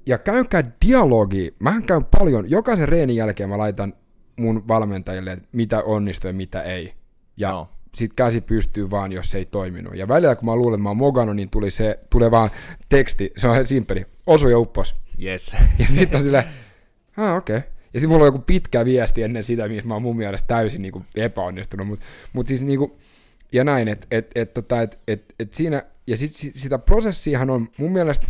[0.06, 3.94] ja käykää dialogi, mähän käyn paljon, jokaisen reenin jälkeen mä laitan
[4.36, 6.92] mun valmentajille, että mitä onnistuu ja mitä ei.
[7.36, 7.68] Ja Joo.
[7.94, 9.96] sit käsi pystyy vaan, jos se ei toiminut.
[9.96, 12.50] Ja välillä kun mä luulen, että mä oon mogannut, niin tuli se, tulee vaan
[12.88, 14.94] teksti, se on simpeli, osu ja uppos.
[15.22, 15.52] Yes.
[15.78, 16.44] Ja sitten on silleen,
[17.16, 17.56] ah okei.
[17.56, 17.70] Okay.
[17.94, 20.82] Ja sitten mulla on joku pitkä viesti ennen sitä, missä mä oon mun mielestä täysin
[20.82, 21.86] niinku epäonnistunut.
[21.86, 22.98] Mutta mut siis niinku,
[23.52, 27.50] ja näin, että et, et, tota, et, et, et siinä, ja sit, sit, sitä prosessiahan
[27.50, 28.26] on mun mielestä,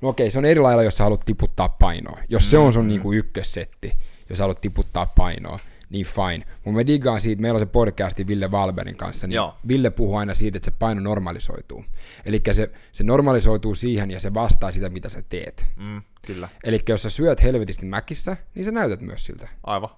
[0.00, 2.18] no okei, se on eri lailla, jos sä haluat tiputtaa painoa.
[2.28, 3.92] Jos se on sun niinku ykkössetti,
[4.28, 5.58] jos sä haluat tiputtaa painoa,
[5.90, 6.44] niin fine.
[6.64, 9.54] Mun mä digaan siitä, meillä on se podcasti Ville Valberin kanssa, niin Joo.
[9.68, 11.84] Ville puhuu aina siitä, että se paino normalisoituu.
[12.24, 15.66] Eli se, se normalisoituu siihen ja se vastaa sitä, mitä sä teet.
[15.76, 19.48] Mm, kyllä, Eli jos sä syöt helvetisti mäkissä, niin sä näytät myös siltä.
[19.64, 19.90] aivan.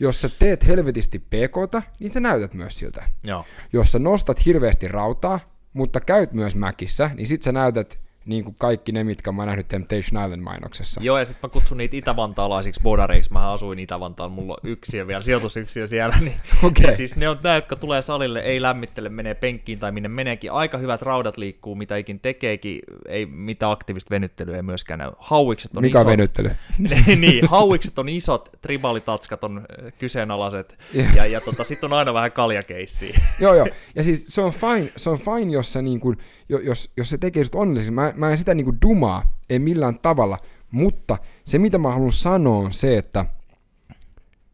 [0.00, 3.04] Jos sä teet helvetisti pkta, niin sä näytät myös siltä.
[3.24, 3.44] Joo.
[3.72, 5.40] Jos sä nostat hirveästi rautaa,
[5.72, 9.46] mutta käyt myös mäkissä, niin sit sä näytät niin kuin kaikki ne, mitkä mä oon
[9.46, 11.00] nähnyt Temptation Island-mainoksessa.
[11.04, 13.32] Joo, ja sitten mä kutsun niitä itävantaalaisiksi bodareiksi.
[13.32, 16.16] Mä asuin Itävantaalla, mulla on yksiö vielä, sijoitusyksiö siellä.
[16.20, 16.90] Niin, Okei.
[16.90, 20.52] Et siis ne on nämä, jotka tulee salille, ei lämmittele, menee penkkiin tai minne meneekin.
[20.52, 22.80] Aika hyvät raudat liikkuu, mitä ikin tekeekin.
[23.08, 25.10] Ei mitään aktiivista venyttelyä ei myöskään näy.
[25.18, 26.06] Hauikset on Mikä isot.
[26.10, 26.50] venyttely?
[27.20, 29.66] niin, hauikset on isot, tribaalitatskat on
[29.98, 30.78] kyseenalaiset.
[31.16, 33.20] Ja, ja tota, sitten on aina vähän kaljakeissiä.
[33.40, 33.66] joo, joo.
[33.94, 37.10] Ja siis se on fine, se on fine jos, sä niin kuin, jo- jos, jos
[37.10, 37.90] se tekee sut onnelliseksi.
[37.92, 40.38] Mä, mä en sitä niin kuin dumaa, ei millään tavalla.
[40.70, 43.26] Mutta se, mitä mä haluan sanoa, on se, että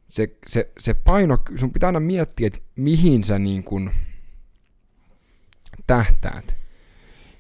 [0.06, 3.90] se, se, se paino, sun pitää aina miettiä, että mihin sä niin kuin
[5.86, 6.56] tähtäät.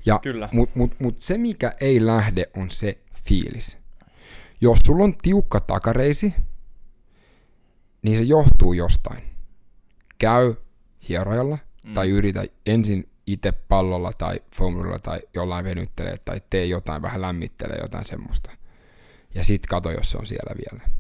[0.06, 0.48] Ja, Kyllä.
[0.52, 3.78] Mut, mut, mut se, mikä ei lähde, on se fiilis.
[4.60, 6.34] Jos sulla on tiukka takareisi,
[8.02, 9.22] niin se johtuu jostain.
[10.18, 10.54] Käy
[11.08, 11.94] hierojalla mm.
[11.94, 17.78] tai yritä ensin itse pallolla tai foamilla tai jollain venyttelee tai tee jotain, vähän lämmittelee
[17.82, 18.52] jotain semmoista.
[19.34, 20.90] Ja sit kato, jos se on siellä vielä.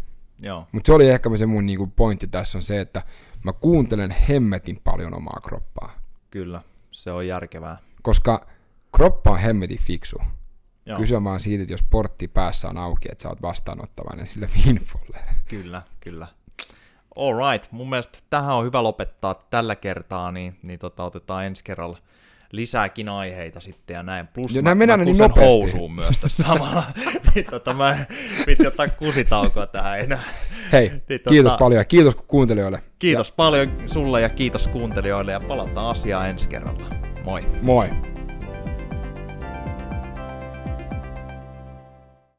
[0.42, 3.02] Joo, Mutta se oli ehkä se mun niinku pointti tässä on se, että
[3.44, 5.92] mä kuuntelen hemmetin paljon omaa kroppaa.
[6.30, 6.62] kyllä.
[6.90, 7.78] Se on järkevää.
[8.02, 8.46] Koska
[8.96, 10.16] kroppa on hemmetin fiksu.
[10.86, 10.98] Joo.
[10.98, 14.48] Kyse on vaan siitä, että jos portti päässä on auki, että sä oot vastaanottavainen sille
[14.68, 15.18] infolle.
[15.50, 16.26] Kyllä, kyllä.
[17.16, 21.98] Alright, mun mielestä tähän on hyvä lopettaa tällä kertaa, niin, niin tota, otetaan ensi kerralla
[22.56, 24.26] lisääkin aiheita sitten ja näin.
[24.26, 25.40] Plus ja mä, mä niin nopeasti.
[25.40, 26.82] housuun myös tässä samalla.
[27.34, 28.06] niin, tota, mä
[28.46, 30.22] piti ottaa kusitaukoa tähän enää.
[30.72, 32.82] Hei, niin, kiitos tota, paljon ja kiitos kuuntelijoille.
[32.98, 33.34] Kiitos ja.
[33.36, 36.90] paljon sulle ja kiitos kuuntelijoille ja palataan asiaan ensi kerralla.
[37.24, 37.42] Moi.
[37.62, 38.15] Moi.